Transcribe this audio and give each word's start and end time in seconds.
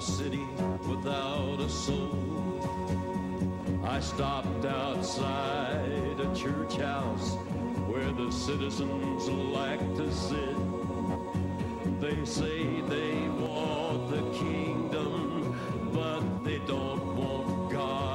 a 0.00 0.02
city 0.02 0.46
without 0.88 1.60
a 1.60 1.68
soul. 1.68 2.16
I 3.84 4.00
stopped 4.00 4.64
outside 4.64 6.18
a 6.18 6.34
church 6.34 6.76
house 6.76 7.34
where 7.86 8.10
the 8.10 8.30
citizens 8.30 9.28
like 9.28 9.84
to 9.96 10.10
sit. 10.10 10.56
They 12.00 12.24
say 12.24 12.80
they 12.88 13.28
want 13.44 14.08
the 14.08 14.22
kingdom, 14.38 15.54
but 15.92 16.44
they 16.44 16.60
don't 16.60 17.16
want 17.16 17.70
God 17.70 18.09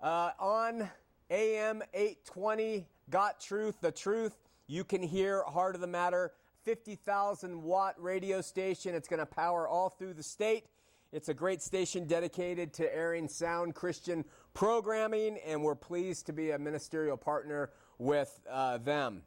uh, 0.00 0.30
on 0.38 0.88
AM 1.30 1.82
820, 1.92 2.86
Got 3.10 3.40
Truth, 3.40 3.76
The 3.80 3.92
Truth, 3.92 4.36
you 4.66 4.84
can 4.84 5.02
hear 5.02 5.42
Heart 5.44 5.74
of 5.74 5.80
the 5.80 5.86
Matter, 5.86 6.32
50,000 6.64 7.62
watt 7.62 7.94
radio 7.98 8.40
station. 8.40 8.94
It's 8.94 9.08
going 9.08 9.20
to 9.20 9.26
power 9.26 9.66
all 9.66 9.88
through 9.88 10.14
the 10.14 10.22
state. 10.22 10.66
It's 11.10 11.30
a 11.30 11.34
great 11.34 11.62
station 11.62 12.06
dedicated 12.06 12.74
to 12.74 12.94
airing 12.94 13.28
sound 13.28 13.74
Christian 13.74 14.24
programming, 14.52 15.38
and 15.46 15.62
we're 15.62 15.74
pleased 15.74 16.26
to 16.26 16.32
be 16.32 16.50
a 16.50 16.58
ministerial 16.58 17.16
partner 17.16 17.70
with 17.98 18.40
uh, 18.50 18.76
them. 18.78 19.22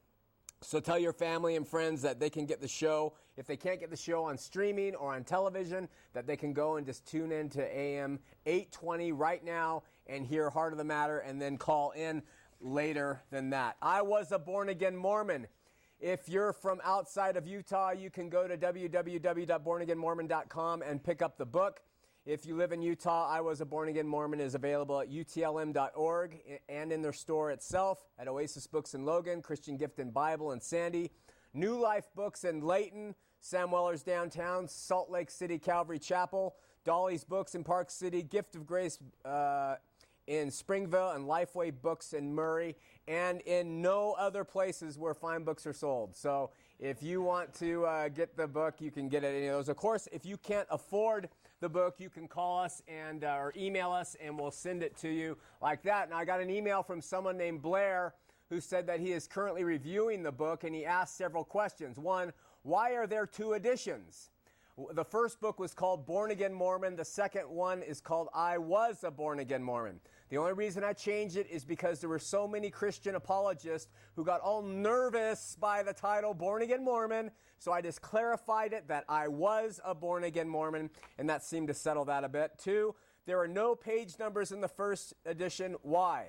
So 0.64 0.80
tell 0.80 1.00
your 1.00 1.12
family 1.12 1.56
and 1.56 1.68
friends 1.68 2.03
that 2.03 2.20
they 2.20 2.30
can 2.30 2.46
get 2.46 2.62
the 2.62 2.68
show. 2.68 3.14
If 3.36 3.48
they 3.48 3.58
can't 3.58 3.80
get 3.80 3.90
the 3.90 3.98
show 3.98 4.26
on 4.26 4.38
streaming 4.38 4.94
or 4.94 5.16
on 5.16 5.24
television, 5.24 5.90
that 6.14 6.28
they 6.28 6.38
can 6.38 6.53
go 6.53 6.76
and 6.76 6.86
just 6.86 7.08
tune 7.08 7.32
in 7.32 7.50
to 7.50 7.78
AM 7.78 8.20
820 8.46 9.12
right 9.12 9.44
now 9.44 9.82
and 10.08 10.26
hear 10.26 10.50
Heart 10.50 10.74
of 10.74 10.78
the 10.78 10.84
Matter 10.84 11.20
and 11.20 11.42
then 11.42 11.58
call 11.58 11.92
in 11.92 12.22
later 12.60 13.22
than 13.32 13.52
that. 13.52 13.78
I 13.82 14.02
was 14.02 14.32
a 14.32 14.40
born 14.40 14.70
again 14.70 14.96
Mormon. 14.96 15.46
If 16.00 16.28
you're 16.28 16.54
from 16.54 16.82
outside 16.84 17.38
of 17.38 17.46
Utah, 17.48 17.92
you 17.92 18.10
can 18.10 18.30
go 18.30 18.48
to 18.48 18.58
www.bornagainmormon.com 18.58 20.82
and 20.82 21.04
pick 21.04 21.22
up 21.22 21.38
the 21.38 21.46
book. 21.46 21.82
If 22.26 22.46
you 22.46 22.56
live 22.56 22.72
in 22.72 22.84
Utah, 22.84 23.28
I 23.28 23.42
Was 23.42 23.62
a 23.62 23.66
Born 23.66 23.90
Again 23.90 24.08
Mormon 24.08 24.40
is 24.40 24.54
available 24.54 25.00
at 25.00 25.10
utlm.org 25.10 26.40
and 26.70 26.92
in 26.92 27.02
their 27.02 27.14
store 27.14 27.50
itself 27.50 28.06
at 28.20 28.28
Oasis 28.28 28.68
Books 28.68 28.94
in 28.94 29.06
Logan, 29.06 29.42
Christian 29.42 29.76
Gift 29.76 29.98
and 29.98 30.14
Bible 30.14 30.52
in 30.52 30.62
Sandy, 30.62 31.10
New 31.56 31.80
Life 31.80 32.10
Books 32.16 32.44
in 32.44 32.62
Layton, 32.62 33.16
Sam 33.40 33.72
Weller's 33.72 34.04
downtown, 34.04 34.68
Salt 34.68 35.10
Lake 35.10 35.32
City 35.32 35.58
Calvary 35.58 35.98
Chapel, 35.98 36.54
Dolly's 36.84 37.24
Books 37.24 37.56
in 37.56 37.64
Park 37.64 37.90
City, 37.90 38.22
Gift 38.22 38.56
of 38.56 38.68
Grace 38.68 39.00
uh, 39.26 39.78
in 40.31 40.50
Springville, 40.50 41.12
and 41.12 41.25
Lifeway 41.25 41.74
Books 41.81 42.14
in 42.14 42.34
Murray, 42.34 42.78
and 43.06 43.42
in 43.42 43.81
no 43.81 44.14
other 44.14 44.46
places 44.46 44.97
where 44.97 45.14
fine 45.14 45.44
books 45.44 45.68
are 45.68 45.74
sold. 45.74 46.16
So 46.16 46.52
if 46.80 47.03
you 47.03 47.22
want 47.22 47.53
to 47.56 47.86
uh, 47.86 48.08
get 48.08 48.38
the 48.38 48.47
book, 48.47 48.75
you 48.80 48.91
can 48.91 49.09
get 49.09 49.25
it 49.25 49.36
any 49.36 49.47
of 49.47 49.58
those. 49.58 49.68
Of 49.68 49.75
course, 49.75 50.08
if 50.14 50.25
you 50.25 50.38
can't 50.38 50.68
afford 50.72 51.28
the 51.59 51.68
book, 51.68 51.96
you 52.00 52.09
can 52.09 52.30
call 52.30 52.64
us 52.64 52.81
and 52.88 53.25
uh, 53.25 53.36
or 53.38 53.53
email 53.58 53.91
us, 53.91 54.16
and 54.24 54.40
we'll 54.40 54.52
send 54.52 54.84
it 54.84 54.96
to 55.00 55.09
you 55.09 55.38
like 55.62 55.84
that. 55.84 56.06
And 56.06 56.14
I 56.14 56.24
got 56.24 56.40
an 56.40 56.50
email 56.50 56.81
from 56.81 57.02
someone 57.02 57.38
named 57.38 57.62
Blair 57.62 58.14
who 58.50 58.62
said 58.62 58.88
that 58.88 59.02
he 59.02 59.12
is 59.12 59.28
currently 59.28 59.66
reviewing 59.66 60.24
the 60.24 60.31
book, 60.31 60.64
and 60.64 60.74
he 60.74 60.86
asked 60.86 61.18
several 61.18 61.44
questions. 61.44 62.00
One, 62.00 62.31
why 62.64 62.91
are 62.91 63.06
there 63.06 63.26
two 63.26 63.52
editions? 63.52 64.29
The 64.94 65.03
first 65.03 65.40
book 65.41 65.59
was 65.59 65.73
called 65.73 66.06
Born 66.06 66.32
Again 66.32 66.53
Mormon. 66.53 66.96
The 66.96 67.06
second 67.06 67.50
one 67.50 67.84
is 67.84 68.02
called 68.02 68.29
I 68.34 68.58
Was 68.58 69.03
a 69.03 69.11
Born 69.11 69.40
Again 69.40 69.61
Mormon. 69.61 70.00
The 70.32 70.38
only 70.38 70.54
reason 70.54 70.82
I 70.86 70.94
changed 70.94 71.36
it 71.36 71.48
is 71.52 71.66
because 71.66 72.00
there 72.00 72.10
were 72.10 72.18
so 72.18 72.48
many 72.48 72.70
Christian 72.70 73.16
apologists 73.16 73.90
who 74.16 74.24
got 74.24 74.40
all 74.40 74.62
nervous 74.62 75.58
by 75.60 75.84
the 75.84 75.92
title 75.92 76.34
Born 76.34 76.62
Again 76.62 76.86
Mormon. 76.86 77.32
So 77.60 77.74
I 77.74 77.82
just 77.82 78.02
clarified 78.02 78.72
it 78.72 78.88
that 78.88 79.04
I 79.10 79.28
was 79.28 79.82
a 79.84 79.94
Born 79.94 80.24
Again 80.24 80.48
Mormon, 80.48 80.90
and 81.18 81.30
that 81.30 81.44
seemed 81.44 81.68
to 81.68 81.74
settle 81.74 82.06
that 82.06 82.24
a 82.24 82.30
bit. 82.30 82.52
Two, 82.58 82.96
there 83.26 83.42
are 83.42 83.48
no 83.48 83.76
page 83.76 84.18
numbers 84.20 84.54
in 84.54 84.62
the 84.62 84.70
first 84.70 85.14
edition. 85.26 85.76
Why? 85.82 86.28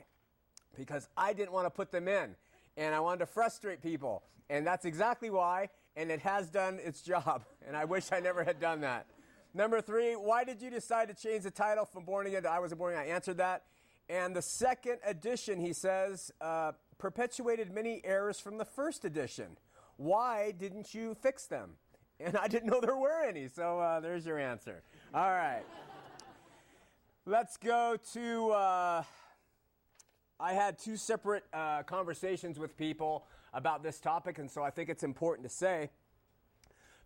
Because 0.76 1.08
I 1.16 1.32
didn't 1.32 1.52
want 1.52 1.66
to 1.66 1.70
put 1.70 1.92
them 1.92 2.08
in 2.08 2.34
and 2.76 2.96
I 2.96 2.98
wanted 2.98 3.20
to 3.20 3.26
frustrate 3.26 3.82
people. 3.82 4.24
And 4.50 4.66
that's 4.66 4.84
exactly 4.84 5.30
why 5.30 5.68
and 5.94 6.10
it 6.10 6.20
has 6.22 6.50
done 6.50 6.80
its 6.82 7.02
job. 7.02 7.44
And 7.68 7.76
I 7.76 7.84
wish 7.84 8.10
I 8.10 8.18
never 8.18 8.42
had 8.42 8.58
done 8.58 8.80
that. 8.80 9.06
Number 9.54 9.80
three, 9.80 10.14
why 10.14 10.42
did 10.42 10.60
you 10.60 10.68
decide 10.70 11.06
to 11.08 11.14
change 11.14 11.44
the 11.44 11.50
title 11.52 11.84
from 11.84 12.04
Born 12.04 12.26
Again 12.26 12.42
to 12.42 12.50
I 12.50 12.58
Was 12.58 12.72
a 12.72 12.76
Born 12.76 12.94
Again? 12.94 13.06
I 13.06 13.14
answered 13.14 13.36
that. 13.36 13.62
And 14.12 14.36
the 14.36 14.42
second 14.42 14.98
edition, 15.06 15.58
he 15.58 15.72
says, 15.72 16.30
uh, 16.38 16.72
perpetuated 16.98 17.72
many 17.72 18.02
errors 18.04 18.38
from 18.38 18.58
the 18.58 18.64
first 18.66 19.06
edition. 19.06 19.56
Why 19.96 20.50
didn't 20.50 20.92
you 20.92 21.14
fix 21.14 21.46
them? 21.46 21.70
And 22.20 22.36
I 22.36 22.46
didn't 22.46 22.70
know 22.70 22.80
there 22.80 22.96
were 22.96 23.24
any. 23.26 23.48
So 23.48 23.80
uh, 23.80 23.98
there's 23.98 24.24
your 24.24 24.38
answer. 24.38 24.82
All 25.12 25.30
right. 25.30 25.64
Let's 27.26 27.56
go 27.56 27.96
to. 28.12 28.50
Uh, 28.50 29.02
I 30.38 30.52
had 30.52 30.78
two 30.78 30.96
separate 30.96 31.42
uh, 31.52 31.82
conversations 31.82 32.60
with 32.60 32.76
people 32.76 33.26
about 33.52 33.82
this 33.82 33.98
topic, 33.98 34.38
and 34.38 34.48
so 34.48 34.62
I 34.62 34.70
think 34.70 34.88
it's 34.88 35.02
important 35.02 35.48
to 35.48 35.52
say. 35.52 35.90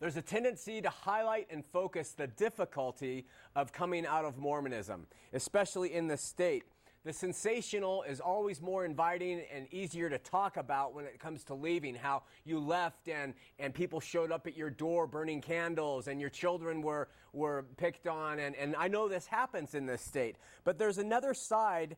There's 0.00 0.18
a 0.18 0.22
tendency 0.22 0.82
to 0.82 0.90
highlight 0.90 1.46
and 1.50 1.64
focus 1.64 2.10
the 2.10 2.26
difficulty 2.26 3.26
of 3.54 3.72
coming 3.72 4.04
out 4.04 4.26
of 4.26 4.36
Mormonism, 4.36 5.06
especially 5.32 5.94
in 5.94 6.08
the 6.08 6.18
state. 6.18 6.64
The 7.06 7.12
sensational 7.12 8.02
is 8.02 8.18
always 8.18 8.60
more 8.60 8.84
inviting 8.84 9.40
and 9.54 9.72
easier 9.72 10.10
to 10.10 10.18
talk 10.18 10.56
about 10.56 10.92
when 10.92 11.04
it 11.04 11.20
comes 11.20 11.44
to 11.44 11.54
leaving. 11.54 11.94
How 11.94 12.24
you 12.44 12.58
left 12.58 13.06
and, 13.06 13.32
and 13.60 13.72
people 13.72 14.00
showed 14.00 14.32
up 14.32 14.48
at 14.48 14.56
your 14.56 14.70
door 14.70 15.06
burning 15.06 15.40
candles 15.40 16.08
and 16.08 16.20
your 16.20 16.30
children 16.30 16.82
were, 16.82 17.06
were 17.32 17.64
picked 17.76 18.08
on. 18.08 18.40
And, 18.40 18.56
and 18.56 18.74
I 18.74 18.88
know 18.88 19.08
this 19.08 19.24
happens 19.28 19.76
in 19.76 19.86
this 19.86 20.02
state. 20.02 20.34
But 20.64 20.78
there's 20.78 20.98
another 20.98 21.32
side 21.32 21.96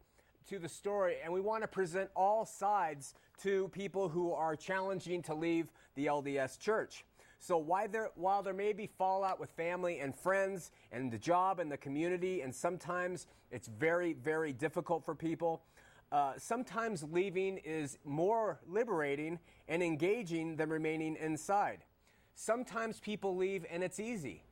to 0.50 0.58
the 0.58 0.68
story, 0.68 1.16
and 1.24 1.32
we 1.32 1.40
want 1.40 1.62
to 1.62 1.68
present 1.68 2.10
all 2.14 2.44
sides 2.44 3.14
to 3.44 3.68
people 3.68 4.10
who 4.10 4.34
are 4.34 4.56
challenging 4.56 5.22
to 5.22 5.34
leave 5.34 5.68
the 5.94 6.04
LDS 6.04 6.58
church. 6.58 7.06
So 7.38 7.64
there, 7.90 8.10
while 8.16 8.42
there 8.42 8.52
may 8.52 8.72
be 8.72 8.86
fallout 8.98 9.38
with 9.38 9.50
family 9.50 10.00
and 10.00 10.14
friends 10.14 10.72
and 10.90 11.10
the 11.10 11.18
job 11.18 11.60
and 11.60 11.70
the 11.70 11.76
community, 11.76 12.40
and 12.42 12.54
sometimes 12.54 13.26
it's 13.50 13.68
very, 13.68 14.12
very 14.12 14.52
difficult 14.52 15.04
for 15.04 15.14
people, 15.14 15.62
uh, 16.10 16.32
sometimes 16.36 17.04
leaving 17.04 17.58
is 17.58 17.98
more 18.04 18.60
liberating 18.66 19.38
and 19.68 19.82
engaging 19.82 20.56
than 20.56 20.68
remaining 20.68 21.16
inside. 21.16 21.84
Sometimes 22.34 22.98
people 23.00 23.36
leave 23.36 23.64
and 23.70 23.82
it's 23.82 24.00
easy. 24.00 24.42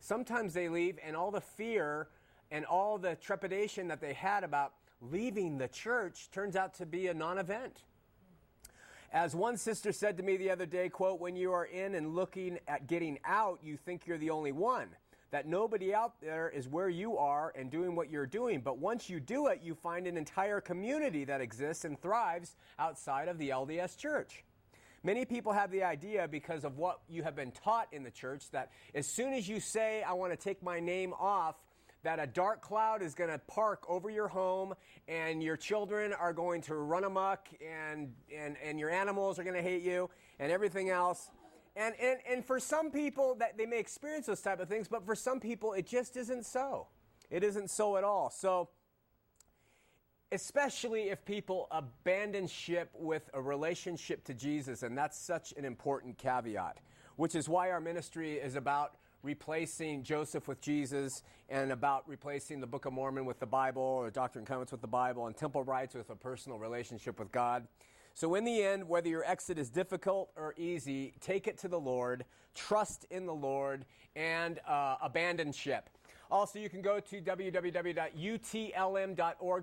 Sometimes 0.00 0.54
they 0.54 0.68
leave 0.68 0.98
and 1.04 1.14
all 1.14 1.30
the 1.30 1.40
fear 1.40 2.08
and 2.50 2.64
all 2.64 2.98
the 2.98 3.14
trepidation 3.16 3.88
that 3.88 4.00
they 4.00 4.14
had 4.14 4.44
about 4.44 4.72
leaving 5.00 5.58
the 5.58 5.68
church 5.68 6.30
turns 6.30 6.56
out 6.56 6.74
to 6.74 6.86
be 6.86 7.06
a 7.06 7.14
non 7.14 7.38
event. 7.38 7.84
As 9.12 9.34
one 9.34 9.56
sister 9.56 9.90
said 9.90 10.16
to 10.18 10.22
me 10.22 10.36
the 10.36 10.50
other 10.50 10.66
day, 10.66 10.88
quote, 10.88 11.20
when 11.20 11.34
you 11.34 11.52
are 11.52 11.64
in 11.64 11.96
and 11.96 12.14
looking 12.14 12.60
at 12.68 12.86
getting 12.86 13.18
out, 13.24 13.58
you 13.60 13.76
think 13.76 14.06
you're 14.06 14.18
the 14.18 14.30
only 14.30 14.52
one. 14.52 14.86
That 15.32 15.48
nobody 15.48 15.92
out 15.92 16.20
there 16.20 16.48
is 16.48 16.68
where 16.68 16.88
you 16.88 17.16
are 17.18 17.52
and 17.56 17.72
doing 17.72 17.96
what 17.96 18.08
you're 18.08 18.26
doing. 18.26 18.60
But 18.60 18.78
once 18.78 19.10
you 19.10 19.18
do 19.18 19.48
it, 19.48 19.62
you 19.64 19.74
find 19.74 20.06
an 20.06 20.16
entire 20.16 20.60
community 20.60 21.24
that 21.24 21.40
exists 21.40 21.84
and 21.84 22.00
thrives 22.00 22.54
outside 22.78 23.26
of 23.26 23.38
the 23.38 23.48
LDS 23.48 23.96
church. 23.96 24.44
Many 25.02 25.24
people 25.24 25.52
have 25.52 25.72
the 25.72 25.82
idea 25.82 26.28
because 26.28 26.64
of 26.64 26.78
what 26.78 27.00
you 27.08 27.24
have 27.24 27.34
been 27.34 27.50
taught 27.50 27.88
in 27.90 28.04
the 28.04 28.10
church 28.10 28.48
that 28.52 28.70
as 28.94 29.08
soon 29.08 29.32
as 29.32 29.48
you 29.48 29.58
say, 29.58 30.04
I 30.04 30.12
want 30.12 30.32
to 30.32 30.36
take 30.36 30.62
my 30.62 30.78
name 30.78 31.14
off, 31.18 31.56
that 32.02 32.18
a 32.18 32.26
dark 32.26 32.62
cloud 32.62 33.02
is 33.02 33.14
going 33.14 33.30
to 33.30 33.38
park 33.38 33.84
over 33.88 34.10
your 34.10 34.28
home 34.28 34.74
and 35.08 35.42
your 35.42 35.56
children 35.56 36.12
are 36.12 36.32
going 36.32 36.62
to 36.62 36.74
run 36.74 37.04
amok 37.04 37.48
and, 37.60 38.12
and, 38.34 38.56
and 38.64 38.78
your 38.78 38.90
animals 38.90 39.38
are 39.38 39.44
going 39.44 39.56
to 39.56 39.62
hate 39.62 39.82
you 39.82 40.08
and 40.38 40.50
everything 40.50 40.90
else. 40.90 41.30
And, 41.76 41.94
and, 42.00 42.18
and 42.28 42.44
for 42.44 42.58
some 42.58 42.90
people, 42.90 43.36
that 43.36 43.56
they 43.56 43.66
may 43.66 43.78
experience 43.78 44.26
those 44.26 44.40
type 44.40 44.60
of 44.60 44.68
things, 44.68 44.88
but 44.88 45.04
for 45.04 45.14
some 45.14 45.40
people, 45.40 45.72
it 45.72 45.86
just 45.86 46.16
isn't 46.16 46.46
so. 46.46 46.88
It 47.30 47.44
isn't 47.44 47.70
so 47.70 47.96
at 47.96 48.04
all. 48.04 48.30
So, 48.30 48.70
especially 50.32 51.10
if 51.10 51.24
people 51.24 51.68
abandon 51.70 52.46
ship 52.46 52.90
with 52.94 53.28
a 53.34 53.40
relationship 53.40 54.24
to 54.24 54.34
Jesus, 54.34 54.82
and 54.82 54.96
that's 54.96 55.18
such 55.18 55.52
an 55.56 55.64
important 55.64 56.18
caveat, 56.18 56.78
which 57.16 57.34
is 57.34 57.48
why 57.48 57.70
our 57.70 57.80
ministry 57.80 58.34
is 58.34 58.56
about 58.56 58.96
replacing 59.22 60.02
Joseph 60.02 60.48
with 60.48 60.60
Jesus 60.60 61.22
and 61.48 61.72
about 61.72 62.08
replacing 62.08 62.60
the 62.60 62.66
Book 62.66 62.84
of 62.86 62.92
Mormon 62.92 63.24
with 63.24 63.38
the 63.40 63.46
Bible 63.46 63.82
or 63.82 64.10
Doctrine 64.10 64.40
and 64.40 64.48
Covenants 64.48 64.72
with 64.72 64.80
the 64.80 64.86
Bible 64.86 65.26
and 65.26 65.36
temple 65.36 65.62
rites 65.64 65.94
with 65.94 66.10
a 66.10 66.16
personal 66.16 66.58
relationship 66.58 67.18
with 67.18 67.30
God. 67.32 67.66
So, 68.14 68.34
in 68.34 68.44
the 68.44 68.62
end, 68.62 68.88
whether 68.88 69.08
your 69.08 69.24
exit 69.24 69.58
is 69.58 69.70
difficult 69.70 70.30
or 70.36 70.54
easy, 70.56 71.14
take 71.20 71.46
it 71.46 71.56
to 71.58 71.68
the 71.68 71.78
Lord, 71.78 72.24
trust 72.54 73.06
in 73.10 73.26
the 73.26 73.34
Lord, 73.34 73.84
and 74.16 74.58
uh, 74.66 74.96
abandon 75.00 75.52
ship. 75.52 75.88
Also, 76.30 76.58
you 76.58 76.68
can 76.68 76.82
go 76.82 77.00
to 77.00 77.20
www.utlm.org 77.20 78.08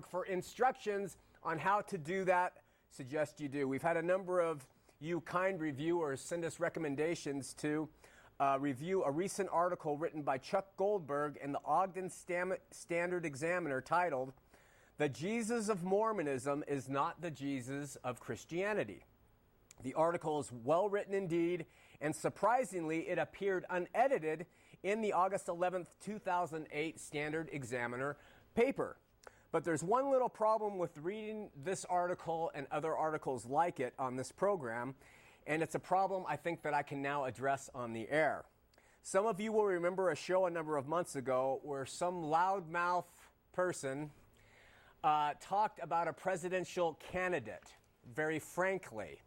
for 0.06 0.24
instructions 0.26 1.16
on 1.42 1.58
how 1.58 1.80
to 1.82 1.98
do 1.98 2.24
that. 2.24 2.54
Suggest 2.90 3.40
you 3.40 3.48
do. 3.48 3.68
We've 3.68 3.82
had 3.82 3.96
a 3.96 4.02
number 4.02 4.40
of 4.40 4.66
you 5.00 5.20
kind 5.20 5.60
reviewers 5.60 6.20
send 6.20 6.44
us 6.44 6.58
recommendations 6.58 7.54
to 7.54 7.88
uh, 8.40 8.56
review 8.60 9.02
a 9.02 9.10
recent 9.10 9.48
article 9.52 9.96
written 9.96 10.22
by 10.22 10.38
Chuck 10.38 10.66
Goldberg 10.76 11.38
in 11.42 11.52
the 11.52 11.60
Ogden 11.64 12.08
Stam- 12.08 12.54
Standard 12.70 13.24
Examiner 13.24 13.80
titled, 13.80 14.32
The 14.98 15.08
Jesus 15.08 15.68
of 15.68 15.82
Mormonism 15.82 16.62
is 16.68 16.88
Not 16.88 17.20
the 17.20 17.30
Jesus 17.30 17.96
of 18.04 18.20
Christianity. 18.20 19.04
The 19.82 19.94
article 19.94 20.38
is 20.40 20.52
well 20.64 20.88
written 20.88 21.14
indeed, 21.14 21.66
and 22.00 22.14
surprisingly, 22.14 23.08
it 23.08 23.18
appeared 23.18 23.64
unedited 23.70 24.46
in 24.82 25.00
the 25.02 25.12
August 25.12 25.46
11th, 25.46 25.86
2008 26.04 27.00
Standard 27.00 27.48
Examiner 27.52 28.16
paper. 28.54 28.96
But 29.50 29.64
there's 29.64 29.82
one 29.82 30.12
little 30.12 30.28
problem 30.28 30.78
with 30.78 30.96
reading 30.98 31.50
this 31.64 31.84
article 31.86 32.50
and 32.54 32.66
other 32.70 32.94
articles 32.94 33.46
like 33.46 33.80
it 33.80 33.94
on 33.98 34.16
this 34.16 34.30
program, 34.30 34.94
and 35.48 35.62
it's 35.62 35.74
a 35.74 35.80
problem 35.80 36.24
I 36.28 36.36
think 36.36 36.62
that 36.62 36.74
I 36.74 36.82
can 36.82 37.00
now 37.02 37.24
address 37.24 37.70
on 37.74 37.94
the 37.94 38.08
air. 38.10 38.44
Some 39.02 39.26
of 39.26 39.40
you 39.40 39.50
will 39.50 39.64
remember 39.64 40.10
a 40.10 40.16
show 40.16 40.44
a 40.44 40.50
number 40.50 40.76
of 40.76 40.86
months 40.86 41.16
ago 41.16 41.60
where 41.62 41.86
some 41.86 42.22
loudmouth 42.22 43.06
person 43.54 44.10
uh, 45.02 45.32
talked 45.40 45.80
about 45.82 46.06
a 46.06 46.12
presidential 46.12 47.00
candidate 47.10 47.72
very 48.14 48.38
frankly 48.38 49.22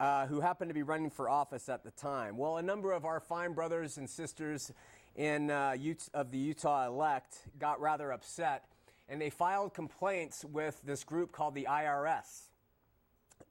uh, 0.00 0.26
who 0.26 0.40
happened 0.40 0.70
to 0.70 0.74
be 0.74 0.82
running 0.82 1.10
for 1.10 1.28
office 1.28 1.68
at 1.68 1.84
the 1.84 1.90
time. 1.90 2.38
Well, 2.38 2.56
a 2.56 2.62
number 2.62 2.92
of 2.92 3.04
our 3.04 3.20
fine 3.20 3.52
brothers 3.52 3.98
and 3.98 4.08
sisters 4.08 4.72
in, 5.14 5.50
uh, 5.50 5.76
of 6.14 6.30
the 6.30 6.38
Utah 6.38 6.86
elect 6.86 7.40
got 7.58 7.80
rather 7.82 8.12
upset, 8.12 8.64
and 9.10 9.20
they 9.20 9.30
filed 9.30 9.74
complaints 9.74 10.42
with 10.44 10.80
this 10.84 11.04
group 11.04 11.32
called 11.32 11.54
the 11.54 11.66
IRS. 11.68 12.48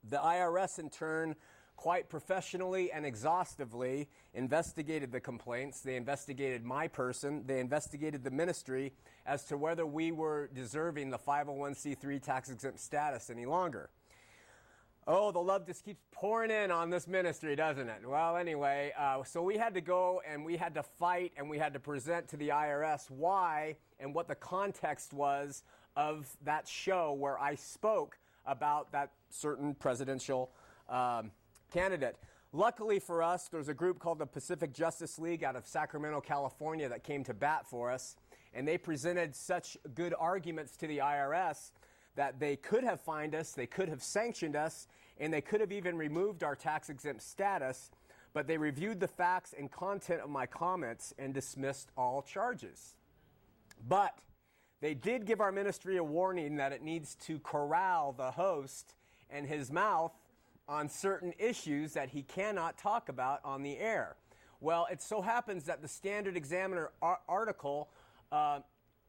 The 0.09 0.17
IRS, 0.17 0.79
in 0.79 0.89
turn, 0.89 1.35
quite 1.77 2.09
professionally 2.09 2.91
and 2.91 3.05
exhaustively 3.05 4.09
investigated 4.33 5.11
the 5.11 5.19
complaints. 5.19 5.79
They 5.79 5.95
investigated 5.95 6.65
my 6.65 6.87
person. 6.87 7.43
They 7.45 7.59
investigated 7.59 8.23
the 8.23 8.31
ministry 8.31 8.93
as 9.25 9.45
to 9.45 9.57
whether 9.57 9.85
we 9.85 10.11
were 10.11 10.49
deserving 10.53 11.11
the 11.11 11.19
501c3 11.19 12.21
tax 12.21 12.49
exempt 12.49 12.79
status 12.79 13.29
any 13.29 13.45
longer. 13.45 13.89
Oh, 15.09 15.31
the 15.31 15.39
love 15.39 15.65
just 15.65 15.85
keeps 15.85 16.01
pouring 16.11 16.51
in 16.51 16.69
on 16.69 16.89
this 16.89 17.07
ministry, 17.07 17.55
doesn't 17.55 17.87
it? 17.87 18.01
Well, 18.05 18.35
anyway, 18.35 18.91
uh, 18.99 19.23
so 19.23 19.41
we 19.41 19.55
had 19.55 19.73
to 19.75 19.81
go 19.81 20.21
and 20.29 20.43
we 20.43 20.57
had 20.57 20.73
to 20.73 20.83
fight 20.83 21.31
and 21.37 21.49
we 21.49 21.57
had 21.57 21.71
to 21.73 21.79
present 21.79 22.27
to 22.29 22.37
the 22.37 22.49
IRS 22.49 23.09
why 23.09 23.77
and 24.01 24.13
what 24.13 24.27
the 24.27 24.35
context 24.35 25.13
was 25.13 25.63
of 25.95 26.27
that 26.43 26.67
show 26.67 27.13
where 27.13 27.39
I 27.39 27.55
spoke 27.55 28.17
about 28.45 28.91
that 28.91 29.11
certain 29.29 29.75
presidential 29.75 30.51
um, 30.89 31.31
candidate. 31.71 32.17
Luckily 32.53 32.99
for 32.99 33.21
us, 33.21 33.49
there's 33.49 33.67
a 33.67 33.73
group 33.73 33.99
called 33.99 34.19
the 34.19 34.25
Pacific 34.25 34.73
Justice 34.73 35.19
League 35.19 35.43
out 35.43 35.55
of 35.55 35.67
Sacramento, 35.67 36.21
California, 36.21 36.87
that 36.89 37.03
came 37.03 37.23
to 37.25 37.33
bat 37.33 37.67
for 37.67 37.91
us, 37.91 38.15
and 38.53 38.67
they 38.67 38.77
presented 38.77 39.35
such 39.35 39.77
good 39.93 40.13
arguments 40.17 40.77
to 40.77 40.87
the 40.87 40.99
IRS 40.99 41.71
that 42.15 42.39
they 42.39 42.55
could 42.55 42.83
have 42.83 42.99
fined 42.99 43.35
us, 43.35 43.51
they 43.51 43.67
could 43.67 43.89
have 43.89 44.01
sanctioned 44.01 44.55
us, 44.55 44.87
and 45.19 45.31
they 45.31 45.41
could 45.41 45.61
have 45.61 45.71
even 45.71 45.97
removed 45.97 46.43
our 46.43 46.55
tax 46.55 46.89
exempt 46.89 47.21
status, 47.21 47.91
but 48.33 48.47
they 48.47 48.57
reviewed 48.57 48.99
the 48.99 49.07
facts 49.07 49.53
and 49.57 49.71
content 49.71 50.21
of 50.21 50.29
my 50.29 50.45
comments 50.45 51.13
and 51.19 51.33
dismissed 51.33 51.91
all 51.97 52.21
charges. 52.21 52.95
But 53.87 54.19
they 54.81 54.93
did 54.93 55.25
give 55.25 55.41
our 55.41 55.51
ministry 55.51 55.97
a 55.97 56.03
warning 56.03 56.55
that 56.57 56.71
it 56.71 56.81
needs 56.81 57.15
to 57.25 57.39
corral 57.39 58.13
the 58.13 58.31
host 58.31 58.95
and 59.29 59.45
his 59.47 59.71
mouth 59.71 60.13
on 60.67 60.89
certain 60.89 61.33
issues 61.39 61.93
that 61.93 62.09
he 62.09 62.23
cannot 62.23 62.77
talk 62.77 63.09
about 63.09 63.39
on 63.43 63.63
the 63.63 63.77
air. 63.77 64.15
Well, 64.59 64.87
it 64.91 65.01
so 65.01 65.21
happens 65.21 65.65
that 65.65 65.81
the 65.81 65.87
Standard 65.87 66.35
Examiner 66.35 66.91
article 67.27 67.89
uh, 68.31 68.59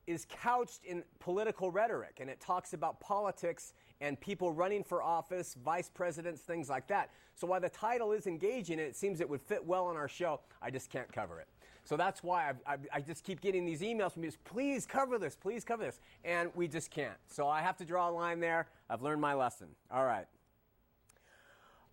is 0.06 0.26
couched 0.42 0.84
in 0.84 1.02
political 1.20 1.70
rhetoric, 1.70 2.18
and 2.20 2.30
it 2.30 2.40
talks 2.40 2.72
about 2.72 3.00
politics 3.00 3.72
and 4.00 4.18
people 4.20 4.52
running 4.52 4.84
for 4.84 5.02
office, 5.02 5.56
vice 5.64 5.90
presidents, 5.90 6.40
things 6.40 6.68
like 6.68 6.86
that. 6.88 7.10
So 7.34 7.46
while 7.46 7.60
the 7.60 7.68
title 7.68 8.12
is 8.12 8.26
engaging 8.26 8.78
and 8.78 8.88
it 8.88 8.96
seems 8.96 9.20
it 9.20 9.28
would 9.28 9.42
fit 9.42 9.64
well 9.64 9.86
on 9.86 9.96
our 9.96 10.08
show, 10.08 10.40
I 10.62 10.70
just 10.70 10.90
can't 10.90 11.12
cover 11.12 11.40
it. 11.40 11.48
So 11.84 11.96
that's 11.96 12.22
why 12.22 12.52
I, 12.66 12.74
I, 12.74 12.76
I 12.94 13.00
just 13.00 13.24
keep 13.24 13.40
getting 13.40 13.64
these 13.64 13.80
emails 13.80 14.12
from 14.12 14.24
you. 14.24 14.30
Please 14.44 14.86
cover 14.86 15.18
this. 15.18 15.34
Please 15.34 15.64
cover 15.64 15.84
this. 15.84 16.00
And 16.24 16.50
we 16.54 16.68
just 16.68 16.90
can't. 16.90 17.16
So 17.26 17.48
I 17.48 17.62
have 17.62 17.76
to 17.78 17.84
draw 17.84 18.10
a 18.10 18.12
line 18.12 18.40
there. 18.40 18.68
I've 18.90 19.02
learned 19.02 19.20
my 19.20 19.34
lesson. 19.34 19.68
All 19.90 20.04
right. 20.04 20.26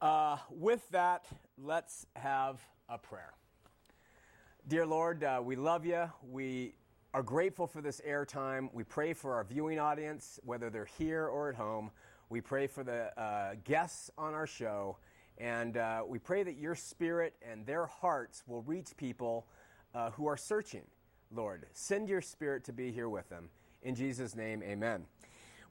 Uh, 0.02 0.38
with 0.50 0.88
that, 0.90 1.26
let's 1.58 2.06
have 2.18 2.60
a 2.90 2.98
prayer. 2.98 3.34
Dear 4.68 4.86
Lord, 4.86 5.24
uh, 5.24 5.40
we 5.44 5.56
love 5.56 5.86
you. 5.86 6.12
We 6.30 6.76
are 7.14 7.24
grateful 7.24 7.66
for 7.66 7.82
this 7.82 8.02
airtime. 8.06 8.70
We 8.74 8.84
pray 8.84 9.14
for 9.14 9.36
our 9.36 9.46
viewing 9.46 9.80
audience, 9.80 10.40
whether 10.44 10.70
they're 10.70 10.90
here 10.98 11.28
or 11.28 11.50
at 11.50 11.56
home. 11.56 11.92
We 12.30 12.42
pray 12.42 12.68
for 12.68 12.84
the 12.84 13.18
uh, 13.20 13.56
guests 13.64 14.12
on 14.18 14.34
our 14.34 14.48
show. 14.48 14.98
And 15.38 15.78
uh, 15.78 16.04
we 16.06 16.20
pray 16.20 16.44
that 16.44 16.58
your 16.58 16.76
spirit 16.76 17.34
and 17.42 17.66
their 17.66 17.86
hearts 17.86 18.44
will 18.48 18.64
reach 18.64 18.98
people 18.98 19.48
uh, 19.94 20.12
who 20.12 20.28
are 20.28 20.38
searching. 20.38 20.84
Lord, 21.34 21.68
send 21.72 22.10
your 22.10 22.22
spirit 22.22 22.66
to 22.66 22.74
be 22.74 22.92
here 22.92 23.08
with 23.08 23.30
them. 23.30 23.50
In 23.82 23.96
Jesus' 23.96 24.36
name, 24.36 24.62
amen. 24.62 25.06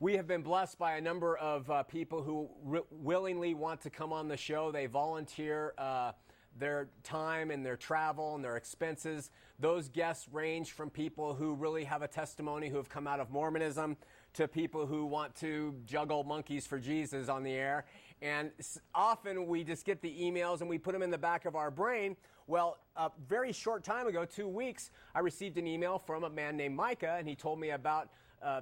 We 0.04 0.16
have 0.16 0.26
been 0.26 0.42
blessed 0.42 0.78
by 0.78 0.96
a 0.96 1.00
number 1.00 1.34
of 1.38 1.70
uh, 1.70 1.82
people 1.82 2.22
who 2.22 2.50
willingly 2.90 3.54
want 3.54 3.80
to 3.80 3.88
come 3.88 4.12
on 4.12 4.28
the 4.28 4.36
show. 4.36 4.70
They 4.70 4.84
volunteer 4.84 5.72
uh, 5.78 6.12
their 6.58 6.90
time 7.02 7.50
and 7.50 7.64
their 7.64 7.78
travel 7.78 8.34
and 8.34 8.44
their 8.44 8.58
expenses. 8.58 9.30
Those 9.58 9.88
guests 9.88 10.28
range 10.30 10.72
from 10.72 10.90
people 10.90 11.32
who 11.32 11.54
really 11.54 11.84
have 11.84 12.02
a 12.02 12.06
testimony 12.06 12.68
who 12.68 12.76
have 12.76 12.90
come 12.90 13.06
out 13.06 13.18
of 13.18 13.30
Mormonism 13.30 13.96
to 14.34 14.46
people 14.46 14.84
who 14.84 15.06
want 15.06 15.34
to 15.36 15.74
juggle 15.86 16.22
monkeys 16.22 16.66
for 16.66 16.78
Jesus 16.78 17.30
on 17.30 17.42
the 17.42 17.52
air. 17.52 17.86
And 18.20 18.50
often 18.94 19.46
we 19.46 19.64
just 19.64 19.86
get 19.86 20.02
the 20.02 20.14
emails 20.14 20.60
and 20.60 20.68
we 20.68 20.76
put 20.76 20.92
them 20.92 21.00
in 21.00 21.10
the 21.10 21.16
back 21.16 21.46
of 21.46 21.56
our 21.56 21.70
brain. 21.70 22.14
Well, 22.46 22.76
a 22.94 23.10
very 23.26 23.52
short 23.52 23.84
time 23.84 24.06
ago, 24.06 24.26
two 24.26 24.48
weeks, 24.48 24.90
I 25.14 25.20
received 25.20 25.56
an 25.56 25.66
email 25.66 25.98
from 25.98 26.24
a 26.24 26.30
man 26.30 26.58
named 26.58 26.76
Micah, 26.76 27.16
and 27.18 27.26
he 27.26 27.34
told 27.34 27.58
me 27.58 27.70
about 27.70 28.10
uh, 28.42 28.60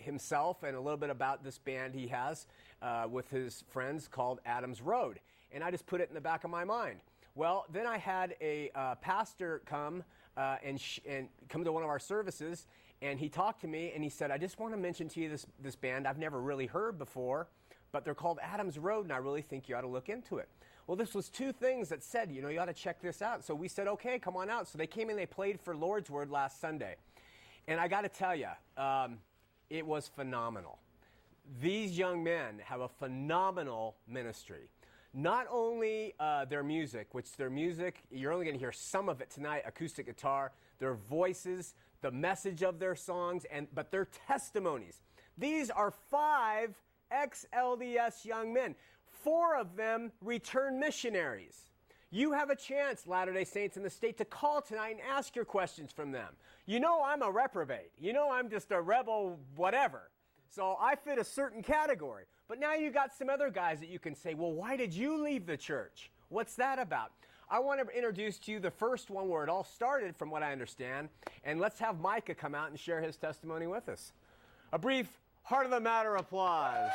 himself 0.00 0.62
and 0.62 0.76
a 0.76 0.80
little 0.80 0.98
bit 0.98 1.10
about 1.10 1.44
this 1.44 1.58
band 1.58 1.94
he 1.94 2.06
has 2.08 2.46
uh, 2.82 3.06
with 3.10 3.30
his 3.30 3.64
friends 3.68 4.08
called 4.08 4.40
Adams 4.46 4.80
Road 4.80 5.20
and 5.52 5.64
I 5.64 5.70
just 5.70 5.86
put 5.86 6.00
it 6.00 6.08
in 6.08 6.14
the 6.14 6.20
back 6.20 6.44
of 6.44 6.50
my 6.50 6.64
mind. 6.64 7.00
Well, 7.34 7.66
then 7.72 7.86
I 7.86 7.98
had 7.98 8.34
a 8.40 8.70
uh, 8.74 8.94
pastor 8.96 9.62
come 9.66 10.04
uh, 10.36 10.56
and, 10.62 10.80
sh- 10.80 11.00
and 11.06 11.28
come 11.48 11.64
to 11.64 11.72
one 11.72 11.82
of 11.82 11.88
our 11.88 11.98
services, 11.98 12.66
And 13.02 13.18
he 13.18 13.28
talked 13.28 13.60
to 13.62 13.66
me 13.66 13.92
and 13.94 14.02
he 14.02 14.10
said, 14.10 14.30
I 14.30 14.38
just 14.38 14.58
want 14.58 14.72
to 14.72 14.78
mention 14.78 15.08
to 15.10 15.20
you 15.20 15.28
this, 15.28 15.46
this 15.62 15.76
band 15.76 16.06
I've 16.06 16.18
never 16.18 16.40
really 16.40 16.66
heard 16.66 16.98
before, 16.98 17.48
but 17.92 18.04
they're 18.04 18.14
called 18.14 18.38
Adams 18.42 18.78
Road, 18.78 19.04
and 19.04 19.12
I 19.12 19.18
really 19.18 19.42
think 19.42 19.68
you 19.68 19.76
ought 19.76 19.82
to 19.82 19.86
look 19.86 20.08
into 20.08 20.38
it. 20.38 20.48
Well, 20.86 20.96
this 20.96 21.14
was 21.14 21.28
two 21.28 21.52
things 21.52 21.88
that 21.88 22.02
said, 22.02 22.30
you 22.30 22.42
know, 22.42 22.48
you 22.48 22.60
ought 22.60 22.66
to 22.66 22.74
check 22.74 23.00
this 23.00 23.20
out. 23.20 23.44
So 23.44 23.54
we 23.54 23.68
said, 23.68 23.88
okay, 23.88 24.18
come 24.18 24.36
on 24.36 24.48
out. 24.48 24.68
So 24.68 24.78
they 24.78 24.86
came 24.86 25.10
in, 25.10 25.16
they 25.16 25.26
played 25.26 25.60
for 25.60 25.74
Lord's 25.74 26.10
Word 26.10 26.30
last 26.30 26.60
Sunday. 26.60 26.96
And 27.66 27.80
I 27.80 27.88
got 27.88 28.02
to 28.02 28.08
tell 28.08 28.36
you, 28.36 28.48
um, 28.76 29.18
it 29.70 29.86
was 29.86 30.08
phenomenal. 30.08 30.78
These 31.60 31.96
young 31.96 32.24
men 32.24 32.60
have 32.64 32.80
a 32.80 32.88
phenomenal 32.88 33.96
ministry. 34.08 34.68
Not 35.14 35.46
only 35.50 36.14
uh, 36.20 36.44
their 36.44 36.62
music, 36.62 37.08
which 37.12 37.36
their 37.36 37.50
music, 37.50 38.02
you're 38.10 38.32
only 38.32 38.44
going 38.44 38.56
to 38.56 38.60
hear 38.60 38.72
some 38.72 39.08
of 39.08 39.20
it 39.20 39.30
tonight 39.30 39.62
acoustic 39.66 40.06
guitar, 40.06 40.52
their 40.78 40.94
voices, 40.94 41.74
the 42.02 42.10
message 42.10 42.62
of 42.62 42.78
their 42.78 42.94
songs, 42.94 43.46
and, 43.50 43.66
but 43.74 43.90
their 43.90 44.08
testimonies. 44.26 45.00
These 45.38 45.70
are 45.70 45.90
five 46.10 46.74
ex 47.10 47.46
LDS 47.54 48.24
young 48.24 48.52
men. 48.52 48.74
Four 49.22 49.56
of 49.56 49.76
them 49.76 50.12
returned 50.20 50.78
missionaries. 50.78 51.70
You 52.10 52.32
have 52.32 52.50
a 52.50 52.56
chance, 52.56 53.06
Latter 53.06 53.32
day 53.32 53.44
Saints 53.44 53.76
in 53.76 53.82
the 53.82 53.90
state, 53.90 54.16
to 54.18 54.24
call 54.24 54.62
tonight 54.62 54.90
and 54.90 55.00
ask 55.00 55.34
your 55.34 55.44
questions 55.44 55.92
from 55.92 56.12
them. 56.12 56.34
You 56.64 56.80
know 56.80 57.02
I'm 57.04 57.22
a 57.22 57.30
reprobate. 57.30 57.90
You 57.98 58.12
know 58.12 58.30
I'm 58.30 58.48
just 58.48 58.70
a 58.70 58.80
rebel, 58.80 59.38
whatever. 59.56 60.10
So 60.48 60.76
I 60.80 60.94
fit 60.94 61.18
a 61.18 61.24
certain 61.24 61.62
category. 61.62 62.24
But 62.48 62.60
now 62.60 62.74
you 62.74 62.90
got 62.90 63.12
some 63.12 63.28
other 63.28 63.50
guys 63.50 63.80
that 63.80 63.88
you 63.88 63.98
can 63.98 64.14
say, 64.14 64.34
well, 64.34 64.52
why 64.52 64.76
did 64.76 64.94
you 64.94 65.22
leave 65.22 65.46
the 65.46 65.56
church? 65.56 66.10
What's 66.28 66.54
that 66.56 66.78
about? 66.78 67.10
I 67.50 67.58
want 67.58 67.80
to 67.80 67.96
introduce 67.96 68.38
to 68.40 68.52
you 68.52 68.60
the 68.60 68.70
first 68.70 69.10
one 69.10 69.28
where 69.28 69.42
it 69.42 69.48
all 69.48 69.64
started, 69.64 70.16
from 70.16 70.30
what 70.30 70.42
I 70.42 70.52
understand. 70.52 71.08
And 71.44 71.60
let's 71.60 71.78
have 71.80 72.00
Micah 72.00 72.34
come 72.34 72.54
out 72.54 72.70
and 72.70 72.78
share 72.78 73.00
his 73.00 73.16
testimony 73.16 73.66
with 73.66 73.88
us. 73.88 74.12
A 74.72 74.78
brief 74.78 75.08
heart 75.42 75.64
of 75.64 75.70
the 75.70 75.80
matter 75.80 76.16
applause. 76.16 76.90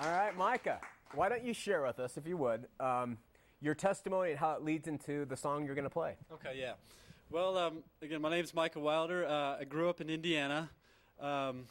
All 0.00 0.10
right, 0.10 0.36
Micah, 0.36 0.80
why 1.14 1.28
don't 1.28 1.44
you 1.44 1.54
share 1.54 1.82
with 1.82 1.98
us, 1.98 2.16
if 2.16 2.26
you 2.26 2.36
would, 2.36 2.66
um, 2.80 3.18
your 3.60 3.74
testimony 3.74 4.30
and 4.30 4.38
how 4.38 4.52
it 4.52 4.62
leads 4.62 4.88
into 4.88 5.24
the 5.24 5.36
song 5.36 5.64
you're 5.64 5.74
going 5.74 5.84
to 5.84 5.90
play? 5.90 6.16
Okay, 6.32 6.58
yeah. 6.58 6.72
Well, 7.30 7.58
um, 7.58 7.78
again, 8.02 8.20
my 8.22 8.30
name 8.30 8.44
is 8.44 8.54
Micah 8.54 8.80
Wilder. 8.80 9.26
Uh, 9.26 9.58
I 9.60 9.64
grew 9.64 9.88
up 9.88 10.00
in 10.00 10.08
Indiana. 10.08 10.70
Um, 11.20 11.64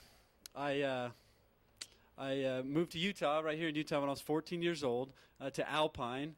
I 0.56 0.82
uh, 0.82 1.10
I 2.18 2.44
uh, 2.44 2.64
moved 2.64 2.94
to 2.94 3.00
Utah, 3.00 3.40
right 3.40 3.58
here 3.58 3.70
in 3.70 3.76
Utah, 3.76 4.00
when 4.00 4.10
I 4.10 4.12
was 4.12 4.22
14 4.22 4.62
years 4.62 4.84
old, 4.84 5.14
uh, 5.40 5.52
to 5.52 5.70
Alpine, 5.70 6.36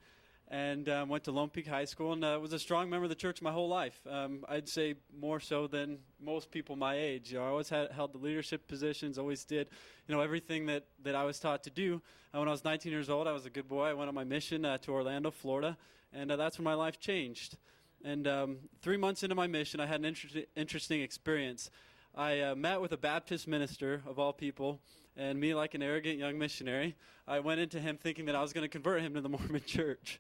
and 0.52 0.90
um, 0.90 1.10
went 1.10 1.24
to 1.26 1.32
Lone 1.32 1.50
Peak 1.50 1.68
High 1.68 1.86
School, 1.86 2.14
and 2.14 2.24
uh, 2.24 2.40
was 2.42 2.54
a 2.54 2.60
strong 2.60 2.90
member 2.90 3.04
of 3.04 3.10
the 3.10 3.16
church 3.16 3.42
my 3.42 3.52
whole 3.52 3.68
life. 3.68 4.00
Um, 4.10 4.44
I'd 4.50 4.68
say 4.68 4.96
more 5.20 5.40
so 5.40 5.68
than 5.68 6.00
most 6.20 6.50
people 6.50 6.76
my 6.76 6.96
age. 6.96 7.32
You 7.32 7.38
know, 7.38 7.46
I 7.46 7.48
always 7.50 7.70
had, 7.70 7.92
held 7.92 8.14
the 8.14 8.18
leadership 8.18 8.68
positions, 8.68 9.20
always 9.20 9.44
did, 9.46 9.70
you 10.08 10.16
know, 10.16 10.22
everything 10.22 10.66
that, 10.66 10.86
that 11.04 11.14
I 11.14 11.24
was 11.24 11.40
taught 11.40 11.64
to 11.66 11.70
do. 11.70 12.02
Uh, 12.34 12.40
when 12.40 12.48
I 12.48 12.52
was 12.52 12.64
19 12.64 12.92
years 12.92 13.10
old, 13.10 13.28
I 13.28 13.32
was 13.32 13.46
a 13.46 13.50
good 13.50 13.68
boy. 13.68 13.86
I 13.86 13.94
went 13.94 14.10
on 14.10 14.16
my 14.16 14.24
mission 14.24 14.66
uh, 14.66 14.80
to 14.80 14.92
Orlando, 14.92 15.30
Florida, 15.30 15.78
and 16.12 16.32
uh, 16.32 16.36
that's 16.36 16.58
when 16.58 16.64
my 16.64 16.74
life 16.74 17.00
changed. 17.00 17.58
And 18.04 18.28
um, 18.28 18.58
three 18.82 18.98
months 18.98 19.22
into 19.22 19.36
my 19.36 19.48
mission, 19.48 19.80
I 19.80 19.86
had 19.86 20.00
an 20.00 20.06
inter- 20.06 20.46
interesting 20.56 21.02
experience. 21.02 21.70
I 22.16 22.40
uh, 22.40 22.56
met 22.56 22.82
with 22.82 22.92
a 22.92 22.98
Baptist 22.98 23.48
minister, 23.48 24.02
of 24.08 24.18
all 24.18 24.34
people, 24.34 24.82
and 25.20 25.40
me, 25.40 25.54
like 25.54 25.74
an 25.74 25.84
arrogant 25.84 26.18
young 26.18 26.40
missionary, 26.40 26.96
I 27.28 27.40
went 27.40 27.60
into 27.60 27.80
him 27.80 27.98
thinking 27.98 28.26
that 28.26 28.36
I 28.36 28.42
was 28.42 28.54
going 28.54 28.64
to 28.64 28.70
convert 28.70 29.02
him 29.02 29.14
to 29.14 29.22
the 29.22 29.30
Mormon 29.30 29.64
church. 29.66 30.20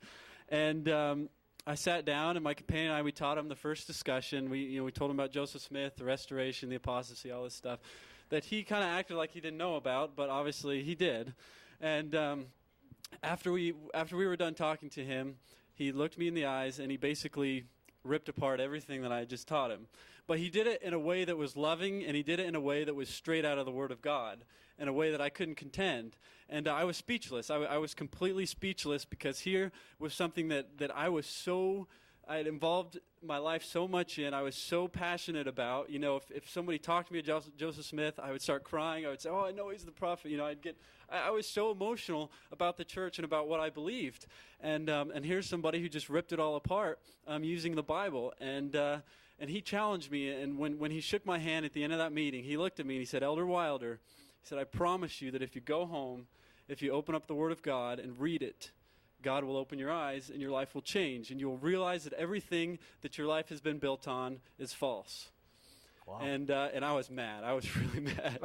And 0.50 0.90
um, 0.90 1.30
I 1.66 1.76
sat 1.76 2.06
down, 2.06 2.36
and 2.36 2.44
my 2.44 2.54
companion 2.54 2.88
and 2.88 2.96
I, 2.96 3.02
we 3.02 3.12
taught 3.12 3.38
him 3.38 3.48
the 3.48 3.56
first 3.56 3.88
discussion. 3.88 4.50
We, 4.50 4.60
you 4.60 4.80
know, 4.80 4.86
we 4.86 4.92
told 4.92 5.10
him 5.10 5.20
about 5.20 5.32
Joseph 5.32 5.62
Smith, 5.62 5.96
the 5.96 6.06
restoration, 6.06 6.70
the 6.70 6.76
apostasy, 6.76 7.32
all 7.32 7.44
this 7.44 7.56
stuff 7.56 7.80
that 8.30 8.46
he 8.46 8.64
kind 8.64 8.84
of 8.84 8.90
acted 8.90 9.18
like 9.18 9.32
he 9.32 9.42
didn't 9.42 9.58
know 9.58 9.76
about, 9.76 10.16
but 10.16 10.30
obviously 10.30 10.84
he 10.84 10.96
did. 10.96 11.34
And 11.82 12.16
um, 12.16 12.46
after 13.24 13.52
we 13.52 13.74
after 13.94 14.16
we 14.16 14.28
were 14.28 14.36
done 14.36 14.54
talking 14.54 14.90
to 14.92 15.04
him, 15.04 15.36
he 15.74 15.92
looked 15.92 16.18
me 16.18 16.28
in 16.28 16.34
the 16.34 16.46
eyes 16.46 16.80
and 16.80 16.92
he 16.92 16.98
basically 16.98 17.66
ripped 18.04 18.30
apart 18.30 18.60
everything 18.60 19.02
that 19.02 19.12
I 19.12 19.20
had 19.20 19.30
just 19.30 19.48
taught 19.48 19.72
him. 19.72 19.88
But 20.28 20.38
he 20.38 20.50
did 20.50 20.68
it 20.68 20.84
in 20.84 20.94
a 20.94 21.00
way 21.00 21.26
that 21.26 21.38
was 21.38 21.58
loving, 21.58 22.06
and 22.06 22.16
he 22.16 22.22
did 22.22 22.40
it 22.40 22.46
in 22.46 22.56
a 22.56 22.62
way 22.62 22.84
that 22.84 22.94
was 22.94 23.10
straight 23.10 23.46
out 23.46 23.58
of 23.58 23.66
the 23.66 23.72
Word 23.72 23.92
of 23.92 24.02
God, 24.02 24.40
in 24.80 24.88
a 24.88 24.94
way 24.94 25.12
that 25.12 25.22
I 25.22 25.30
couldn't 25.30 25.56
contend. 25.56 26.16
And 26.50 26.68
uh, 26.68 26.74
I 26.74 26.84
was 26.84 26.98
speechless. 26.98 27.50
I, 27.50 27.56
w- 27.56 27.72
I 27.72 27.78
was 27.78 27.94
completely 27.94 28.46
speechless 28.46 29.06
because 29.06 29.42
here 29.42 29.72
was 30.00 30.14
something 30.14 30.48
that, 30.50 30.78
that 30.80 30.96
I 30.96 31.10
was 31.10 31.26
so. 31.26 31.88
I 32.28 32.38
had 32.38 32.46
involved 32.46 33.00
my 33.24 33.40
life 33.40 33.64
so 33.64 33.88
much 33.88 34.20
in, 34.20 34.36
I 34.36 34.44
was 34.44 34.54
so 34.54 34.88
passionate 34.88 35.48
about. 35.48 35.90
You 35.90 35.98
know, 35.98 36.16
if, 36.18 36.30
if 36.30 36.48
somebody 36.48 36.78
talked 36.78 37.08
to 37.08 37.14
me 37.14 37.24
Joseph 37.24 37.86
Smith, 37.86 38.20
I 38.22 38.32
would 38.32 38.42
start 38.42 38.64
crying. 38.64 39.06
I 39.06 39.10
would 39.10 39.20
say, 39.20 39.32
Oh, 39.32 39.46
I 39.46 39.52
know 39.52 39.70
he's 39.70 39.84
the 39.84 39.92
prophet. 39.92 40.30
You 40.30 40.38
know, 40.38 40.46
I'd 40.46 40.62
get, 40.62 40.78
I, 41.10 41.28
I 41.28 41.30
was 41.32 41.48
so 41.48 41.72
emotional 41.72 42.32
about 42.52 42.78
the 42.78 42.86
church 42.86 43.18
and 43.18 43.26
about 43.26 43.48
what 43.48 43.60
I 43.60 43.72
believed. 43.72 44.28
And, 44.62 44.92
um, 44.92 45.12
and 45.12 45.26
here's 45.26 45.48
somebody 45.48 45.82
who 45.82 45.90
just 45.90 46.08
ripped 46.08 46.32
it 46.32 46.40
all 46.40 46.56
apart 46.56 47.00
um, 47.28 47.44
using 47.44 47.76
the 47.76 47.84
Bible. 47.84 48.34
And, 48.40 48.76
uh, 48.76 48.98
and 49.40 49.50
he 49.50 49.62
challenged 49.62 50.12
me. 50.12 50.30
And 50.30 50.58
when, 50.58 50.78
when 50.78 50.92
he 50.92 51.02
shook 51.02 51.26
my 51.26 51.40
hand 51.40 51.66
at 51.66 51.74
the 51.74 51.84
end 51.84 51.94
of 51.94 52.00
that 52.00 52.14
meeting, 52.14 52.44
he 52.44 52.58
looked 52.58 52.80
at 52.80 52.86
me 52.86 52.96
and 52.96 53.02
he 53.02 53.06
said, 53.06 53.24
Elder 53.24 53.46
Wilder, 53.46 54.00
said, 54.50 54.58
I 54.58 54.64
promise 54.64 55.22
you 55.22 55.30
that 55.32 55.44
if 55.44 55.56
you 55.56 55.62
go 55.62 55.86
home, 55.86 56.26
if 56.68 56.82
you 56.82 56.92
open 56.92 57.14
up 57.14 57.28
the 57.28 57.36
Word 57.36 57.52
of 57.52 57.62
God 57.62 58.00
and 58.00 58.20
read 58.20 58.42
it, 58.42 58.72
God 59.22 59.44
will 59.44 59.58
open 59.58 59.78
your 59.78 59.92
eyes 59.92 60.32
and 60.32 60.42
your 60.42 60.50
life 60.50 60.74
will 60.74 60.82
change. 60.82 61.30
And 61.30 61.40
you 61.40 61.48
will 61.48 61.58
realize 61.58 62.04
that 62.06 62.14
everything 62.14 62.80
that 63.02 63.18
your 63.18 63.28
life 63.28 63.50
has 63.50 63.62
been 63.62 63.78
built 63.78 64.08
on 64.08 64.40
is 64.58 64.74
false. 64.74 65.30
Wow. 66.08 66.22
And, 66.24 66.50
uh, 66.50 66.70
and 66.74 66.84
I 66.84 66.94
was 66.94 67.12
mad. 67.12 67.44
I 67.44 67.54
was 67.54 67.78
really 67.78 68.00
mad. 68.00 68.40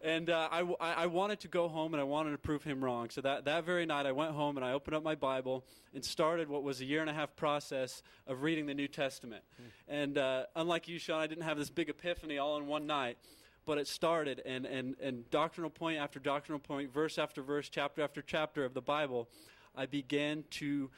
and 0.00 0.30
uh, 0.30 0.48
I, 0.50 0.62
I 0.80 1.06
wanted 1.06 1.40
to 1.40 1.48
go 1.48 1.68
home 1.68 1.92
and 1.92 2.00
I 2.00 2.04
wanted 2.04 2.30
to 2.30 2.38
prove 2.38 2.64
him 2.64 2.82
wrong. 2.82 3.10
So 3.10 3.20
that, 3.20 3.44
that 3.44 3.64
very 3.64 3.84
night, 3.84 4.06
I 4.06 4.12
went 4.12 4.32
home 4.32 4.56
and 4.56 4.64
I 4.64 4.72
opened 4.72 4.94
up 4.94 5.02
my 5.02 5.14
Bible 5.14 5.66
and 5.92 6.02
started 6.02 6.48
what 6.48 6.62
was 6.62 6.80
a 6.80 6.86
year 6.86 7.02
and 7.02 7.10
a 7.10 7.12
half 7.12 7.36
process 7.36 8.02
of 8.26 8.42
reading 8.42 8.64
the 8.64 8.72
New 8.72 8.88
Testament. 8.88 9.44
Mm. 9.60 9.64
And 9.88 10.18
uh, 10.18 10.44
unlike 10.56 10.88
you, 10.88 10.98
Sean, 10.98 11.20
I 11.20 11.26
didn't 11.26 11.44
have 11.44 11.58
this 11.58 11.68
big 11.68 11.90
epiphany 11.90 12.38
all 12.38 12.56
in 12.56 12.66
one 12.66 12.86
night. 12.86 13.18
But 13.66 13.78
it 13.78 13.88
started, 13.88 14.42
and, 14.44 14.66
and, 14.66 14.96
and 15.00 15.28
doctrinal 15.30 15.70
point 15.70 15.98
after 15.98 16.18
doctrinal 16.18 16.58
point, 16.58 16.92
verse 16.92 17.18
after 17.18 17.42
verse, 17.42 17.68
chapter 17.68 18.02
after 18.02 18.20
chapter 18.20 18.64
of 18.64 18.74
the 18.74 18.82
Bible, 18.82 19.28
I 19.74 19.86
began 19.86 20.44
to 20.50 20.90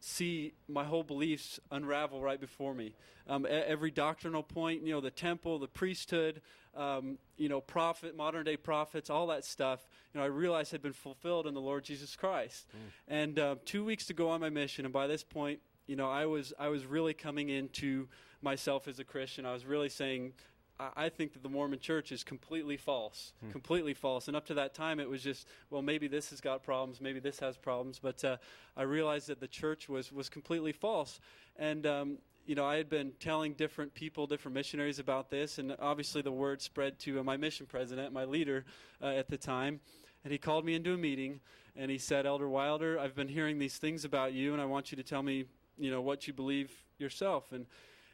see 0.00 0.52
my 0.68 0.84
whole 0.84 1.02
beliefs 1.02 1.58
unravel 1.70 2.20
right 2.20 2.40
before 2.40 2.74
me. 2.74 2.94
Um, 3.26 3.46
every 3.48 3.90
doctrinal 3.90 4.42
point, 4.42 4.82
you 4.82 4.92
know, 4.92 5.00
the 5.00 5.10
temple, 5.10 5.58
the 5.58 5.66
priesthood, 5.66 6.42
um, 6.76 7.16
you 7.38 7.48
know, 7.48 7.62
prophet, 7.62 8.14
modern 8.14 8.44
day 8.44 8.58
prophets, 8.58 9.08
all 9.08 9.28
that 9.28 9.46
stuff, 9.46 9.86
you 10.12 10.20
know, 10.20 10.24
I 10.24 10.28
realized 10.28 10.72
had 10.72 10.82
been 10.82 10.92
fulfilled 10.92 11.46
in 11.46 11.54
the 11.54 11.60
Lord 11.60 11.84
Jesus 11.84 12.16
Christ. 12.16 12.66
Mm. 12.68 12.80
And 13.08 13.38
uh, 13.38 13.54
two 13.64 13.82
weeks 13.82 14.04
to 14.06 14.14
go 14.14 14.28
on 14.28 14.42
my 14.42 14.50
mission, 14.50 14.84
and 14.84 14.92
by 14.92 15.06
this 15.06 15.24
point, 15.24 15.60
you 15.86 15.96
know, 15.96 16.10
I 16.10 16.26
was 16.26 16.52
I 16.58 16.68
was 16.68 16.84
really 16.86 17.14
coming 17.14 17.48
into 17.48 18.08
myself 18.42 18.88
as 18.88 18.98
a 18.98 19.04
Christian. 19.04 19.46
I 19.46 19.52
was 19.52 19.64
really 19.64 19.88
saying, 19.88 20.32
I 20.80 21.08
think 21.08 21.34
that 21.34 21.42
the 21.42 21.48
Mormon 21.48 21.78
church 21.78 22.10
is 22.10 22.24
completely 22.24 22.76
false, 22.76 23.32
hmm. 23.40 23.50
completely 23.50 23.94
false. 23.94 24.26
And 24.26 24.36
up 24.36 24.46
to 24.46 24.54
that 24.54 24.74
time, 24.74 24.98
it 24.98 25.08
was 25.08 25.22
just, 25.22 25.46
well, 25.70 25.82
maybe 25.82 26.08
this 26.08 26.30
has 26.30 26.40
got 26.40 26.64
problems, 26.64 27.00
maybe 27.00 27.20
this 27.20 27.38
has 27.38 27.56
problems. 27.56 28.00
But 28.02 28.24
uh, 28.24 28.36
I 28.76 28.82
realized 28.82 29.28
that 29.28 29.38
the 29.38 29.46
church 29.46 29.88
was, 29.88 30.10
was 30.10 30.28
completely 30.28 30.72
false. 30.72 31.20
And, 31.56 31.86
um, 31.86 32.18
you 32.44 32.56
know, 32.56 32.66
I 32.66 32.76
had 32.76 32.88
been 32.88 33.12
telling 33.20 33.52
different 33.52 33.94
people, 33.94 34.26
different 34.26 34.54
missionaries 34.54 34.98
about 34.98 35.30
this. 35.30 35.58
And 35.58 35.76
obviously, 35.78 36.22
the 36.22 36.32
word 36.32 36.60
spread 36.60 36.98
to 37.00 37.22
my 37.22 37.36
mission 37.36 37.66
president, 37.66 38.12
my 38.12 38.24
leader 38.24 38.64
uh, 39.00 39.06
at 39.06 39.28
the 39.28 39.38
time. 39.38 39.80
And 40.24 40.32
he 40.32 40.38
called 40.38 40.64
me 40.64 40.74
into 40.74 40.92
a 40.94 40.96
meeting 40.96 41.40
and 41.76 41.90
he 41.90 41.98
said, 41.98 42.26
Elder 42.26 42.48
Wilder, 42.48 42.98
I've 42.98 43.14
been 43.14 43.28
hearing 43.28 43.58
these 43.58 43.78
things 43.78 44.04
about 44.04 44.32
you, 44.32 44.52
and 44.52 44.62
I 44.62 44.64
want 44.64 44.92
you 44.92 44.96
to 44.96 45.02
tell 45.02 45.22
me, 45.22 45.44
you 45.76 45.90
know, 45.90 46.00
what 46.00 46.26
you 46.26 46.32
believe 46.32 46.70
yourself. 46.98 47.50
And, 47.52 47.66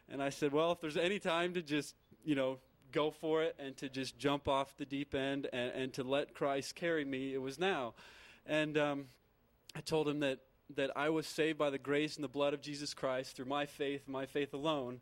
and 0.08 0.22
I 0.22 0.30
said, 0.30 0.52
well, 0.52 0.72
if 0.72 0.80
there's 0.80 0.96
any 0.96 1.18
time 1.18 1.52
to 1.54 1.62
just 1.62 1.94
you 2.24 2.34
know, 2.34 2.58
go 2.92 3.10
for 3.10 3.42
it 3.42 3.54
and 3.58 3.76
to 3.78 3.88
just 3.88 4.18
jump 4.18 4.48
off 4.48 4.76
the 4.76 4.84
deep 4.84 5.14
end 5.14 5.48
and, 5.52 5.72
and 5.72 5.92
to 5.94 6.02
let 6.02 6.34
Christ 6.34 6.74
carry 6.74 7.04
me, 7.04 7.34
it 7.34 7.40
was 7.40 7.58
now. 7.58 7.94
And 8.46 8.76
um, 8.76 9.04
I 9.76 9.80
told 9.80 10.08
him 10.08 10.20
that, 10.20 10.40
that 10.76 10.90
I 10.96 11.08
was 11.08 11.26
saved 11.26 11.58
by 11.58 11.70
the 11.70 11.78
grace 11.78 12.16
and 12.16 12.24
the 12.24 12.28
blood 12.28 12.54
of 12.54 12.60
Jesus 12.60 12.94
Christ 12.94 13.36
through 13.36 13.46
my 13.46 13.66
faith, 13.66 14.02
my 14.06 14.26
faith 14.26 14.54
alone, 14.54 15.00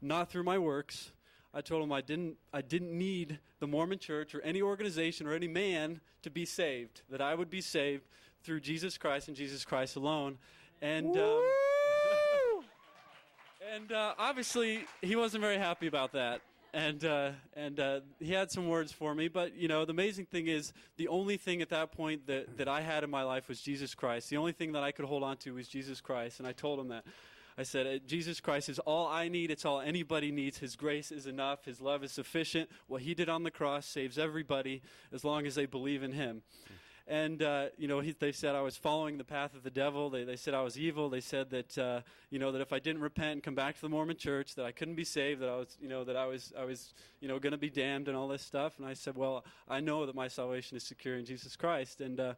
not 0.00 0.30
through 0.30 0.44
my 0.44 0.58
works. 0.58 1.12
I 1.54 1.60
told 1.60 1.82
him 1.82 1.92
I 1.92 2.00
didn't, 2.00 2.36
I 2.52 2.60
didn't 2.60 2.96
need 2.96 3.38
the 3.60 3.66
Mormon 3.66 3.98
church 3.98 4.34
or 4.34 4.40
any 4.42 4.60
organization 4.60 5.26
or 5.26 5.32
any 5.32 5.48
man 5.48 6.00
to 6.22 6.30
be 6.30 6.44
saved, 6.44 7.02
that 7.10 7.20
I 7.20 7.34
would 7.34 7.50
be 7.50 7.60
saved 7.60 8.02
through 8.42 8.60
Jesus 8.60 8.98
Christ 8.98 9.28
and 9.28 9.36
Jesus 9.36 9.64
Christ 9.64 9.96
alone. 9.96 10.38
And. 10.82 11.16
Um, 11.16 11.42
and 13.74 13.92
uh, 13.92 14.14
obviously, 14.18 14.84
he 15.02 15.16
wasn't 15.16 15.42
very 15.42 15.58
happy 15.58 15.86
about 15.86 16.12
that 16.12 16.40
and 16.76 17.06
uh, 17.06 17.30
and 17.54 17.80
uh, 17.80 18.00
he 18.20 18.32
had 18.32 18.50
some 18.50 18.68
words 18.68 18.92
for 18.92 19.14
me. 19.14 19.28
But 19.28 19.56
you 19.56 19.66
know, 19.66 19.86
the 19.86 19.92
amazing 19.92 20.26
thing 20.26 20.46
is, 20.46 20.74
the 20.98 21.08
only 21.08 21.38
thing 21.38 21.62
at 21.62 21.70
that 21.70 21.90
point 21.90 22.26
that 22.26 22.58
that 22.58 22.68
I 22.68 22.82
had 22.82 23.02
in 23.02 23.10
my 23.10 23.22
life 23.22 23.48
was 23.48 23.60
Jesus 23.62 23.94
Christ. 23.94 24.28
The 24.28 24.36
only 24.36 24.52
thing 24.52 24.72
that 24.72 24.82
I 24.82 24.92
could 24.92 25.06
hold 25.06 25.22
on 25.22 25.38
to 25.38 25.54
was 25.54 25.68
Jesus 25.68 26.02
Christ, 26.02 26.38
and 26.38 26.46
I 26.46 26.52
told 26.52 26.78
him 26.78 26.88
that. 26.88 27.04
I 27.58 27.62
said, 27.62 27.86
uh, 27.86 27.98
Jesus 28.06 28.38
Christ 28.38 28.68
is 28.68 28.78
all 28.80 29.06
I 29.06 29.28
need. 29.28 29.50
It's 29.50 29.64
all 29.64 29.80
anybody 29.80 30.30
needs. 30.30 30.58
His 30.58 30.76
grace 30.76 31.10
is 31.10 31.26
enough. 31.26 31.64
His 31.64 31.80
love 31.80 32.04
is 32.04 32.12
sufficient. 32.12 32.68
What 32.86 33.00
He 33.00 33.14
did 33.14 33.30
on 33.30 33.44
the 33.44 33.50
cross 33.50 33.86
saves 33.86 34.18
everybody 34.18 34.82
as 35.10 35.24
long 35.24 35.46
as 35.46 35.54
they 35.54 35.64
believe 35.64 36.02
in 36.02 36.12
Him. 36.12 36.42
And, 37.08 37.40
uh, 37.40 37.66
you 37.78 37.86
know, 37.86 38.00
he, 38.00 38.16
they 38.18 38.32
said 38.32 38.56
I 38.56 38.62
was 38.62 38.76
following 38.76 39.16
the 39.16 39.24
path 39.24 39.54
of 39.54 39.62
the 39.62 39.70
devil. 39.70 40.10
They, 40.10 40.24
they 40.24 40.34
said 40.34 40.54
I 40.54 40.62
was 40.62 40.76
evil. 40.76 41.08
They 41.08 41.20
said 41.20 41.50
that, 41.50 41.78
uh, 41.78 42.00
you 42.30 42.40
know, 42.40 42.50
that 42.50 42.60
if 42.60 42.72
I 42.72 42.80
didn't 42.80 43.00
repent 43.00 43.32
and 43.32 43.42
come 43.44 43.54
back 43.54 43.76
to 43.76 43.80
the 43.80 43.88
Mormon 43.88 44.16
church, 44.16 44.56
that 44.56 44.64
I 44.64 44.72
couldn't 44.72 44.96
be 44.96 45.04
saved, 45.04 45.40
that 45.40 45.48
I 45.48 45.56
was, 45.56 45.76
you 45.80 45.88
know, 45.88 46.02
that 46.02 46.16
I 46.16 46.26
was, 46.26 46.52
I 46.58 46.64
was, 46.64 46.94
you 47.20 47.28
know, 47.28 47.38
going 47.38 47.52
to 47.52 47.58
be 47.58 47.70
damned 47.70 48.08
and 48.08 48.16
all 48.16 48.26
this 48.26 48.42
stuff. 48.42 48.78
And 48.78 48.86
I 48.86 48.94
said, 48.94 49.16
well, 49.16 49.44
I 49.68 49.78
know 49.78 50.04
that 50.04 50.16
my 50.16 50.26
salvation 50.26 50.76
is 50.76 50.82
secure 50.82 51.16
in 51.16 51.24
Jesus 51.24 51.54
Christ. 51.54 52.00
And, 52.00 52.18
uh, 52.18 52.34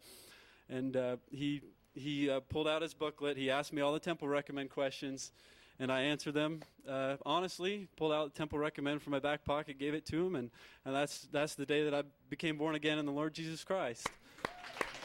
and 0.68 0.96
uh, 0.96 1.16
he, 1.30 1.62
he 1.94 2.28
uh, 2.28 2.40
pulled 2.40 2.68
out 2.68 2.82
his 2.82 2.92
booklet. 2.92 3.38
He 3.38 3.50
asked 3.50 3.72
me 3.72 3.80
all 3.80 3.94
the 3.94 4.00
temple 4.00 4.28
recommend 4.28 4.68
questions 4.68 5.32
and 5.80 5.92
I 5.92 6.02
answered 6.02 6.34
them 6.34 6.60
uh, 6.88 7.16
honestly. 7.24 7.88
Pulled 7.96 8.12
out 8.12 8.32
the 8.32 8.38
temple 8.38 8.58
recommend 8.58 9.00
from 9.00 9.12
my 9.12 9.20
back 9.20 9.44
pocket, 9.44 9.78
gave 9.78 9.94
it 9.94 10.04
to 10.06 10.26
him, 10.26 10.34
and, 10.34 10.50
and 10.84 10.94
that's 10.94 11.28
that's 11.32 11.54
the 11.54 11.66
day 11.66 11.84
that 11.84 11.94
I 11.94 12.02
became 12.28 12.56
born 12.58 12.74
again 12.74 12.98
in 12.98 13.06
the 13.06 13.12
Lord 13.12 13.34
Jesus 13.34 13.64
Christ. 13.64 14.08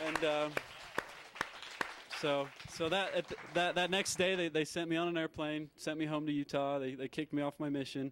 And 0.06 0.24
uh, 0.24 0.50
so 2.20 2.48
so 2.74 2.90
that 2.90 3.14
th- 3.14 3.40
that 3.54 3.76
that 3.76 3.90
next 3.90 4.16
day 4.16 4.36
they, 4.36 4.50
they 4.50 4.66
sent 4.66 4.90
me 4.90 4.96
on 4.96 5.08
an 5.08 5.18
airplane, 5.18 5.70
sent 5.76 6.00
me 6.00 6.06
home 6.06 6.26
to 6.26 6.32
Utah. 6.32 6.80
They 6.80 6.96
they 6.96 7.08
kicked 7.08 7.34
me 7.34 7.42
off 7.42 7.54
my 7.60 7.70
mission, 7.70 8.12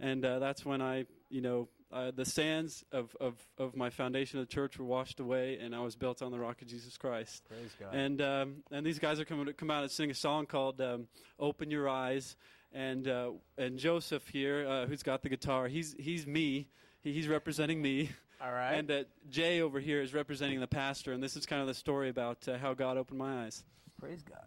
and 0.00 0.24
uh, 0.24 0.38
that's 0.38 0.64
when 0.64 0.80
I 0.80 1.06
you 1.28 1.40
know 1.40 1.68
uh, 1.92 2.10
the 2.14 2.24
sands 2.24 2.84
of, 2.92 3.16
of, 3.20 3.34
of 3.56 3.74
my 3.74 3.90
foundation 3.90 4.38
of 4.38 4.46
the 4.46 4.52
church 4.52 4.78
were 4.78 4.84
washed 4.84 5.20
away, 5.20 5.58
and 5.58 5.74
I 5.74 5.80
was 5.80 5.96
built 5.96 6.20
on 6.20 6.30
the 6.30 6.38
rock 6.38 6.60
of 6.60 6.68
Jesus 6.68 6.98
Christ. 6.98 7.44
Praise 7.48 7.74
God. 7.80 7.94
And 7.94 8.20
um, 8.20 8.56
and 8.70 8.84
these 8.84 8.98
guys 8.98 9.18
are 9.20 9.24
coming 9.24 9.46
to 9.46 9.52
come 9.52 9.70
out 9.70 9.82
and 9.82 9.90
sing 9.90 10.10
a 10.10 10.14
song 10.14 10.46
called 10.46 10.80
um, 10.80 11.08
"Open 11.38 11.70
Your 11.70 11.88
Eyes." 11.88 12.36
And 12.72 13.08
uh, 13.08 13.30
and 13.56 13.78
Joseph 13.78 14.28
here, 14.28 14.66
uh, 14.68 14.86
who's 14.86 15.02
got 15.02 15.22
the 15.22 15.28
guitar, 15.30 15.68
he's 15.68 15.94
he's 15.98 16.26
me. 16.26 16.68
He, 17.00 17.12
he's 17.12 17.28
representing 17.28 17.80
me. 17.80 18.10
All 18.40 18.52
right. 18.52 18.74
And 18.74 18.90
uh, 18.90 19.02
Jay 19.30 19.60
over 19.62 19.80
here 19.80 20.00
is 20.00 20.14
representing 20.14 20.60
the 20.60 20.68
pastor. 20.68 21.12
And 21.12 21.20
this 21.20 21.36
is 21.36 21.44
kind 21.44 21.60
of 21.60 21.66
the 21.66 21.74
story 21.74 22.08
about 22.08 22.46
uh, 22.46 22.56
how 22.56 22.72
God 22.72 22.96
opened 22.96 23.18
my 23.18 23.44
eyes. 23.44 23.64
Praise 24.00 24.22
God. 24.22 24.44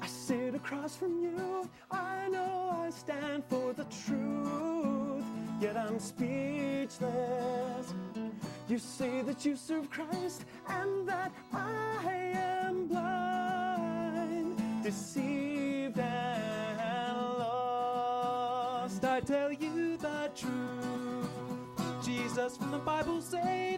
I 0.00 0.06
sit 0.06 0.54
across 0.54 0.94
from 0.94 1.20
you. 1.20 1.68
I 1.90 2.28
know 2.28 2.84
I 2.86 2.90
stand 2.90 3.42
for 3.48 3.72
the 3.72 3.86
truth, 4.06 5.24
yet 5.60 5.76
I'm 5.76 5.98
speechless. 5.98 7.92
You 8.68 8.78
say 8.78 9.22
that 9.22 9.44
you 9.44 9.56
serve 9.56 9.90
Christ 9.90 10.44
and 10.68 11.08
that 11.08 11.32
I 11.52 12.04
am 12.14 12.42
blind, 12.42 12.51
deceived 14.82 15.98
and 15.98 17.16
lost. 17.38 19.04
I 19.04 19.20
tell 19.20 19.52
you 19.52 19.96
the 19.96 20.30
truth. 20.34 22.04
Jesus 22.04 22.56
from 22.56 22.72
the 22.72 22.78
Bible 22.78 23.20
saves, 23.20 23.71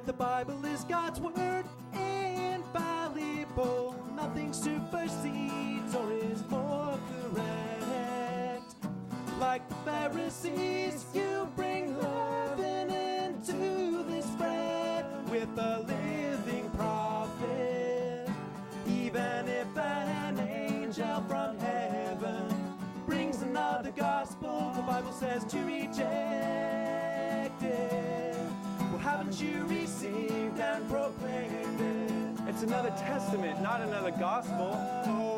But 0.00 0.06
the 0.06 0.12
Bible 0.14 0.64
is 0.64 0.82
God's 0.84 1.20
Word, 1.20 1.66
infallible. 1.92 3.94
Nothing 4.16 4.50
supersedes 4.50 5.94
or 5.94 6.10
is 6.10 6.42
more 6.48 6.98
correct. 7.10 8.76
Like 9.38 9.68
the 9.68 9.74
Pharisees, 9.84 11.04
you 11.12 11.46
bring 11.54 11.98
leaven 11.98 12.88
into 12.88 14.02
this 14.04 14.24
bread 14.38 15.04
with 15.28 15.50
a 15.58 15.80
living 15.80 16.70
prophet. 16.70 18.26
Even 18.88 19.48
if 19.48 19.76
an 19.76 20.38
angel 20.38 21.22
from 21.28 21.58
heaven 21.58 22.74
brings 23.04 23.42
another 23.42 23.90
gospel, 23.90 24.72
the 24.74 24.82
Bible 24.82 25.12
says 25.12 25.44
to 25.44 25.58
reject. 25.58 26.69
Haven't 29.30 29.48
you 29.48 29.64
received 29.66 30.58
and 30.58 30.88
it? 31.52 32.48
It's 32.48 32.64
another 32.64 32.90
testament, 32.98 33.62
not 33.62 33.80
another 33.80 34.10
gospel. 34.10 35.29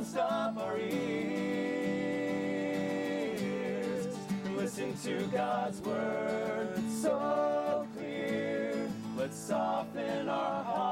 Unstop 0.00 0.56
our 0.56 0.78
ears. 0.78 1.36
Listen 4.56 4.94
to 5.04 5.26
God's 5.26 5.82
word 5.82 6.72
so 6.90 7.86
clear. 7.94 8.88
Let's 9.18 9.36
soften 9.36 10.26
our 10.30 10.64
hearts. 10.64 10.89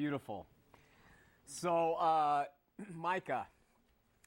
Beautiful. 0.00 0.46
So, 1.44 1.92
uh, 1.96 2.44
Micah, 2.94 3.46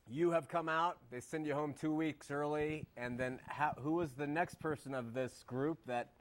you 0.07 0.29
have 0.29 0.47
come 0.47 0.69
out. 0.69 0.99
They 1.09 1.19
send 1.19 1.47
you 1.47 1.55
home 1.55 1.73
two 1.73 1.91
weeks 1.91 2.29
early. 2.29 2.85
And 2.95 3.19
then 3.19 3.39
how, 3.47 3.73
who 3.79 3.93
was 3.93 4.11
the 4.11 4.27
next 4.27 4.59
person 4.59 4.93
of 4.93 5.15
this 5.15 5.43
group 5.47 5.79
that 5.87 6.11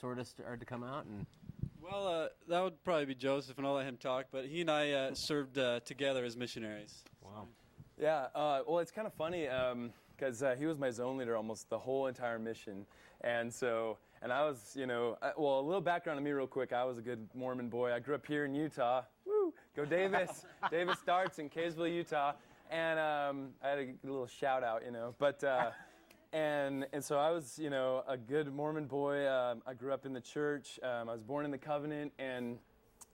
sort 0.00 0.18
of 0.18 0.26
started 0.26 0.60
to 0.60 0.64
come 0.64 0.82
out? 0.82 1.04
And 1.04 1.26
Well, 1.82 2.08
uh, 2.08 2.28
that 2.48 2.62
would 2.62 2.82
probably 2.84 3.04
be 3.04 3.14
Joseph, 3.14 3.58
and 3.58 3.66
I'll 3.66 3.74
let 3.74 3.84
him 3.84 3.98
talk. 3.98 4.28
But 4.32 4.46
he 4.46 4.62
and 4.62 4.70
I 4.70 4.92
uh, 4.92 5.14
served 5.14 5.58
uh, 5.58 5.80
together 5.80 6.24
as 6.24 6.34
missionaries. 6.34 7.04
Wow. 7.22 7.48
Yeah, 8.00 8.28
uh, 8.34 8.62
well, 8.66 8.78
it's 8.78 8.90
kind 8.90 9.06
of 9.06 9.12
funny 9.12 9.46
because 10.16 10.42
uh, 10.42 10.56
he 10.58 10.64
was 10.64 10.78
my 10.78 10.90
zone 10.90 11.18
leader 11.18 11.36
almost 11.36 11.68
the 11.68 11.78
whole 11.78 12.06
entire 12.06 12.38
mission. 12.38 12.86
And 13.20 13.52
so, 13.52 13.98
and 14.22 14.32
I 14.32 14.44
was, 14.44 14.74
you 14.76 14.86
know, 14.86 15.18
I, 15.20 15.32
well, 15.36 15.58
a 15.58 15.62
little 15.62 15.80
background 15.80 16.16
on 16.16 16.24
me, 16.24 16.30
real 16.30 16.46
quick. 16.46 16.72
I 16.72 16.84
was 16.84 16.96
a 16.96 17.00
good 17.00 17.28
Mormon 17.34 17.68
boy. 17.68 17.92
I 17.92 17.98
grew 17.98 18.14
up 18.14 18.24
here 18.24 18.44
in 18.44 18.54
Utah. 18.54 19.02
Woo! 19.26 19.52
Go 19.74 19.84
Davis! 19.84 20.44
Davis 20.70 20.98
Darts 21.04 21.40
in 21.40 21.50
Kaysville, 21.50 21.92
Utah. 21.92 22.34
And 22.70 23.00
um, 23.00 23.48
I 23.62 23.70
had 23.70 23.78
a 23.80 23.94
little 24.04 24.28
shout 24.28 24.62
out, 24.62 24.84
you 24.84 24.92
know. 24.92 25.16
But, 25.18 25.42
uh, 25.42 25.70
and, 26.32 26.86
and 26.92 27.04
so 27.04 27.18
I 27.18 27.32
was, 27.32 27.58
you 27.58 27.68
know, 27.68 28.04
a 28.06 28.16
good 28.16 28.54
Mormon 28.54 28.86
boy. 28.86 29.28
Um, 29.28 29.60
I 29.66 29.74
grew 29.74 29.92
up 29.92 30.06
in 30.06 30.12
the 30.12 30.20
church. 30.20 30.78
Um, 30.84 31.08
I 31.08 31.12
was 31.12 31.22
born 31.22 31.44
in 31.44 31.50
the 31.50 31.58
covenant. 31.58 32.12
And, 32.20 32.58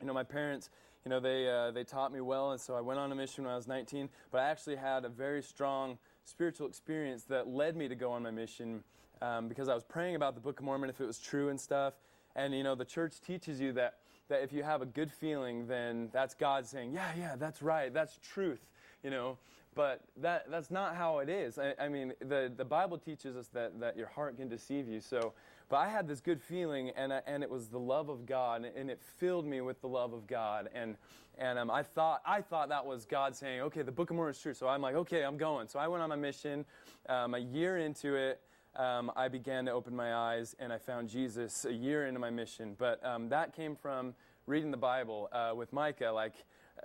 you 0.03 0.07
know, 0.07 0.12
my 0.12 0.25
parents, 0.25 0.68
you 1.07 1.09
know, 1.09 1.21
they, 1.21 1.49
uh, 1.49 1.71
they 1.71 1.85
taught 1.85 2.12
me 2.12 2.21
well, 2.21 2.51
and 2.51 2.61
so 2.61 2.75
I 2.75 2.83
went 2.83 3.01
on 3.01 3.11
a 3.12 3.14
mission 3.14 3.44
when 3.44 3.53
I 3.55 3.57
was 3.57 3.66
19. 3.66 4.11
But 4.31 4.42
I 4.42 4.51
actually 4.51 4.77
had 4.77 5.07
a 5.07 5.09
very 5.09 5.42
strong 5.42 5.97
spiritual 6.25 6.66
experience 6.66 7.25
that 7.25 7.49
led 7.49 7.77
me 7.77 7.88
to 7.88 7.94
go 7.94 8.12
on 8.12 8.23
my 8.23 8.31
mission 8.31 8.85
um, 9.23 9.49
because 9.49 9.69
I 9.69 9.75
was 9.75 9.85
praying 9.85 10.17
about 10.17 10.35
the 10.35 10.41
Book 10.41 10.59
of 10.59 10.65
Mormon, 10.65 10.91
if 10.91 11.01
it 11.01 11.07
was 11.07 11.19
true 11.19 11.49
and 11.49 11.61
stuff. 11.61 11.95
And, 12.37 12.55
you 12.55 12.63
know, 12.63 12.75
the 12.75 12.85
church 12.85 13.21
teaches 13.21 13.61
you 13.61 13.73
that, 13.73 13.99
that 14.29 14.43
if 14.43 14.53
you 14.53 14.63
have 14.63 14.83
a 14.83 14.87
good 14.87 15.11
feeling, 15.11 15.67
then 15.67 16.09
that's 16.13 16.35
God 16.35 16.67
saying, 16.67 16.93
yeah, 16.93 17.11
yeah, 17.19 17.37
that's 17.37 17.63
right, 17.63 17.93
that's 17.93 18.19
truth, 18.19 18.67
you 19.03 19.11
know. 19.11 19.39
But 19.75 20.03
that, 20.17 20.51
that's 20.51 20.71
not 20.71 20.97
how 20.97 21.19
it 21.19 21.29
is. 21.29 21.59
I, 21.59 21.75
I 21.79 21.89
mean, 21.89 22.13
the, 22.21 22.53
the 22.57 22.65
Bible 22.65 22.99
teaches 22.99 23.37
us 23.37 23.47
that, 23.49 23.79
that 23.81 23.97
your 23.97 24.09
heart 24.09 24.37
can 24.37 24.49
deceive 24.49 24.89
you. 24.89 25.01
So, 25.01 25.35
but 25.69 25.77
I 25.77 25.89
had 25.89 26.09
this 26.09 26.21
good 26.21 26.41
feeling, 26.43 26.91
and, 26.97 27.13
I, 27.13 27.23
and 27.27 27.43
it 27.43 27.51
was 27.51 27.69
the 27.69 27.79
love 27.79 28.09
of 28.09 28.27
God, 28.27 28.65
and 28.65 28.91
it 28.91 29.01
filled 29.19 29.47
me 29.47 29.61
with 29.61 29.81
the 29.81 29.87
love 29.87 30.13
of 30.13 30.27
God. 30.27 30.69
And, 30.75 30.97
and 31.39 31.59
um, 31.59 31.71
I, 31.71 31.83
thought, 31.83 32.23
I 32.27 32.41
thought 32.41 32.71
that 32.71 32.85
was 32.85 33.05
God 33.05 33.37
saying, 33.37 33.61
okay, 33.61 33.83
the 33.83 33.93
Book 33.93 34.11
of 34.11 34.17
Mormon 34.17 34.33
is 34.35 34.41
true. 34.41 34.55
So 34.55 34.67
I'm 34.67 34.83
like, 34.83 34.97
okay, 34.97 35.23
I'm 35.23 35.37
going. 35.37 35.69
So 35.69 35.79
I 35.79 35.87
went 35.87 36.03
on 36.03 36.09
my 36.09 36.17
mission. 36.17 36.65
Um, 37.09 37.35
a 37.35 37.39
year 37.39 37.79
into 37.79 38.17
it, 38.17 38.41
um, 38.79 39.11
I 39.17 39.29
began 39.29 39.67
to 39.67 39.73
open 39.73 39.95
my 39.95 40.14
eyes, 40.14 40.55
and 40.59 40.73
I 40.73 40.79
found 40.79 41.09
Jesus 41.09 41.64
a 41.64 41.73
year 41.73 42.07
into 42.07 42.21
my 42.21 42.31
mission. 42.31 42.77
But 42.79 43.05
um, 43.05 43.29
that 43.29 43.55
came 43.55 43.75
from 43.75 44.14
reading 44.47 44.71
the 44.71 44.77
Bible 44.77 45.29
uh, 45.33 45.53
with 45.55 45.73
Micah. 45.73 46.11
Like, 46.11 46.35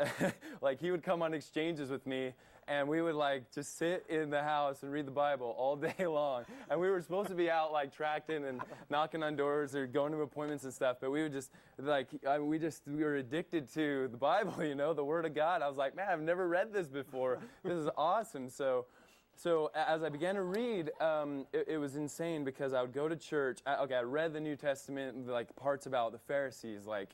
like 0.62 0.80
he 0.80 0.92
would 0.92 1.04
come 1.04 1.22
on 1.22 1.34
exchanges 1.34 1.92
with 1.92 2.06
me, 2.08 2.34
and 2.68 2.88
we 2.88 3.02
would 3.02 3.14
like 3.14 3.52
just 3.54 3.78
sit 3.78 4.06
in 4.10 4.30
the 4.30 4.42
house 4.42 4.82
and 4.82 4.92
read 4.92 5.06
the 5.06 5.12
Bible 5.12 5.54
all 5.58 5.76
day 5.98 6.08
long. 6.08 6.46
And 6.70 6.80
we 6.80 6.90
were 6.90 7.02
supposed 7.02 7.30
to 7.30 7.36
be 7.36 7.50
out 7.50 7.72
like 7.72 7.96
tracting 7.96 8.46
and 8.46 8.62
knocking 8.90 9.22
on 9.22 9.36
doors 9.36 9.76
or 9.76 9.86
going 9.86 10.12
to 10.14 10.22
appointments 10.22 10.64
and 10.64 10.74
stuff, 10.74 10.98
but 11.00 11.12
we 11.12 11.22
would 11.22 11.34
just 11.34 11.52
like 11.78 12.08
I, 12.28 12.40
we 12.40 12.58
just 12.58 12.82
we 12.88 13.04
were 13.04 13.18
addicted 13.18 13.72
to 13.76 14.08
the 14.10 14.18
Bible, 14.18 14.64
you 14.64 14.76
know, 14.76 14.94
the 14.94 15.06
Word 15.06 15.26
of 15.26 15.36
God. 15.36 15.62
I 15.62 15.68
was 15.68 15.78
like, 15.78 15.96
man, 15.96 16.08
I've 16.10 16.22
never 16.22 16.48
read 16.48 16.74
this 16.74 16.88
before. 16.88 17.40
This 17.64 17.74
is 17.74 17.90
awesome. 17.98 18.50
So. 18.50 18.86
So 19.36 19.72
as 19.76 20.04
I 20.04 20.10
began 20.10 20.36
to 20.36 20.44
read, 20.44 20.92
um, 21.02 21.46
it, 21.52 21.68
it 21.68 21.78
was 21.78 21.96
insane 21.96 22.44
because 22.44 22.74
I 22.74 22.82
would 22.82 22.94
go 22.94 23.08
to 23.10 23.16
church. 23.16 23.60
I, 23.66 23.76
okay, 23.78 23.96
I 23.96 24.02
read 24.02 24.34
the 24.34 24.40
New 24.40 24.56
Testament, 24.56 25.28
like 25.28 25.56
parts 25.56 25.86
about 25.86 26.12
the 26.12 26.20
Pharisees, 26.20 26.86
like 26.86 27.10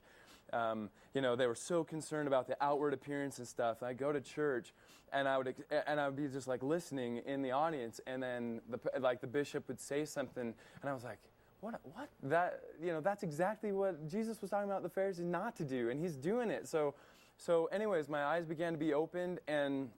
um, 0.53 0.89
you 1.13 1.21
know, 1.21 1.35
they 1.35 1.47
were 1.47 1.55
so 1.55 1.83
concerned 1.83 2.27
about 2.27 2.47
the 2.47 2.57
outward 2.61 2.93
appearance 2.93 3.37
and 3.39 3.47
stuff. 3.47 3.83
I 3.83 3.93
go 3.93 4.11
to 4.11 4.21
church, 4.21 4.73
and 5.13 5.27
I 5.27 5.37
would 5.37 5.55
and 5.87 5.99
I 5.99 6.07
would 6.07 6.15
be 6.15 6.27
just 6.27 6.47
like 6.47 6.63
listening 6.63 7.17
in 7.25 7.41
the 7.41 7.51
audience, 7.51 7.99
and 8.07 8.21
then 8.21 8.61
the 8.69 8.79
like 8.99 9.21
the 9.21 9.27
bishop 9.27 9.67
would 9.67 9.79
say 9.79 10.05
something, 10.05 10.53
and 10.81 10.89
I 10.89 10.93
was 10.93 11.03
like. 11.03 11.19
What, 11.61 11.81
what 11.93 12.07
that 12.23 12.61
you 12.81 12.93
know 12.93 13.01
that's 13.01 13.21
exactly 13.21 13.73
what 13.73 14.07
jesus 14.07 14.41
was 14.41 14.49
talking 14.49 14.69
about 14.69 14.81
the 14.81 14.87
pharisees 14.87 15.25
not 15.25 15.57
to 15.57 15.65
do 15.65 15.89
and 15.89 15.99
he's 15.99 16.15
doing 16.15 16.49
it 16.49 16.69
so 16.69 16.95
so 17.35 17.65
anyways 17.65 18.07
my 18.07 18.23
eyes 18.23 18.45
began 18.45 18.71
to 18.71 18.79
be 18.79 18.93
opened 18.93 19.39
and 19.49 19.89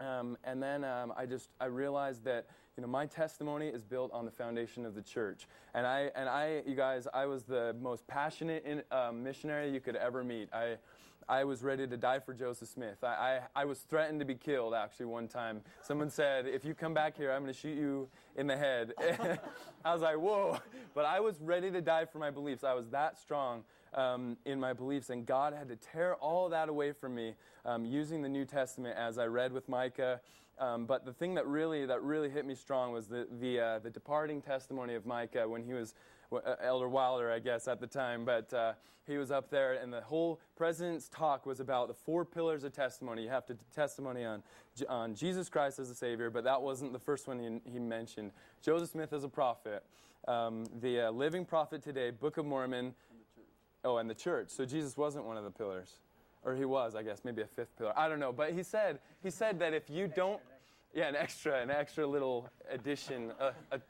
um, 0.00 0.36
and 0.44 0.62
then 0.62 0.84
um, 0.84 1.12
I 1.16 1.26
just 1.26 1.50
I 1.60 1.66
realized 1.66 2.24
that 2.24 2.46
you 2.76 2.82
know 2.82 2.88
my 2.88 3.06
testimony 3.06 3.68
is 3.68 3.82
built 3.82 4.12
on 4.12 4.24
the 4.24 4.30
foundation 4.30 4.86
of 4.86 4.94
the 4.94 5.02
church, 5.02 5.46
and 5.74 5.86
I 5.86 6.10
and 6.14 6.28
I 6.28 6.62
you 6.66 6.76
guys 6.76 7.06
I 7.12 7.26
was 7.26 7.44
the 7.44 7.74
most 7.80 8.06
passionate 8.06 8.64
in, 8.64 8.82
um, 8.90 9.22
missionary 9.22 9.70
you 9.70 9.80
could 9.80 9.96
ever 9.96 10.22
meet. 10.22 10.48
I 10.52 10.76
I 11.28 11.44
was 11.44 11.62
ready 11.62 11.86
to 11.86 11.96
die 11.96 12.20
for 12.20 12.32
Joseph 12.32 12.68
Smith. 12.68 13.04
I, 13.04 13.06
I, 13.06 13.40
I 13.62 13.64
was 13.66 13.80
threatened 13.80 14.18
to 14.20 14.24
be 14.24 14.34
killed 14.34 14.72
actually 14.72 15.06
one 15.06 15.28
time. 15.28 15.60
Someone 15.82 16.08
said, 16.08 16.46
if 16.46 16.64
you 16.64 16.72
come 16.72 16.94
back 16.94 17.18
here, 17.18 17.32
I'm 17.32 17.42
going 17.42 17.52
to 17.52 17.60
shoot 17.60 17.76
you 17.76 18.08
in 18.36 18.46
the 18.46 18.56
head. 18.56 18.94
I 19.84 19.92
was 19.92 20.00
like, 20.00 20.16
whoa. 20.16 20.58
But 20.94 21.04
I 21.04 21.20
was 21.20 21.38
ready 21.42 21.70
to 21.70 21.82
die 21.82 22.06
for 22.06 22.18
my 22.18 22.30
beliefs. 22.30 22.64
I 22.64 22.72
was 22.72 22.88
that 22.88 23.18
strong 23.18 23.64
um, 23.94 24.36
in 24.44 24.60
my 24.60 24.72
beliefs, 24.72 25.10
and 25.10 25.26
God 25.26 25.54
had 25.54 25.68
to 25.68 25.76
tear 25.76 26.14
all 26.16 26.48
that 26.48 26.68
away 26.68 26.92
from 26.92 27.14
me 27.14 27.34
um, 27.64 27.84
using 27.84 28.22
the 28.22 28.28
New 28.28 28.44
Testament 28.44 28.96
as 28.98 29.18
I 29.18 29.26
read 29.26 29.52
with 29.52 29.68
Micah. 29.68 30.20
Um, 30.58 30.86
but 30.86 31.04
the 31.04 31.12
thing 31.12 31.34
that 31.34 31.46
really 31.46 31.86
that 31.86 32.02
really 32.02 32.28
hit 32.28 32.44
me 32.44 32.54
strong 32.54 32.92
was 32.92 33.06
the 33.06 33.28
the, 33.40 33.60
uh, 33.60 33.78
the 33.78 33.90
departing 33.90 34.42
testimony 34.42 34.94
of 34.94 35.06
Micah 35.06 35.48
when 35.48 35.62
he 35.62 35.72
was 35.72 35.94
uh, 36.32 36.56
Elder 36.60 36.88
Wilder, 36.88 37.30
I 37.30 37.38
guess, 37.38 37.68
at 37.68 37.80
the 37.80 37.86
time. 37.86 38.24
But 38.24 38.52
uh, 38.52 38.72
he 39.06 39.16
was 39.16 39.30
up 39.30 39.50
there, 39.50 39.74
and 39.74 39.92
the 39.92 40.00
whole 40.00 40.40
president's 40.56 41.08
talk 41.08 41.46
was 41.46 41.60
about 41.60 41.88
the 41.88 41.94
four 41.94 42.24
pillars 42.24 42.64
of 42.64 42.72
testimony. 42.72 43.22
You 43.22 43.30
have 43.30 43.46
to 43.46 43.56
testimony 43.74 44.24
on 44.24 44.42
on 44.88 45.14
Jesus 45.14 45.48
Christ 45.48 45.78
as 45.78 45.90
a 45.90 45.94
Savior, 45.94 46.30
but 46.30 46.44
that 46.44 46.60
wasn't 46.60 46.92
the 46.92 46.98
first 46.98 47.26
one 47.26 47.38
he, 47.38 47.72
he 47.72 47.78
mentioned. 47.78 48.32
Joseph 48.62 48.90
Smith 48.90 49.12
as 49.12 49.24
a 49.24 49.28
prophet, 49.28 49.84
um, 50.26 50.64
the 50.80 51.08
uh, 51.08 51.10
living 51.10 51.44
prophet 51.44 51.82
today, 51.82 52.10
Book 52.10 52.36
of 52.36 52.46
Mormon. 52.46 52.94
Oh, 53.88 53.96
and 53.96 54.10
the 54.10 54.14
church. 54.14 54.50
So 54.50 54.66
Jesus 54.66 54.98
wasn't 54.98 55.24
one 55.24 55.38
of 55.38 55.44
the 55.44 55.50
pillars, 55.50 55.94
or 56.44 56.54
he 56.54 56.66
was, 56.66 56.94
I 56.94 57.02
guess, 57.02 57.22
maybe 57.24 57.40
a 57.40 57.46
fifth 57.46 57.74
pillar. 57.78 57.94
I 57.96 58.06
don't 58.06 58.20
know, 58.20 58.32
but 58.34 58.52
he 58.52 58.62
said 58.62 58.98
he 59.22 59.30
said 59.30 59.58
that 59.60 59.72
if 59.72 59.88
you 59.88 60.08
don't, 60.14 60.42
yeah, 60.94 61.08
an 61.08 61.16
extra, 61.16 61.62
an 61.62 61.70
extra 61.70 62.06
little 62.06 62.50
addition, 62.70 63.32
a, 63.40 63.52
a, 63.72 63.80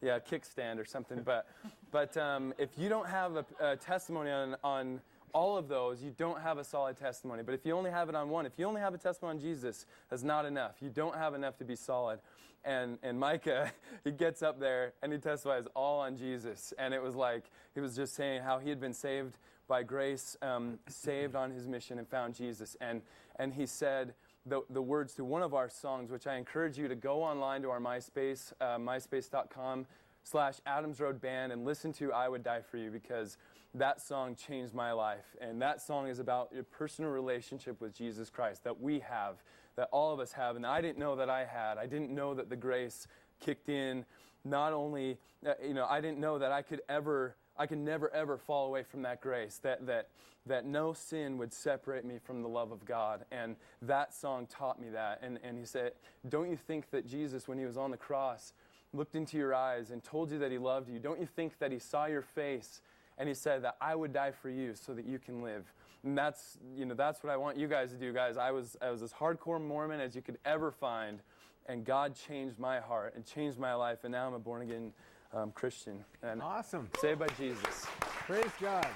yeah, 0.00 0.14
a 0.14 0.20
kickstand 0.20 0.78
or 0.78 0.84
something. 0.84 1.22
But 1.24 1.48
but 1.90 2.16
um, 2.16 2.54
if 2.56 2.78
you 2.78 2.88
don't 2.88 3.08
have 3.08 3.34
a, 3.34 3.44
a 3.60 3.76
testimony 3.76 4.30
on 4.30 4.54
on 4.62 5.00
all 5.32 5.56
of 5.56 5.68
those, 5.68 6.02
you 6.02 6.12
don't 6.16 6.40
have 6.40 6.58
a 6.58 6.64
solid 6.64 6.96
testimony. 6.96 7.42
But 7.42 7.54
if 7.54 7.64
you 7.64 7.74
only 7.74 7.90
have 7.90 8.08
it 8.08 8.14
on 8.14 8.28
one, 8.28 8.46
if 8.46 8.52
you 8.56 8.66
only 8.66 8.80
have 8.80 8.94
a 8.94 8.98
testimony 8.98 9.36
on 9.36 9.40
Jesus, 9.40 9.86
that's 10.10 10.22
not 10.22 10.44
enough. 10.44 10.76
You 10.80 10.90
don't 10.90 11.16
have 11.16 11.34
enough 11.34 11.56
to 11.58 11.64
be 11.64 11.76
solid. 11.76 12.20
And, 12.64 12.98
and 13.02 13.18
Micah, 13.18 13.72
he 14.04 14.10
gets 14.10 14.42
up 14.42 14.60
there 14.60 14.92
and 15.02 15.12
he 15.12 15.18
testifies 15.18 15.64
all 15.74 16.00
on 16.00 16.16
Jesus. 16.16 16.72
And 16.78 16.92
it 16.92 17.02
was 17.02 17.14
like 17.14 17.44
he 17.74 17.80
was 17.80 17.96
just 17.96 18.14
saying 18.14 18.42
how 18.42 18.58
he 18.58 18.68
had 18.68 18.80
been 18.80 18.94
saved 18.94 19.38
by 19.68 19.82
grace, 19.82 20.36
um, 20.42 20.78
saved 20.88 21.34
on 21.34 21.50
his 21.50 21.66
mission, 21.66 21.98
and 21.98 22.08
found 22.08 22.34
Jesus. 22.34 22.76
And, 22.80 23.02
and 23.36 23.52
he 23.52 23.66
said 23.66 24.14
the, 24.46 24.62
the 24.70 24.82
words 24.82 25.14
to 25.14 25.24
one 25.24 25.42
of 25.42 25.54
our 25.54 25.68
songs, 25.68 26.10
which 26.10 26.26
I 26.26 26.36
encourage 26.36 26.78
you 26.78 26.88
to 26.88 26.94
go 26.94 27.22
online 27.22 27.62
to 27.62 27.70
our 27.70 27.80
MySpace, 27.80 28.52
uh, 28.60 28.78
myspace.com 28.78 29.86
slash 30.24 30.56
Adams 30.66 31.00
Road 31.00 31.20
Band, 31.20 31.52
and 31.52 31.64
listen 31.64 31.92
to 31.94 32.12
I 32.12 32.28
Would 32.28 32.42
Die 32.42 32.60
For 32.70 32.78
You 32.78 32.90
because 32.90 33.36
that 33.74 34.00
song 34.00 34.34
changed 34.34 34.74
my 34.74 34.92
life. 34.92 35.36
And 35.40 35.60
that 35.62 35.80
song 35.80 36.08
is 36.08 36.18
about 36.18 36.50
your 36.52 36.64
personal 36.64 37.10
relationship 37.10 37.80
with 37.80 37.94
Jesus 37.94 38.30
Christ 38.30 38.64
that 38.64 38.80
we 38.80 39.00
have, 39.00 39.42
that 39.76 39.88
all 39.92 40.12
of 40.12 40.20
us 40.20 40.32
have. 40.32 40.56
And 40.56 40.66
I 40.66 40.80
didn't 40.80 40.98
know 40.98 41.16
that 41.16 41.30
I 41.30 41.44
had. 41.44 41.78
I 41.78 41.86
didn't 41.86 42.10
know 42.10 42.34
that 42.34 42.48
the 42.48 42.56
grace 42.56 43.06
kicked 43.40 43.68
in. 43.68 44.04
Not 44.44 44.72
only, 44.72 45.18
uh, 45.46 45.52
you 45.62 45.74
know, 45.74 45.86
I 45.88 46.00
didn't 46.00 46.18
know 46.18 46.38
that 46.38 46.52
I 46.52 46.62
could 46.62 46.80
ever, 46.88 47.36
I 47.56 47.66
could 47.66 47.78
never 47.78 48.12
ever 48.14 48.38
fall 48.38 48.66
away 48.66 48.82
from 48.82 49.02
that 49.02 49.20
grace. 49.20 49.58
That 49.62 49.86
that 49.86 50.08
that 50.46 50.64
no 50.64 50.94
sin 50.94 51.36
would 51.36 51.52
separate 51.52 52.04
me 52.04 52.18
from 52.22 52.42
the 52.42 52.48
love 52.48 52.72
of 52.72 52.84
God. 52.86 53.24
And 53.30 53.56
that 53.82 54.14
song 54.14 54.46
taught 54.46 54.80
me 54.80 54.88
that. 54.90 55.20
And 55.22 55.38
and 55.42 55.58
he 55.58 55.64
said, 55.64 55.92
don't 56.28 56.48
you 56.48 56.56
think 56.56 56.90
that 56.90 57.06
Jesus, 57.06 57.46
when 57.46 57.58
he 57.58 57.66
was 57.66 57.76
on 57.76 57.90
the 57.90 57.96
cross, 57.96 58.54
looked 58.94 59.14
into 59.14 59.36
your 59.36 59.54
eyes 59.54 59.90
and 59.90 60.02
told 60.02 60.30
you 60.30 60.38
that 60.38 60.50
he 60.50 60.58
loved 60.58 60.88
you? 60.88 60.98
Don't 60.98 61.20
you 61.20 61.26
think 61.26 61.58
that 61.58 61.70
he 61.70 61.78
saw 61.78 62.06
your 62.06 62.22
face 62.22 62.80
and 63.18 63.28
he 63.28 63.34
said 63.34 63.62
that 63.64 63.76
I 63.80 63.94
would 63.94 64.12
die 64.12 64.30
for 64.30 64.48
you 64.48 64.74
so 64.74 64.94
that 64.94 65.04
you 65.06 65.18
can 65.18 65.42
live? 65.42 65.72
And 66.04 66.16
that's 66.16 66.58
you 66.76 66.86
know 66.86 66.94
that's 66.94 67.22
what 67.22 67.32
I 67.32 67.36
want 67.36 67.58
you 67.58 67.68
guys 67.68 67.90
to 67.90 67.96
do, 67.96 68.12
guys. 68.12 68.36
I 68.36 68.50
was 68.50 68.76
I 68.80 68.90
was 68.90 69.02
as 69.02 69.12
hardcore 69.12 69.60
Mormon 69.60 70.00
as 70.00 70.16
you 70.16 70.22
could 70.22 70.38
ever 70.44 70.70
find 70.70 71.20
and 71.68 71.84
God 71.84 72.14
changed 72.14 72.58
my 72.58 72.80
heart 72.80 73.14
and 73.14 73.24
changed 73.24 73.58
my 73.58 73.74
life, 73.74 73.98
and 74.02 74.12
now 74.12 74.26
I'm 74.26 74.34
a 74.34 74.38
born 74.38 74.62
again 74.62 74.92
um, 75.34 75.52
Christian. 75.52 76.04
And 76.22 76.42
Awesome. 76.42 76.88
Saved 76.98 77.18
by 77.20 77.28
Jesus. 77.38 77.86
Praise 78.26 78.50
God. 78.60 78.88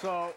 So, 0.00 0.34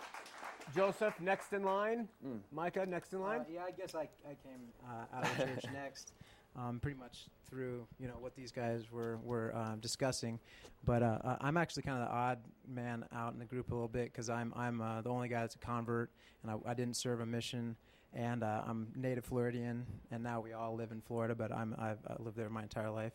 Joseph, 0.76 1.20
next 1.20 1.54
in 1.54 1.64
line. 1.64 2.08
Micah, 2.52 2.86
next 2.86 3.14
in 3.14 3.22
line. 3.22 3.42
Uh, 3.42 3.46
yeah, 3.52 3.64
I 3.64 3.72
guess 3.72 3.96
I, 3.96 4.02
I 4.02 4.36
came 4.44 4.62
uh, 4.88 5.18
out 5.18 5.24
of 5.24 5.38
the 5.38 5.46
church 5.46 5.66
next, 5.74 6.14
um, 6.58 6.80
pretty 6.80 7.00
much 7.00 7.26
through 7.50 7.88
you 8.00 8.08
know 8.08 8.16
what 8.20 8.36
these 8.36 8.52
guys 8.52 8.92
were 8.92 9.18
were 9.24 9.56
um, 9.56 9.80
discussing. 9.80 10.40
But 10.84 11.04
uh, 11.04 11.38
I'm 11.42 11.58
actually 11.58 11.84
kind 11.84 12.02
of 12.02 12.08
the 12.08 12.14
odd 12.14 12.40
man 12.68 13.06
out 13.14 13.34
in 13.34 13.40
the 13.40 13.46
group 13.46 13.72
a 13.72 13.74
little 13.74 13.88
bit 13.88 14.12
because 14.12 14.30
I'm 14.30 14.54
I'm 14.56 14.82
uh, 14.82 15.02
the 15.02 15.10
only 15.10 15.28
guy 15.28 15.42
that's 15.42 15.56
a 15.56 15.60
convert, 15.60 16.12
and 16.44 16.52
I, 16.52 16.72
I 16.72 16.74
didn't 16.74 16.96
serve 16.96 17.22
a 17.22 17.26
mission, 17.26 17.76
and 18.14 18.44
uh, 18.44 18.64
I'm 18.66 18.92
native 18.96 19.26
Floridian, 19.26 19.86
and 20.12 20.24
now 20.24 20.42
we 20.42 20.54
all 20.54 20.76
live 20.76 20.92
in 20.92 21.02
Florida, 21.02 21.36
but 21.36 21.52
I'm 21.52 21.76
I've 21.78 22.00
uh, 22.08 22.16
lived 22.20 22.38
there 22.38 22.50
my 22.50 22.64
entire 22.64 22.92
life. 22.92 23.14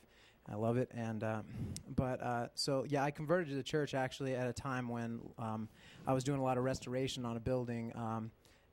I 0.51 0.57
love 0.57 0.79
it, 0.79 0.91
and 0.95 1.23
um, 1.23 1.45
but 1.95 2.23
uh, 2.23 2.49
so 2.55 2.85
yeah, 2.89 3.05
I 3.05 3.11
converted 3.11 3.49
to 3.51 3.55
the 3.55 3.63
church 3.63 3.95
actually 3.95 4.35
at 4.35 4.49
a 4.49 4.53
time 4.53 4.89
when 4.89 5.21
um, 5.39 5.69
I 6.07 6.13
was 6.13 6.25
doing 6.25 6.41
a 6.41 6.43
lot 6.43 6.59
of 6.59 6.65
restoration 6.65 7.25
on 7.25 7.37
a 7.37 7.41
building 7.41 7.93
um, 7.95 8.31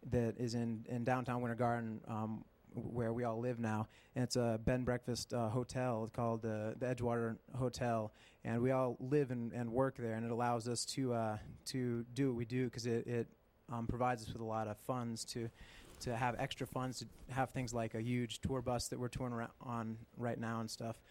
that 0.09 0.35
is 0.37 0.55
in 0.55 0.85
in 0.89 1.03
downtown 1.03 1.41
Winter 1.41 1.55
Garden, 1.55 2.01
um, 2.07 2.43
where 2.77 3.13
we 3.13 3.23
all 3.23 3.39
live 3.39 3.59
now, 3.59 3.87
and 4.15 4.23
it's 4.23 4.35
a 4.35 4.59
bed 4.63 4.75
and 4.75 4.85
breakfast 4.85 5.33
uh, 5.33 5.49
hotel 5.49 6.09
called 6.13 6.45
uh, 6.45 6.71
the 6.77 6.85
Edgewater 6.85 7.37
Hotel, 7.55 8.11
and 8.43 8.61
we 8.61 8.71
all 8.71 8.97
live 8.99 9.31
and, 9.31 9.51
and 9.53 9.71
work 9.71 9.97
there, 9.97 10.13
and 10.13 10.25
it 10.25 10.31
allows 10.31 10.67
us 10.67 10.85
to 10.85 11.13
uh, 11.13 11.37
to 11.65 12.05
do 12.13 12.27
what 12.27 12.35
we 12.37 12.45
do 12.45 12.65
because 12.65 12.85
it, 12.85 13.07
it 13.07 13.27
um, 13.71 13.87
provides 13.87 14.23
us 14.23 14.31
with 14.31 14.41
a 14.41 14.45
lot 14.45 14.67
of 14.67 14.77
funds 14.77 15.25
to 15.25 15.49
to 15.99 16.15
have 16.15 16.35
extra 16.37 16.67
funds 16.67 16.99
to 16.99 17.05
have 17.33 17.49
things 17.49 17.73
like 17.73 17.95
a 17.95 18.01
huge 18.01 18.39
tour 18.41 18.61
bus 18.61 18.87
that 18.87 18.99
we're 18.99 19.07
touring 19.07 19.47
on 19.61 19.97
right 20.17 20.39
now 20.39 20.59
and 20.59 20.69
stuff. 20.69 21.01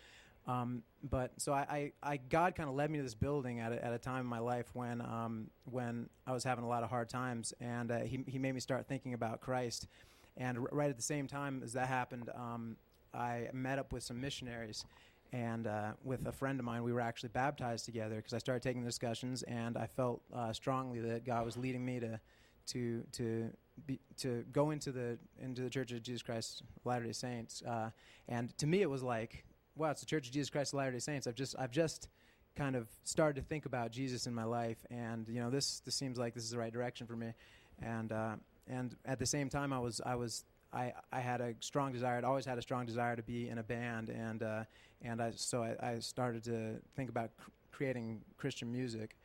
Um, 0.46 0.83
but 1.02 1.33
so 1.38 1.52
I, 1.52 1.92
I, 2.02 2.12
I 2.12 2.16
God 2.18 2.55
kind 2.55 2.68
of 2.68 2.76
led 2.76 2.90
me 2.90 2.98
to 2.98 3.02
this 3.02 3.14
building 3.14 3.59
at 3.59 3.72
a, 3.72 3.85
at 3.85 3.92
a 3.92 3.98
time 3.98 4.20
in 4.20 4.26
my 4.26 4.38
life 4.38 4.66
when 4.74 5.00
um, 5.00 5.48
when 5.64 6.09
I 6.26 6.33
was 6.33 6.44
having 6.44 6.64
a 6.64 6.68
lot 6.68 6.85
of 6.85 6.90
hard 6.90 7.09
times, 7.09 7.52
and 7.61 7.90
uh, 7.90 8.00
he 8.00 8.20
he 8.26 8.38
made 8.38 8.55
me 8.55 8.61
start 8.61 8.87
thinking 8.87 9.12
about 9.12 9.40
Christ. 9.40 9.88
And 10.37 10.59
r- 10.59 10.68
right 10.72 10.90
at 10.90 10.96
the 10.96 11.03
same 11.03 11.27
time 11.27 11.62
as 11.64 11.72
that 11.75 11.88
happened, 11.88 12.31
um, 12.35 12.77
I 13.14 13.49
met 13.53 13.79
up 13.79 13.92
with 13.92 14.03
some 14.03 14.20
missionaries, 14.20 14.85
and 15.33 15.66
uh, 15.66 15.92
with 16.05 16.27
a 16.27 16.33
friend 16.33 16.59
of 16.61 16.66
mine, 16.66 16.83
we 16.83 16.92
were 16.92 17.01
actually 17.01 17.31
baptized 17.31 17.85
together 17.85 18.16
because 18.16 18.35
I 18.35 18.38
started 18.38 18.62
taking 18.62 18.85
discussions, 18.85 19.42
and 19.44 19.77
I 19.77 19.87
felt 19.87 20.22
uh, 20.35 20.53
strongly 20.53 21.01
that 21.01 21.25
God 21.25 21.44
was 21.44 21.57
leading 21.57 21.85
me 21.85 22.01
to 22.01 22.20
to 22.66 23.05
to 23.12 23.51
be, 23.87 24.01
to 24.18 24.44
go 24.53 24.70
into 24.70 24.92
the 24.92 25.18
into 25.40 25.62
the 25.62 25.70
Church 25.70 25.92
of 25.92 26.03
Jesus 26.03 26.22
Christ 26.22 26.62
of 26.77 26.87
Latter 26.87 27.05
Day 27.05 27.12
Saints, 27.12 27.62
uh, 27.62 27.90
and 28.29 28.57
to 28.59 28.66
me 28.66 28.83
it 28.83 28.90
was 28.90 29.03
like, 29.03 29.44
wow, 29.77 29.90
it's 29.90 30.01
the 30.01 30.07
Church 30.07 30.27
of 30.27 30.33
Jesus 30.33 30.51
Christ 30.51 30.72
of 30.72 30.79
Latter 30.79 30.92
Day 30.92 30.99
Saints. 30.99 31.27
I've 31.27 31.35
just 31.35 31.55
I've 31.59 31.70
just 31.70 32.09
kind 32.57 32.75
of 32.75 32.88
started 33.05 33.40
to 33.40 33.46
think 33.46 33.66
about 33.66 33.92
Jesus 33.92 34.27
in 34.27 34.35
my 34.35 34.44
life, 34.44 34.79
and 34.90 35.29
you 35.29 35.40
know 35.40 35.51
this 35.51 35.81
this 35.81 35.94
seems 35.94 36.18
like 36.18 36.35
this 36.35 36.44
is 36.44 36.51
the 36.51 36.59
right 36.59 36.72
direction 36.72 37.07
for 37.07 37.16
me, 37.16 37.33
and 37.81 38.12
uh, 38.12 38.37
and 38.68 38.96
at 39.05 39.18
the 39.18 39.26
same 39.26 39.48
time 39.48 39.72
I 39.72 39.79
was 39.79 40.00
I 40.05 40.14
was 40.14 40.44
I, 40.72 40.92
I 41.12 41.20
had 41.20 41.40
a 41.40 41.55
strong 41.61 41.92
desire. 41.92 42.18
I'd 42.18 42.24
always 42.24 42.44
had 42.44 42.59
a 42.59 42.62
strong 42.62 42.87
desire 42.87 43.16
to 43.16 43.22
be 43.22 43.48
in 43.48 43.59
a 43.59 43.62
band, 43.62 44.11
and 44.11 44.42
uh, 44.42 44.64
and 45.02 45.22
I, 45.22 45.33
so 45.35 45.62
I, 45.62 45.92
I 45.92 45.98
started 46.00 46.44
to 46.44 46.76
think 46.94 47.09
about 47.09 47.31
cr- 47.38 47.50
creating 47.72 48.20
Christian 48.37 48.70
music, 48.70 49.16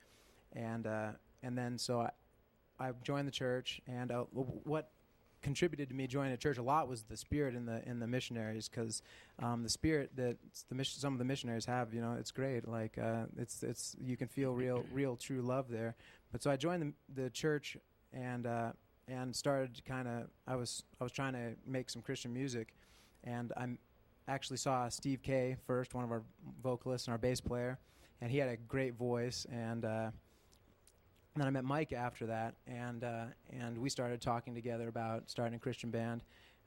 and 0.54 0.88
uh, 0.88 1.10
and 1.44 1.58
then 1.58 1.78
so 1.78 2.02
I, 2.02 2.12
I 2.80 2.92
joined 3.04 3.28
the 3.28 3.34
church, 3.34 3.82
and 3.88 4.12
uh, 4.12 4.24
what 4.24 4.92
contributed 5.42 5.90
to 5.90 5.96
me 5.96 6.06
joining 6.06 6.32
the 6.32 6.38
church 6.38 6.60
a 6.60 6.62
lot 6.62 6.88
was 6.88 7.02
the 7.04 7.18
spirit 7.18 7.56
in 7.56 7.66
the 7.66 7.88
in 7.90 8.00
the 8.00 8.08
missionaries, 8.08 8.70
because 8.70 9.02
um, 9.42 9.64
the 9.64 9.70
spirit 9.70 10.12
that 10.16 10.38
the 10.70 10.76
mission, 10.76 11.00
some 11.00 11.14
of 11.14 11.20
the 11.20 11.26
missionaries 11.26 11.66
have, 11.66 11.94
you 11.94 12.02
know, 12.02 12.16
it's 12.20 12.32
great. 12.32 12.68
Like 12.68 12.98
uh, 12.98 13.24
it's 13.38 13.64
it's 13.64 13.96
you 14.00 14.16
can 14.16 14.28
feel 14.28 14.54
real 14.54 14.86
real 14.94 15.16
true 15.16 15.42
love 15.42 15.70
there. 15.70 15.96
But 16.32 16.44
so 16.44 16.52
I 16.52 16.56
joined 16.56 16.94
the 17.16 17.24
the 17.24 17.30
church, 17.30 17.78
and 18.14 18.46
uh, 18.46 18.72
and 19.08 19.36
started 19.36 19.84
kind 19.86 20.08
of 20.08 20.28
I 20.48 20.56
was 20.56 20.84
I 21.00 21.04
was 21.04 21.12
trying 21.12 21.34
to 21.34 21.56
make 21.66 21.90
some 21.90 22.02
Christian 22.02 22.34
music, 22.34 22.74
and 23.24 23.52
I 23.58 23.68
actually 24.28 24.58
saw 24.58 24.88
Steve 24.90 25.22
K 25.22 25.58
first, 25.66 25.94
one 25.94 26.04
of 26.04 26.12
our 26.12 26.24
vocalists 26.64 27.08
and 27.08 27.12
our 27.12 27.18
bass 27.18 27.42
player, 27.42 27.80
and 28.22 28.32
he 28.32 28.38
had 28.38 28.50
a 28.50 28.58
great 28.58 28.96
voice, 28.96 29.46
and 29.52 29.86
uh, 29.86 30.12
then 31.36 31.48
I 31.48 31.50
met 31.50 31.64
Mike 31.64 31.94
after 31.94 32.26
that, 32.28 32.56
and 32.68 33.04
uh, 33.04 33.26
and 33.50 33.78
we 33.78 33.90
started 33.90 34.22
talking 34.22 34.54
together 34.54 34.88
about 34.88 35.30
starting 35.30 35.56
a 35.56 35.60
Christian 35.60 35.92
band. 35.92 36.24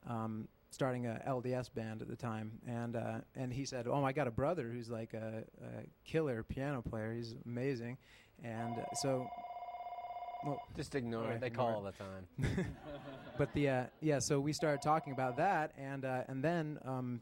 Um, 0.06 0.48
starting 0.74 1.06
a 1.06 1.22
LDS 1.26 1.72
band 1.72 2.02
at 2.02 2.08
the 2.08 2.16
time, 2.16 2.50
and 2.66 2.96
uh, 2.96 3.18
and 3.36 3.52
he 3.52 3.64
said, 3.64 3.86
"Oh, 3.86 4.04
I 4.04 4.12
got 4.12 4.26
a 4.26 4.30
brother 4.30 4.68
who's 4.68 4.90
like 4.90 5.14
a, 5.14 5.44
a 5.62 5.86
killer 6.04 6.42
piano 6.42 6.82
player. 6.82 7.14
He's 7.14 7.36
amazing," 7.46 7.96
and 8.42 8.78
uh, 8.78 8.94
so 8.94 9.26
well, 10.44 10.62
Just 10.76 10.94
ignore 10.94 11.30
it. 11.32 11.40
They 11.40 11.50
call 11.50 11.68
ignore 11.68 11.76
all 11.76 11.82
the 11.82 11.92
time. 11.92 12.66
but 13.38 13.52
the 13.54 13.68
uh, 13.68 13.84
yeah, 14.00 14.18
so 14.18 14.40
we 14.40 14.52
started 14.52 14.82
talking 14.82 15.12
about 15.12 15.36
that, 15.36 15.72
and 15.78 16.04
uh, 16.04 16.22
and 16.28 16.42
then 16.42 16.78
um, 16.84 17.20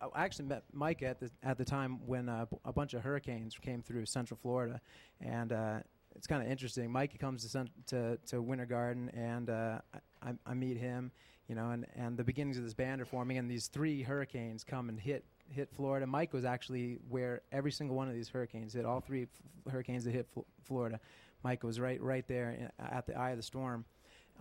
I 0.00 0.24
actually 0.24 0.46
met 0.46 0.64
Mike 0.72 1.02
at 1.02 1.20
the 1.20 1.30
at 1.42 1.58
the 1.58 1.64
time 1.64 2.00
when 2.06 2.28
uh, 2.28 2.46
a 2.64 2.72
bunch 2.72 2.94
of 2.94 3.02
hurricanes 3.02 3.56
came 3.60 3.82
through 3.82 4.06
Central 4.06 4.38
Florida, 4.40 4.80
and 5.20 5.52
uh, 5.52 5.78
it's 6.14 6.26
kind 6.26 6.42
of 6.42 6.50
interesting. 6.50 6.90
Mike 6.90 7.18
comes 7.18 7.50
to, 7.50 7.66
to 7.86 8.18
to 8.26 8.42
Winter 8.42 8.66
Garden, 8.66 9.10
and 9.14 9.50
uh, 9.50 9.78
I, 10.22 10.32
I 10.46 10.54
meet 10.54 10.76
him, 10.76 11.12
you 11.48 11.54
know, 11.54 11.70
and, 11.70 11.86
and 11.94 12.16
the 12.16 12.24
beginnings 12.24 12.58
of 12.58 12.64
this 12.64 12.74
band 12.74 13.00
are 13.00 13.06
forming, 13.06 13.38
and 13.38 13.50
these 13.50 13.68
three 13.68 14.02
hurricanes 14.02 14.64
come 14.64 14.88
and 14.88 14.98
hit 14.98 15.24
hit 15.48 15.70
Florida. 15.72 16.06
Mike 16.06 16.32
was 16.32 16.44
actually 16.44 16.98
where 17.08 17.42
every 17.52 17.70
single 17.70 17.96
one 17.96 18.08
of 18.08 18.14
these 18.14 18.28
hurricanes 18.28 18.72
hit. 18.74 18.84
All 18.84 19.00
three 19.00 19.22
f- 19.22 19.72
hurricanes 19.72 20.04
that 20.04 20.12
hit 20.12 20.26
Fl- 20.32 20.40
Florida, 20.64 20.98
Mike 21.42 21.62
was 21.62 21.78
right 21.80 22.00
right 22.00 22.26
there 22.26 22.70
at 22.78 23.06
the 23.06 23.16
eye 23.18 23.30
of 23.30 23.36
the 23.36 23.42
storm. 23.42 23.84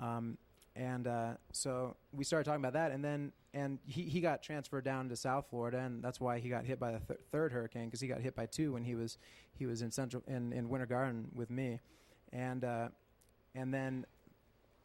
Um, 0.02 0.38
and 0.76 1.08
uh, 1.08 1.34
so 1.54 1.96
we 2.12 2.26
started 2.26 2.44
talking 2.44 2.60
about 2.62 2.74
that, 2.74 2.92
and 2.92 3.04
then 3.04 3.32
and 3.54 3.80
he, 3.86 4.04
he 4.04 4.20
got 4.20 4.44
transferred 4.44 4.84
down 4.84 5.08
to 5.08 5.16
South 5.16 5.46
Florida, 5.50 5.78
and 5.80 6.04
that's 6.04 6.20
why 6.20 6.40
he 6.40 6.50
got 6.50 6.66
hit 6.66 6.80
by 6.80 6.92
the 6.92 7.00
th- 7.00 7.20
third 7.32 7.54
hurricane 7.54 7.86
because 7.86 8.02
he 8.02 8.08
got 8.08 8.20
hit 8.20 8.36
by 8.36 8.46
two 8.46 8.74
when 8.74 8.84
he 8.84 8.96
was 8.96 9.18
he 9.54 9.66
was 9.66 9.82
in 9.82 9.90
Central 9.92 10.22
in, 10.28 10.52
in 10.52 10.68
Winter 10.68 10.86
Garden 10.86 11.30
with 11.34 11.50
me, 11.50 11.80
and 12.34 12.66
uh, 12.66 12.90
and 13.54 13.74
then 13.74 14.06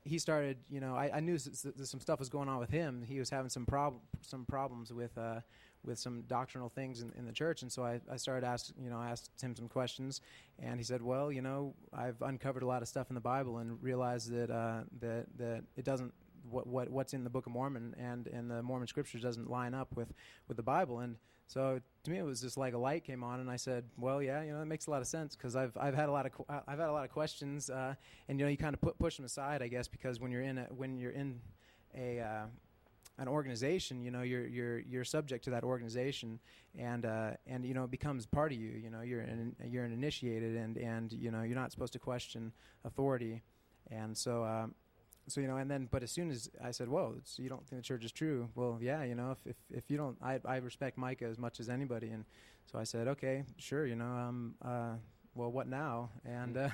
he 0.04 0.18
started. 0.20 0.58
You 0.70 0.78
know, 0.80 0.94
I, 0.94 1.16
I 1.16 1.20
knew 1.20 1.34
s- 1.34 1.66
s- 1.66 1.90
some 1.90 2.00
stuff 2.00 2.20
was 2.20 2.28
going 2.28 2.48
on 2.48 2.58
with 2.60 2.70
him. 2.70 3.02
He 3.04 3.18
was 3.18 3.28
having 3.28 3.48
some 3.50 3.66
prob- 3.66 4.00
some 4.22 4.44
problems 4.44 4.92
with 4.92 5.18
uh, 5.18 5.40
with 5.84 5.98
some 5.98 6.22
doctrinal 6.22 6.68
things 6.68 7.00
in, 7.00 7.12
in 7.16 7.26
the 7.26 7.32
church, 7.32 7.62
and 7.62 7.72
so 7.72 7.84
I, 7.84 8.00
I 8.10 8.16
started 8.16 8.46
ask 8.46 8.72
you 8.82 8.90
know 8.90 8.98
I 8.98 9.10
asked 9.10 9.30
him 9.40 9.54
some 9.54 9.68
questions, 9.68 10.20
and 10.58 10.78
he 10.78 10.84
said, 10.84 11.02
well, 11.02 11.32
you 11.32 11.42
know, 11.42 11.74
I've 11.92 12.20
uncovered 12.22 12.62
a 12.62 12.66
lot 12.66 12.82
of 12.82 12.88
stuff 12.88 13.08
in 13.10 13.14
the 13.14 13.20
Bible 13.20 13.58
and 13.58 13.82
realized 13.82 14.30
that 14.32 14.50
uh, 14.50 14.82
that 15.00 15.26
that 15.38 15.64
it 15.76 15.84
doesn't 15.84 16.12
what, 16.48 16.66
what 16.66 16.90
what's 16.90 17.14
in 17.14 17.24
the 17.24 17.30
Book 17.30 17.46
of 17.46 17.52
Mormon 17.52 17.94
and 17.98 18.26
and 18.26 18.50
the 18.50 18.62
Mormon 18.62 18.88
scriptures 18.88 19.22
doesn't 19.22 19.50
line 19.50 19.74
up 19.74 19.88
with 19.94 20.12
with 20.48 20.56
the 20.56 20.62
Bible, 20.62 21.00
and 21.00 21.16
so 21.46 21.80
to 22.04 22.10
me 22.10 22.18
it 22.18 22.24
was 22.24 22.40
just 22.40 22.56
like 22.56 22.74
a 22.74 22.78
light 22.78 23.04
came 23.04 23.24
on, 23.24 23.40
and 23.40 23.50
I 23.50 23.56
said, 23.56 23.84
well, 23.98 24.22
yeah, 24.22 24.42
you 24.42 24.52
know, 24.52 24.60
it 24.60 24.66
makes 24.66 24.86
a 24.86 24.90
lot 24.90 25.00
of 25.00 25.08
sense 25.08 25.34
because 25.34 25.56
I've 25.56 25.76
I've 25.76 25.94
had 25.94 26.08
a 26.08 26.12
lot 26.12 26.26
of 26.26 26.32
I've 26.48 26.78
had 26.78 26.88
a 26.88 26.92
lot 26.92 27.04
of 27.04 27.10
questions, 27.10 27.70
uh, 27.70 27.94
and 28.28 28.38
you 28.38 28.44
know, 28.44 28.50
you 28.50 28.56
kind 28.56 28.74
of 28.74 28.80
put 28.80 28.98
push 28.98 29.16
them 29.16 29.24
aside, 29.24 29.62
I 29.62 29.68
guess, 29.68 29.88
because 29.88 30.20
when 30.20 30.30
you're 30.30 30.42
in 30.42 30.58
a 30.58 30.64
when 30.64 30.98
you're 30.98 31.12
in 31.12 31.40
a 31.96 32.20
uh, 32.20 32.46
an 33.20 33.28
organization, 33.28 34.02
you 34.02 34.10
know, 34.10 34.22
you're 34.22 34.46
you're 34.46 34.78
you're 34.80 35.04
subject 35.04 35.44
to 35.44 35.50
that 35.50 35.62
organization, 35.62 36.40
and 36.76 37.04
uh, 37.04 37.32
and 37.46 37.66
you 37.66 37.74
know 37.74 37.84
it 37.84 37.90
becomes 37.90 38.26
part 38.26 38.50
of 38.50 38.58
you. 38.58 38.70
You 38.70 38.88
know, 38.88 39.02
you're 39.02 39.20
an, 39.20 39.54
you're 39.68 39.84
an 39.84 39.92
initiated, 39.92 40.56
and 40.56 40.78
and 40.78 41.12
you 41.12 41.30
know 41.30 41.42
you're 41.42 41.54
not 41.54 41.70
supposed 41.70 41.92
to 41.92 41.98
question 41.98 42.52
authority, 42.84 43.42
and 43.90 44.16
so. 44.16 44.44
Um, 44.44 44.74
so 45.28 45.40
you 45.40 45.46
know, 45.46 45.58
and 45.58 45.70
then, 45.70 45.86
but 45.88 46.02
as 46.02 46.10
soon 46.10 46.30
as 46.30 46.50
I 46.64 46.72
said, 46.72 46.88
"Whoa, 46.88 47.14
you 47.36 47.48
don't 47.48 47.64
think 47.68 47.82
the 47.82 47.86
church 47.86 48.04
is 48.04 48.10
true?" 48.10 48.48
Well, 48.56 48.78
yeah, 48.80 49.04
you 49.04 49.14
know, 49.14 49.30
if 49.30 49.38
if, 49.46 49.56
if 49.70 49.90
you 49.90 49.96
don't, 49.96 50.16
I 50.20 50.40
I 50.44 50.56
respect 50.56 50.98
Micah 50.98 51.26
as 51.26 51.38
much 51.38 51.60
as 51.60 51.68
anybody, 51.68 52.08
and 52.08 52.24
so 52.64 52.80
I 52.80 52.84
said, 52.84 53.06
"Okay, 53.06 53.44
sure," 53.56 53.86
you 53.86 53.94
know, 53.94 54.06
um, 54.06 54.54
uh, 54.64 54.94
well, 55.36 55.52
what 55.52 55.68
now? 55.68 56.10
And 56.24 56.56
uh, 56.56 56.70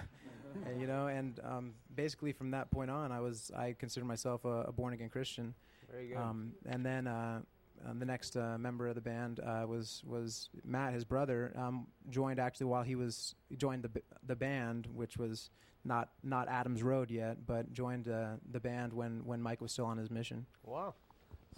and, 0.66 0.80
you 0.80 0.86
know, 0.86 1.06
and 1.06 1.40
um, 1.44 1.74
basically 1.94 2.32
from 2.32 2.50
that 2.52 2.70
point 2.70 2.90
on, 2.90 3.12
I 3.12 3.20
was 3.20 3.50
I 3.56 3.74
consider 3.78 4.06
myself 4.06 4.44
a, 4.44 4.64
a 4.68 4.72
born 4.72 4.92
again 4.92 5.08
Christian. 5.08 5.54
Very 5.90 6.08
good. 6.08 6.16
Um, 6.16 6.52
and 6.68 6.84
then, 6.84 7.06
uh, 7.06 7.40
um, 7.86 7.98
the 7.98 8.06
next 8.06 8.36
uh, 8.36 8.56
member 8.58 8.88
of 8.88 8.94
the 8.94 9.00
band 9.00 9.40
uh, 9.40 9.64
was 9.66 10.02
was 10.06 10.48
Matt, 10.64 10.94
his 10.94 11.04
brother, 11.04 11.52
um, 11.56 11.86
joined 12.10 12.40
actually 12.40 12.66
while 12.66 12.82
he 12.82 12.94
was 12.94 13.34
he 13.48 13.56
joined 13.56 13.82
the 13.82 14.02
the 14.26 14.36
band, 14.36 14.88
which 14.94 15.18
was 15.18 15.50
not 15.84 16.08
not 16.22 16.48
Adams 16.48 16.82
Road 16.82 17.10
yet, 17.10 17.46
but 17.46 17.72
joined 17.72 18.08
uh, 18.08 18.36
the 18.50 18.60
band 18.60 18.92
when 18.92 19.24
when 19.24 19.40
Mike 19.42 19.60
was 19.60 19.72
still 19.72 19.86
on 19.86 19.98
his 19.98 20.10
mission. 20.10 20.46
Wow. 20.64 20.94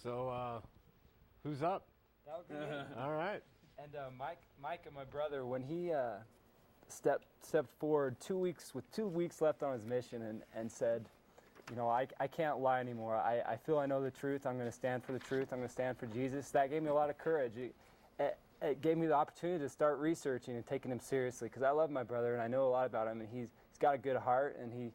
So, 0.03 0.29
uh, 0.29 0.61
who's 1.43 1.63
up? 1.63 1.87
All 2.99 3.13
right. 3.13 3.43
And 3.83 3.95
uh, 3.95 4.11
Mike, 4.17 4.43
Mike, 4.61 4.83
and 4.87 4.95
my 4.95 5.05
brother, 5.05 5.47
when 5.47 5.63
he 5.63 5.93
uh, 5.93 6.19
stepped 6.93 7.27
stepped 7.43 7.71
forward 7.79 8.17
two 8.21 8.39
weeks 8.39 8.75
with 8.75 8.91
two 8.93 9.07
weeks 9.07 9.41
left 9.41 9.63
on 9.63 9.73
his 9.73 9.85
mission, 9.85 10.23
and, 10.23 10.43
and 10.55 10.71
said, 10.71 11.05
you 11.71 11.77
know, 11.77 11.89
I, 11.89 12.07
I 12.19 12.27
can't 12.27 12.61
lie 12.61 12.81
anymore. 12.81 13.17
I, 13.17 13.43
I 13.47 13.57
feel 13.57 13.79
I 13.79 13.87
know 13.87 14.03
the 14.03 14.11
truth. 14.11 14.47
I'm 14.47 14.55
going 14.55 14.69
to 14.69 14.73
stand 14.73 15.05
for 15.05 15.13
the 15.13 15.19
truth. 15.19 15.49
I'm 15.53 15.59
going 15.59 15.69
to 15.69 15.73
stand 15.73 15.99
for 15.99 16.07
Jesus. 16.07 16.51
That 16.51 16.71
gave 16.71 16.83
me 16.83 16.89
a 16.89 16.95
lot 16.95 17.11
of 17.11 17.19
courage. 17.19 17.53
It, 17.57 17.75
it, 18.19 18.39
it 18.61 18.83
gave 18.83 18.97
me 18.97 19.07
the 19.07 19.15
opportunity 19.15 19.63
to 19.63 19.69
start 19.69 19.99
researching 19.99 20.57
and 20.57 20.67
taking 20.67 20.91
him 20.91 21.01
seriously 21.01 21.49
because 21.49 21.63
I 21.63 21.71
love 21.71 21.91
my 21.91 22.03
brother 22.03 22.33
and 22.33 22.43
I 22.43 22.49
know 22.49 22.67
a 22.67 22.71
lot 22.71 22.87
about 22.87 23.07
him, 23.07 23.21
and 23.21 23.29
he's 23.29 23.49
he's 23.69 23.79
got 23.79 23.95
a 23.95 23.99
good 23.99 24.17
heart 24.17 24.59
and 24.61 24.73
he 24.73 24.93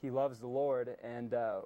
he 0.00 0.10
loves 0.10 0.38
the 0.38 0.46
Lord. 0.46 0.96
And 1.02 1.34
uh, 1.34 1.60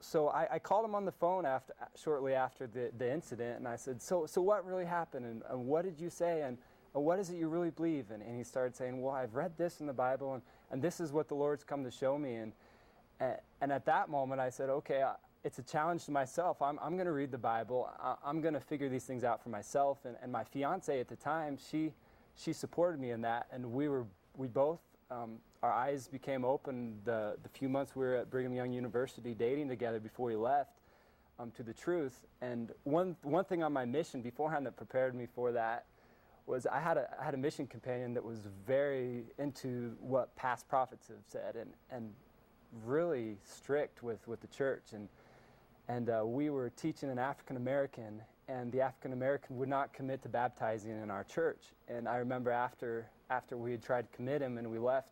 so 0.00 0.28
I, 0.28 0.46
I 0.54 0.58
called 0.58 0.84
him 0.84 0.94
on 0.94 1.04
the 1.04 1.12
phone 1.12 1.46
after 1.46 1.72
shortly 1.96 2.34
after 2.34 2.66
the, 2.66 2.90
the 2.98 3.10
incident, 3.10 3.58
and 3.58 3.66
I 3.66 3.76
said, 3.76 4.02
"So 4.02 4.26
so 4.26 4.42
what 4.42 4.66
really 4.66 4.84
happened, 4.84 5.24
and, 5.24 5.42
and 5.48 5.66
what 5.66 5.84
did 5.84 5.98
you 5.98 6.10
say, 6.10 6.42
and, 6.42 6.58
what 7.02 7.18
is 7.18 7.30
it 7.30 7.36
you 7.36 7.48
really 7.48 7.70
believe?" 7.70 8.10
And, 8.10 8.22
and 8.22 8.36
he 8.36 8.44
started 8.44 8.76
saying, 8.76 9.00
"Well, 9.00 9.14
I've 9.14 9.34
read 9.34 9.56
this 9.56 9.80
in 9.80 9.86
the 9.86 9.92
Bible, 9.92 10.34
and, 10.34 10.42
and 10.70 10.80
this 10.80 11.00
is 11.00 11.12
what 11.12 11.28
the 11.28 11.34
Lord's 11.34 11.64
come 11.64 11.84
to 11.84 11.90
show 11.90 12.18
me." 12.18 12.36
And 12.36 12.52
and, 13.60 13.72
at 13.72 13.84
that 13.86 14.08
moment, 14.08 14.40
I 14.40 14.50
said, 14.50 14.68
"Okay." 14.70 15.02
I, 15.02 15.14
it's 15.44 15.58
a 15.58 15.62
challenge 15.62 16.06
to 16.06 16.10
myself. 16.10 16.62
I'm, 16.62 16.78
I'm 16.82 16.94
going 16.94 17.06
to 17.06 17.12
read 17.12 17.30
the 17.30 17.38
Bible. 17.38 17.90
I, 18.00 18.14
I'm 18.24 18.40
going 18.40 18.54
to 18.54 18.60
figure 18.60 18.88
these 18.88 19.04
things 19.04 19.24
out 19.24 19.42
for 19.42 19.50
myself. 19.50 19.98
And, 20.06 20.16
and 20.22 20.32
my 20.32 20.42
fiance 20.42 20.98
at 20.98 21.06
the 21.06 21.16
time, 21.16 21.58
she, 21.70 21.92
she 22.34 22.54
supported 22.54 22.98
me 22.98 23.10
in 23.10 23.20
that. 23.22 23.46
And 23.52 23.72
we 23.72 23.88
were, 23.88 24.06
we 24.36 24.48
both, 24.48 24.80
um, 25.10 25.36
our 25.62 25.70
eyes 25.70 26.08
became 26.08 26.44
open 26.46 26.98
the, 27.04 27.36
the 27.42 27.48
few 27.50 27.68
months 27.68 27.94
we 27.94 28.04
were 28.04 28.16
at 28.16 28.30
Brigham 28.30 28.54
Young 28.54 28.72
University 28.72 29.34
dating 29.34 29.68
together 29.68 30.00
before 30.00 30.28
we 30.28 30.36
left 30.36 30.78
um, 31.38 31.50
to 31.52 31.62
the 31.62 31.74
truth. 31.74 32.24
And 32.40 32.72
one, 32.84 33.14
one 33.22 33.44
thing 33.44 33.62
on 33.62 33.72
my 33.72 33.84
mission 33.84 34.22
beforehand 34.22 34.64
that 34.64 34.76
prepared 34.76 35.14
me 35.14 35.26
for 35.34 35.52
that 35.52 35.84
was 36.46 36.66
I 36.66 36.80
had 36.80 36.96
a, 36.96 37.08
I 37.20 37.24
had 37.24 37.34
a 37.34 37.38
mission 37.38 37.66
companion 37.66 38.14
that 38.14 38.24
was 38.24 38.48
very 38.66 39.24
into 39.38 39.96
what 40.00 40.34
past 40.36 40.68
prophets 40.68 41.08
have 41.08 41.16
said 41.26 41.56
and, 41.56 41.70
and 41.90 42.12
really 42.84 43.36
strict 43.44 44.02
with, 44.02 44.26
with 44.28 44.40
the 44.40 44.46
church. 44.48 44.92
And, 44.92 45.08
and 45.88 46.10
uh, 46.10 46.22
we 46.24 46.50
were 46.50 46.70
teaching 46.70 47.10
an 47.10 47.18
African 47.18 47.56
American, 47.56 48.20
and 48.48 48.72
the 48.72 48.80
African 48.80 49.12
American 49.12 49.56
would 49.58 49.68
not 49.68 49.92
commit 49.92 50.22
to 50.22 50.28
baptizing 50.28 51.02
in 51.02 51.10
our 51.10 51.24
church. 51.24 51.62
And 51.88 52.08
I 52.08 52.16
remember 52.16 52.50
after, 52.50 53.06
after 53.30 53.56
we 53.56 53.70
had 53.70 53.82
tried 53.82 54.10
to 54.10 54.16
commit 54.16 54.42
him 54.42 54.58
and 54.58 54.70
we 54.70 54.78
left 54.78 55.08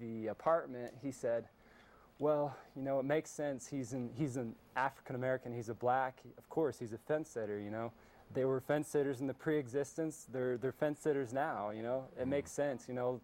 the 0.00 0.28
apartment, 0.28 0.94
he 1.02 1.12
said, 1.12 1.44
Well, 2.18 2.56
you 2.74 2.82
know, 2.82 2.98
it 2.98 3.04
makes 3.04 3.30
sense. 3.30 3.66
He's 3.66 3.92
an, 3.92 4.10
he's 4.14 4.36
an 4.36 4.54
African 4.74 5.16
American, 5.16 5.54
he's 5.54 5.68
a 5.68 5.74
black. 5.74 6.20
Of 6.38 6.48
course, 6.48 6.78
he's 6.78 6.92
a 6.92 6.98
fence 6.98 7.30
sitter, 7.30 7.58
you 7.58 7.70
know. 7.70 7.92
They 8.34 8.44
were 8.44 8.60
fence 8.60 8.88
sitters 8.88 9.20
in 9.20 9.26
the 9.26 9.34
pre 9.34 9.58
existence, 9.58 10.26
they're, 10.32 10.56
they're 10.58 10.72
fence 10.72 11.00
sitters 11.00 11.32
now, 11.32 11.70
you 11.70 11.82
know. 11.82 12.04
It 12.20 12.28
makes 12.28 12.50
sense, 12.52 12.86
you 12.88 12.94
know. 12.94 13.20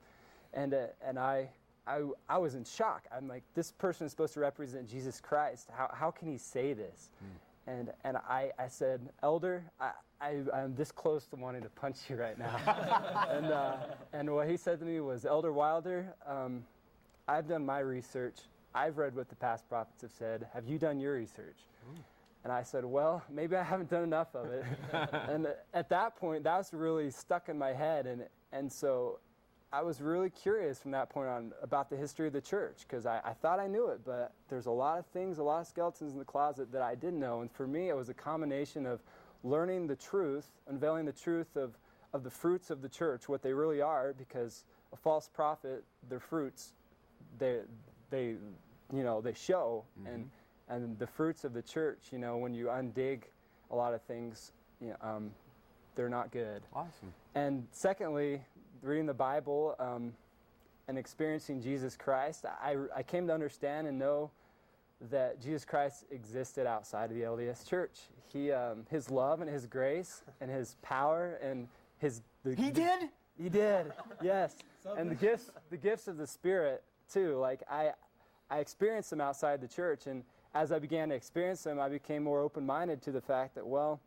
And, 0.55 0.75
uh, 0.75 0.87
and 1.05 1.19
I, 1.19 1.49
I, 1.87 2.03
I 2.29 2.39
was 2.39 2.55
in 2.55 2.65
shock. 2.65 3.05
I'm 3.15 3.29
like, 3.29 3.43
this 3.55 3.73
person 3.73 4.07
is 4.07 4.13
supposed 4.13 4.35
to 4.35 4.41
represent 4.41 4.89
Jesus 4.89 5.21
Christ. 5.21 5.69
How, 5.77 5.91
how 5.93 6.11
can 6.11 6.29
he 6.29 6.39
say 6.39 6.73
this? 6.73 7.11
And, 7.67 7.93
and 8.05 8.17
I, 8.17 8.51
I 8.59 8.69
said, 8.69 9.01
Elder, 9.23 9.65
I, 9.81 9.93
I, 10.21 10.37
I'm 10.55 10.75
this 10.75 10.93
close 10.93 11.27
to 11.27 11.37
wanting 11.37 11.63
to 11.63 11.69
punch 11.71 11.99
you 12.09 12.17
right 12.17 12.39
now. 12.39 12.57
and, 13.31 13.47
uh, 13.47 13.77
and 14.13 14.33
what 14.33 14.49
he 14.49 14.57
said 14.57 14.79
to 14.81 14.85
me 14.85 15.01
was, 15.01 15.25
Elder 15.25 15.53
Wilder, 15.53 16.15
um, 16.27 16.65
I've 17.29 17.49
done 17.49 17.65
my 17.65 17.81
research. 17.81 18.37
I've 18.75 18.99
read 18.99 19.15
what 19.15 19.29
the 19.29 19.37
past 19.37 19.69
prophets 19.69 20.03
have 20.03 20.13
said. 20.13 20.47
Have 20.55 20.67
you 20.67 20.79
done 20.79 20.99
your 21.01 21.15
research? 21.15 21.57
And 22.45 22.53
I 22.53 22.63
said, 22.63 22.85
Well, 22.85 23.23
maybe 23.31 23.57
I 23.57 23.63
haven't 23.63 23.91
done 23.91 24.03
enough 24.03 24.35
of 24.35 24.47
it. 24.47 24.65
and 25.29 25.49
at 25.75 25.89
that 25.91 26.17
point, 26.17 26.45
that 26.45 26.59
was 26.59 26.73
really 26.73 27.11
stuck 27.11 27.49
in 27.49 27.59
my 27.59 27.73
head. 27.73 28.07
And, 28.07 28.25
and 28.53 28.73
so 28.73 29.19
I 29.73 29.81
was 29.83 30.03
really 30.03 30.29
curious 30.29 30.79
from 30.79 30.91
that 30.91 31.09
point 31.09 31.29
on 31.29 31.53
about 31.63 31.89
the 31.89 31.97
history 31.97 32.27
of 32.27 32.35
the 32.35 32.41
church 32.43 32.85
because 32.87 33.07
I, 33.07 33.21
I 33.25 33.33
thought 33.33 33.59
I 33.59 33.67
knew 33.67 33.89
it, 33.89 34.01
but 34.05 34.33
there's 34.51 34.67
a 34.67 34.71
lot 34.71 34.99
of 34.99 35.07
things, 35.07 35.39
a 35.39 35.43
lot 35.43 35.61
of 35.61 35.67
skeletons 35.67 36.13
in 36.13 36.19
the 36.19 36.27
closet 36.27 36.71
that 36.73 36.83
I 36.83 36.95
didn't 36.95 37.21
know. 37.21 37.41
And 37.41 37.51
for 37.51 37.67
me, 37.67 37.89
it 37.89 37.97
was 37.97 38.11
a 38.11 38.15
combination 38.15 38.85
of 38.85 39.01
learning 39.45 39.87
the 39.87 39.97
truth, 39.97 40.47
unveiling 40.69 41.07
the 41.07 41.13
truth 41.13 41.57
of, 41.57 41.79
of 42.13 42.23
the 42.23 42.31
fruits 42.31 42.71
of 42.71 42.83
the 42.83 42.89
church, 42.89 43.29
what 43.29 43.43
they 43.43 43.55
really 43.55 43.81
are, 43.81 44.13
because 44.13 44.65
a 44.93 44.97
false 44.97 45.29
prophet, 45.33 45.85
their 46.11 46.21
fruits, 46.21 46.75
they, 47.39 47.61
they, 48.11 48.35
you 48.93 49.03
know, 49.03 49.23
they 49.23 49.33
show. 49.33 49.85
And, 50.05 50.25
mm-hmm. 50.25 50.42
And 50.73 50.99
the 50.99 51.07
fruits 51.07 51.45
of 51.45 51.53
the 51.53 51.63
church, 51.63 51.99
you 52.11 52.19
know, 52.19 52.37
when 52.37 52.55
you 52.55 52.67
undig 52.67 53.23
a 53.71 53.77
lot 53.77 53.95
of 53.95 54.03
things, 54.03 54.53
you 54.81 54.89
know, 54.89 54.97
um, 55.03 55.31
they're 55.95 56.09
not 56.09 56.31
good. 56.31 56.63
Awesome. 56.75 57.13
And 57.35 57.67
secondly, 57.73 58.43
reading 58.81 59.07
the 59.07 59.15
Bible 59.15 59.77
um, 59.79 60.15
and 60.89 60.99
experiencing 60.99 61.61
Jesus 61.61 61.97
Christ, 61.97 62.47
I, 62.47 62.77
I 62.97 63.03
came 63.03 63.27
to 63.27 63.35
understand 63.35 63.87
and 63.87 63.99
know 63.99 64.31
that 65.11 65.41
Jesus 65.43 65.65
Christ 65.65 66.05
existed 66.11 66.67
outside 66.67 67.11
of 67.11 67.17
the 67.17 67.23
LDS 67.23 67.69
Church. 67.69 67.99
He, 68.33 68.51
um, 68.51 68.87
his 68.91 69.11
love 69.11 69.41
and 69.41 69.51
His 69.51 69.67
grace 69.67 70.23
and 70.41 70.51
His 70.51 70.77
power 70.83 71.39
and 71.43 71.69
His 71.99 72.23
the, 72.45 72.55
He 72.55 72.71
did? 72.71 73.11
he 73.37 73.49
did, 73.49 73.93
yes. 74.23 74.55
and 74.97 75.11
the 75.11 75.15
gifts, 75.15 75.51
the 75.71 75.77
gifts 75.77 76.07
of 76.09 76.17
the 76.17 76.27
Spirit 76.27 76.83
too. 77.13 77.37
Like 77.39 77.63
I, 77.71 77.93
I 78.51 78.59
experienced 78.59 79.11
them 79.11 79.21
outside 79.21 79.61
the 79.61 79.69
church, 79.69 80.07
and 80.07 80.23
as 80.55 80.73
I 80.73 80.79
began 80.79 81.09
to 81.09 81.15
experience 81.15 81.63
them, 81.63 81.81
I 81.81 81.89
became 81.89 82.23
more 82.23 82.41
open-minded 82.41 83.03
to 83.03 83.13
the 83.13 83.21
fact 83.21 83.55
that, 83.55 83.67
well, 83.67 84.01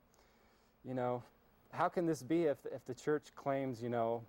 you 0.84 0.94
know, 0.94 1.24
how 1.72 1.90
can 1.90 2.06
this 2.06 2.24
be 2.24 2.44
if 2.44 2.58
if 2.74 2.86
the 2.86 2.94
church 2.94 3.28
claims, 3.36 3.82
you 3.82 3.90
know, 3.90 4.24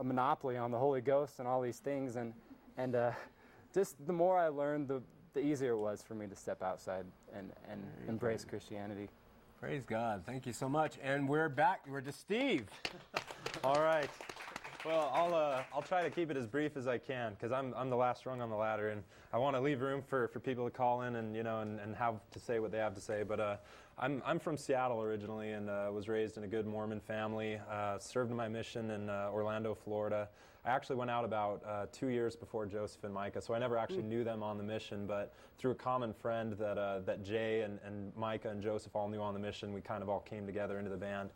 a 0.00 0.04
monopoly 0.04 0.56
on 0.56 0.70
the 0.70 0.78
Holy 0.78 1.00
Ghost 1.00 1.38
and 1.38 1.46
all 1.46 1.60
these 1.60 1.78
things, 1.78 2.16
and 2.16 2.32
and 2.76 2.94
uh, 2.94 3.12
just 3.74 4.04
the 4.06 4.12
more 4.12 4.38
I 4.38 4.48
learned, 4.48 4.88
the 4.88 5.02
the 5.34 5.40
easier 5.40 5.72
it 5.72 5.78
was 5.78 6.02
for 6.02 6.14
me 6.14 6.26
to 6.26 6.36
step 6.36 6.62
outside 6.62 7.04
and 7.34 7.52
and 7.70 7.82
embrace 8.08 8.44
Christianity. 8.44 9.08
Praise 9.60 9.84
God. 9.86 10.24
Thank 10.26 10.44
you 10.46 10.52
so 10.52 10.68
much. 10.68 10.94
And 11.02 11.28
we're 11.28 11.48
back. 11.48 11.82
We're 11.88 12.00
to 12.00 12.10
Steve. 12.10 12.66
All 13.64 13.80
right. 13.80 14.10
Well, 14.84 15.12
I'll 15.14 15.32
uh, 15.32 15.62
I'll 15.72 15.82
try 15.82 16.02
to 16.02 16.10
keep 16.10 16.28
it 16.32 16.36
as 16.36 16.48
brief 16.48 16.76
as 16.76 16.88
I 16.88 16.98
can 16.98 17.34
because 17.34 17.52
I'm 17.52 17.72
I'm 17.76 17.88
the 17.88 17.96
last 17.96 18.26
rung 18.26 18.40
on 18.40 18.50
the 18.50 18.56
ladder, 18.56 18.88
and 18.88 19.04
I 19.32 19.38
want 19.38 19.54
to 19.54 19.60
leave 19.60 19.80
room 19.80 20.02
for, 20.02 20.26
for 20.26 20.40
people 20.40 20.64
to 20.64 20.72
call 20.72 21.02
in 21.02 21.14
and 21.16 21.36
you 21.36 21.44
know 21.44 21.60
and, 21.60 21.78
and 21.78 21.94
have 21.94 22.16
to 22.32 22.40
say 22.40 22.58
what 22.58 22.72
they 22.72 22.78
have 22.78 22.94
to 22.96 23.00
say. 23.00 23.22
But 23.22 23.38
uh, 23.38 23.56
I'm 23.96 24.22
I'm 24.26 24.40
from 24.40 24.56
Seattle 24.56 25.00
originally 25.00 25.52
and 25.52 25.70
uh, 25.70 25.88
was 25.92 26.08
raised 26.08 26.36
in 26.36 26.42
a 26.42 26.48
good 26.48 26.66
Mormon 26.66 26.98
family. 26.98 27.60
Uh, 27.70 28.00
served 28.00 28.32
my 28.32 28.48
mission 28.48 28.90
in 28.90 29.08
uh, 29.08 29.30
Orlando, 29.32 29.72
Florida. 29.72 30.28
I 30.64 30.70
actually 30.70 30.96
went 30.96 31.10
out 31.10 31.24
about 31.24 31.62
uh, 31.64 31.86
two 31.92 32.08
years 32.08 32.34
before 32.34 32.66
Joseph 32.66 33.04
and 33.04 33.14
Micah, 33.14 33.40
so 33.40 33.54
I 33.54 33.60
never 33.60 33.76
actually 33.76 34.04
knew 34.04 34.24
them 34.24 34.42
on 34.42 34.58
the 34.58 34.64
mission. 34.64 35.06
But 35.06 35.32
through 35.58 35.72
a 35.72 35.76
common 35.76 36.12
friend 36.12 36.54
that 36.54 36.76
uh, 36.76 37.00
that 37.00 37.22
Jay 37.22 37.60
and, 37.60 37.78
and 37.86 38.12
Micah 38.16 38.48
and 38.48 38.60
Joseph 38.60 38.96
all 38.96 39.08
knew 39.08 39.20
on 39.20 39.32
the 39.32 39.40
mission, 39.40 39.72
we 39.72 39.80
kind 39.80 40.02
of 40.02 40.08
all 40.08 40.20
came 40.20 40.44
together 40.44 40.78
into 40.78 40.90
the 40.90 40.96
band. 40.96 41.30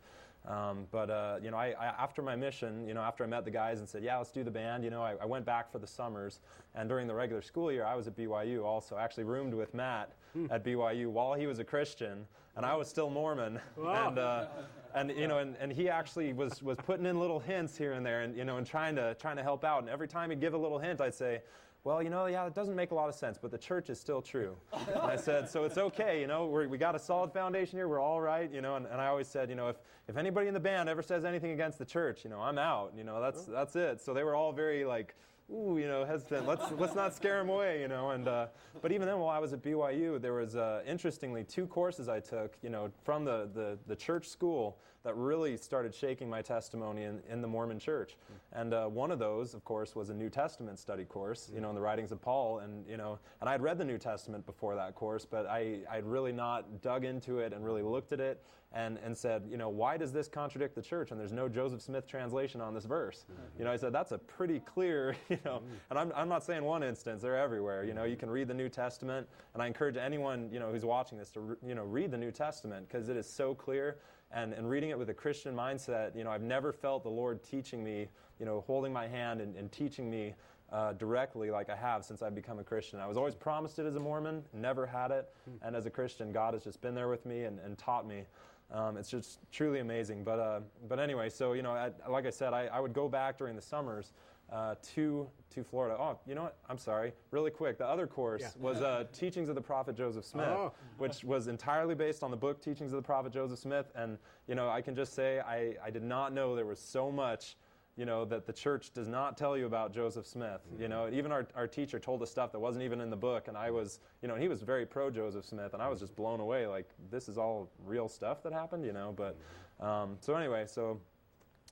Um, 0.45 0.85
but 0.91 1.09
uh, 1.09 1.37
you 1.41 1.51
know, 1.51 1.57
I, 1.57 1.73
I, 1.79 1.85
after 1.87 2.21
my 2.21 2.35
mission, 2.35 2.87
you 2.87 2.93
know, 2.93 3.01
after 3.01 3.23
I 3.23 3.27
met 3.27 3.43
the 3.43 3.51
guys 3.51 3.79
and 3.79 3.89
said, 3.89 4.03
"Yeah, 4.03 4.17
let's 4.17 4.31
do 4.31 4.43
the 4.43 4.51
band," 4.51 4.83
you 4.83 4.89
know, 4.89 5.01
I, 5.01 5.15
I 5.21 5.25
went 5.25 5.45
back 5.45 5.69
for 5.71 5.79
the 5.79 5.87
summers, 5.87 6.39
and 6.73 6.87
during 6.87 7.05
the 7.07 7.13
regular 7.13 7.41
school 7.41 7.69
year, 7.71 7.83
I 7.83 7.95
was 7.95 8.07
at 8.07 8.15
BYU 8.15 8.63
also. 8.63 8.95
I 8.95 9.03
actually 9.03 9.25
roomed 9.25 9.53
with 9.53 9.73
Matt 9.73 10.13
at 10.49 10.63
BYU 10.63 11.07
while 11.07 11.33
he 11.33 11.47
was 11.47 11.59
a 11.59 11.63
Christian, 11.65 12.25
and 12.55 12.65
I 12.65 12.75
was 12.75 12.87
still 12.87 13.09
Mormon, 13.09 13.59
and 14.07 14.19
uh, 14.19 14.45
and 14.95 15.11
you 15.11 15.27
know, 15.27 15.39
and, 15.39 15.55
and 15.59 15.71
he 15.71 15.89
actually 15.89 16.31
was 16.31 16.63
was 16.63 16.77
putting 16.77 17.05
in 17.05 17.19
little 17.19 17.39
hints 17.39 17.77
here 17.77 17.93
and 17.93 18.05
there, 18.05 18.21
and 18.21 18.35
you 18.37 18.45
know, 18.45 18.57
and 18.57 18.65
trying 18.65 18.95
to 18.95 19.15
trying 19.15 19.35
to 19.35 19.43
help 19.43 19.65
out. 19.65 19.81
And 19.81 19.89
every 19.89 20.07
time 20.07 20.29
he'd 20.29 20.39
give 20.39 20.53
a 20.53 20.57
little 20.57 20.79
hint, 20.79 21.01
I'd 21.01 21.15
say. 21.15 21.41
Well, 21.87 22.03
you 22.03 22.09
know, 22.09 22.25
yeah, 22.25 22.45
it 22.45 22.53
doesn't 22.53 22.75
make 22.75 22.91
a 22.91 22.95
lot 22.95 23.07
of 23.07 23.15
sense, 23.15 23.37
but 23.41 23.49
the 23.49 23.57
church 23.57 23.89
is 23.89 23.97
still 23.97 24.21
true. 24.21 24.57
And 24.73 25.03
I 25.03 25.15
said, 25.15 25.49
so 25.49 25.63
it's 25.63 25.77
okay, 25.77 26.19
you 26.19 26.27
know, 26.27 26.45
we're, 26.45 26.67
we 26.67 26.77
got 26.77 26.95
a 26.95 26.99
solid 26.99 27.31
foundation 27.31 27.79
here, 27.79 27.87
we're 27.87 28.01
all 28.01 28.19
right, 28.19 28.51
you 28.51 28.59
know, 28.59 28.75
and, 28.75 28.85
and 28.87 28.99
I 28.99 29.07
always 29.07 29.29
said, 29.29 29.49
you 29.49 29.55
know, 29.55 29.69
if, 29.69 29.77
if 30.09 30.17
anybody 30.17 30.49
in 30.49 30.53
the 30.53 30.59
band 30.59 30.89
ever 30.89 31.01
says 31.01 31.23
anything 31.23 31.51
against 31.51 31.79
the 31.79 31.85
church, 31.85 32.25
you 32.25 32.29
know, 32.29 32.41
I'm 32.41 32.57
out, 32.57 32.91
you 32.93 33.05
know, 33.05 33.21
that's, 33.21 33.45
that's 33.45 33.77
it. 33.77 34.01
So 34.01 34.13
they 34.13 34.25
were 34.25 34.35
all 34.35 34.51
very, 34.51 34.83
like, 34.83 35.15
ooh, 35.49 35.77
you 35.77 35.87
know, 35.87 36.03
hesitant. 36.03 36.45
Let's 36.45 36.69
let's 36.77 36.93
not 36.93 37.15
scare 37.15 37.39
him 37.39 37.47
away, 37.47 37.79
you 37.79 37.87
know. 37.87 38.09
And 38.09 38.27
uh, 38.27 38.47
but 38.81 38.91
even 38.91 39.07
then, 39.07 39.17
while 39.19 39.29
I 39.29 39.39
was 39.39 39.53
at 39.53 39.63
BYU, 39.63 40.21
there 40.21 40.33
was 40.33 40.57
uh, 40.57 40.81
interestingly 40.85 41.45
two 41.45 41.67
courses 41.67 42.09
I 42.09 42.19
took, 42.19 42.57
you 42.61 42.69
know, 42.69 42.91
from 43.05 43.23
the, 43.23 43.49
the 43.53 43.77
the 43.87 43.95
church 43.95 44.27
school 44.27 44.77
that 45.07 45.15
really 45.15 45.55
started 45.55 45.95
shaking 45.95 46.29
my 46.29 46.41
testimony 46.41 47.03
in, 47.03 47.21
in 47.29 47.41
the 47.41 47.47
Mormon 47.47 47.79
church. 47.79 48.17
Hmm. 48.27 48.59
And 48.59 48.73
uh, 48.73 48.87
one 48.87 49.09
of 49.09 49.19
those, 49.19 49.53
of 49.53 49.63
course, 49.63 49.95
was 49.95 50.09
a 50.09 50.13
New 50.13 50.29
Testament 50.29 50.77
study 50.79 51.05
course, 51.05 51.47
you 51.49 51.55
hmm. 51.55 51.63
know, 51.63 51.69
in 51.69 51.75
the 51.75 51.81
writings 51.81 52.11
of 52.11 52.21
Paul. 52.21 52.59
And, 52.59 52.85
you 52.85 52.97
know, 52.97 53.17
and 53.39 53.49
I'd 53.49 53.61
read 53.61 53.77
the 53.77 53.85
New 53.85 53.97
Testament 53.97 54.45
before 54.45 54.75
that 54.75 54.95
course, 54.95 55.25
but 55.25 55.45
I, 55.45 55.77
I'd 55.89 56.03
really 56.03 56.33
not 56.33 56.81
dug 56.81 57.05
into 57.05 57.39
it 57.39 57.53
and 57.53 57.63
really 57.63 57.83
looked 57.83 58.11
at 58.11 58.19
it 58.19 58.43
and, 58.73 58.99
and 59.01 59.17
said, 59.17 59.43
you 59.49 59.55
know, 59.55 59.69
why 59.69 59.95
does 59.95 60.11
this 60.11 60.27
contradict 60.27 60.75
the 60.75 60.81
church? 60.81 61.11
And 61.11 61.19
there's 61.19 61.31
no 61.31 61.47
Joseph 61.47 61.81
Smith 61.81 62.05
translation 62.05 62.59
on 62.59 62.73
this 62.73 62.83
verse. 62.83 63.23
Hmm. 63.27 63.59
You 63.59 63.63
know, 63.63 63.71
I 63.71 63.77
said, 63.77 63.93
that's 63.93 64.11
a 64.11 64.17
pretty 64.17 64.59
clear, 64.59 65.15
you 65.29 65.39
know, 65.45 65.61
and 65.89 65.97
I'm, 65.97 66.11
I'm 66.13 66.27
not 66.27 66.43
saying 66.43 66.65
one 66.65 66.83
instance, 66.83 67.21
they're 67.21 67.37
everywhere. 67.37 67.85
You 67.85 67.93
know, 67.93 68.03
you 68.03 68.17
can 68.17 68.29
read 68.29 68.49
the 68.49 68.53
New 68.53 68.67
Testament, 68.67 69.25
and 69.53 69.63
I 69.63 69.67
encourage 69.67 69.95
anyone, 69.95 70.49
you 70.51 70.59
know, 70.59 70.69
who's 70.69 70.83
watching 70.83 71.17
this 71.17 71.31
to, 71.31 71.57
you 71.65 71.75
know, 71.75 71.85
read 71.85 72.11
the 72.11 72.17
New 72.17 72.31
Testament 72.31 72.89
because 72.89 73.07
it 73.07 73.15
is 73.15 73.25
so 73.25 73.55
clear 73.55 73.99
and, 74.31 74.53
and 74.53 74.69
reading 74.69 74.89
it 74.89 74.97
with 74.97 75.09
a 75.09 75.13
Christian 75.13 75.55
mindset, 75.55 76.15
you 76.15 76.23
know, 76.23 76.31
I've 76.31 76.41
never 76.41 76.73
felt 76.73 77.03
the 77.03 77.09
Lord 77.09 77.43
teaching 77.43 77.83
me, 77.83 78.07
you 78.39 78.45
know, 78.45 78.63
holding 78.67 78.91
my 78.91 79.07
hand 79.07 79.41
and, 79.41 79.55
and 79.55 79.71
teaching 79.71 80.09
me 80.09 80.33
uh, 80.71 80.93
directly 80.93 81.49
like 81.49 81.69
I 81.69 81.75
have 81.75 82.03
since 82.03 82.21
I've 82.21 82.35
become 82.35 82.59
a 82.59 82.63
Christian. 82.63 82.99
I 82.99 83.07
was 83.07 83.17
always 83.17 83.35
promised 83.35 83.79
it 83.79 83.85
as 83.85 83.95
a 83.95 83.99
Mormon, 83.99 84.43
never 84.53 84.85
had 84.85 85.11
it. 85.11 85.29
And 85.61 85.75
as 85.75 85.85
a 85.85 85.89
Christian, 85.89 86.31
God 86.31 86.53
has 86.53 86.63
just 86.63 86.81
been 86.81 86.93
there 86.93 87.07
with 87.07 87.25
me 87.25 87.45
and, 87.45 87.59
and 87.59 87.77
taught 87.77 88.05
me. 88.05 88.23
Um, 88.69 88.97
it's 88.97 89.09
just 89.09 89.39
truly 89.51 89.79
amazing. 89.79 90.25
But, 90.25 90.39
uh, 90.39 90.59
but 90.89 90.99
anyway, 90.99 91.29
so, 91.29 91.53
you 91.53 91.61
know, 91.61 91.71
I, 91.71 91.91
like 92.09 92.25
I 92.25 92.29
said, 92.29 92.53
I, 92.53 92.65
I 92.65 92.81
would 92.81 92.93
go 92.93 93.07
back 93.07 93.37
during 93.37 93.55
the 93.55 93.61
summers 93.61 94.11
uh, 94.51 94.75
to 94.95 95.27
to 95.49 95.63
Florida. 95.63 95.95
Oh, 95.99 96.19
you 96.27 96.35
know 96.35 96.43
what? 96.43 96.57
I'm 96.69 96.77
sorry. 96.77 97.13
Really 97.31 97.49
quick. 97.51 97.77
The 97.77 97.85
other 97.87 98.05
course 98.05 98.41
Yeah. 98.41 98.49
was 98.59 98.81
uh, 98.81 99.05
Teachings 99.11 99.49
of 99.49 99.55
the 99.55 99.61
Prophet 99.61 99.95
Joseph 99.95 100.23
Smith, 100.25 100.47
Oh. 100.47 100.71
which 100.97 101.23
was 101.23 101.47
entirely 101.47 101.95
based 101.95 102.21
on 102.21 102.29
the 102.31 102.37
book 102.37 102.61
Teachings 102.61 102.91
of 102.93 102.97
the 102.97 103.05
Prophet 103.05 103.33
Joseph 103.33 103.57
Smith. 103.59 103.91
And 103.95 104.17
you 104.47 104.55
know, 104.55 104.69
I 104.69 104.81
can 104.81 104.93
just 104.95 105.13
say 105.13 105.39
I, 105.39 105.75
I 105.83 105.89
did 105.89 106.03
not 106.03 106.31
know 106.33 106.55
there 106.55 106.65
was 106.65 106.79
so 106.79 107.11
much. 107.11 107.57
You 107.95 108.05
know 108.05 108.25
that 108.25 108.45
the 108.45 108.53
church 108.53 108.93
does 108.93 109.07
not 109.07 109.37
tell 109.39 109.57
you 109.57 109.65
about 109.65 109.91
Joseph 109.91 110.27
Smith. 110.27 110.61
You 110.77 110.87
know, 110.87 111.09
even 111.11 111.31
our, 111.31 111.47
our 111.55 111.65
teacher 111.65 111.97
told 111.99 112.21
us 112.21 112.29
stuff 112.29 112.51
that 112.51 112.59
wasn't 112.59 112.83
even 112.83 113.01
in 113.01 113.09
the 113.09 113.15
book, 113.17 113.47
and 113.47 113.57
I 113.57 113.71
was, 113.71 113.99
you 114.21 114.27
know, 114.27 114.35
and 114.35 114.43
he 114.43 114.47
was 114.47 114.61
very 114.61 114.85
pro 114.85 115.09
Joseph 115.09 115.45
Smith, 115.45 115.73
and 115.73 115.81
I 115.81 115.89
was 115.89 115.99
just 115.99 116.15
blown 116.15 116.39
away. 116.39 116.67
Like 116.67 116.87
this 117.09 117.27
is 117.27 117.39
all 117.39 117.71
real 117.87 118.07
stuff 118.07 118.43
that 118.43 118.53
happened, 118.53 118.85
you 118.85 118.93
know. 118.93 119.15
But 119.17 119.35
um, 119.83 120.17
so 120.19 120.35
anyway, 120.35 120.65
so 120.67 120.99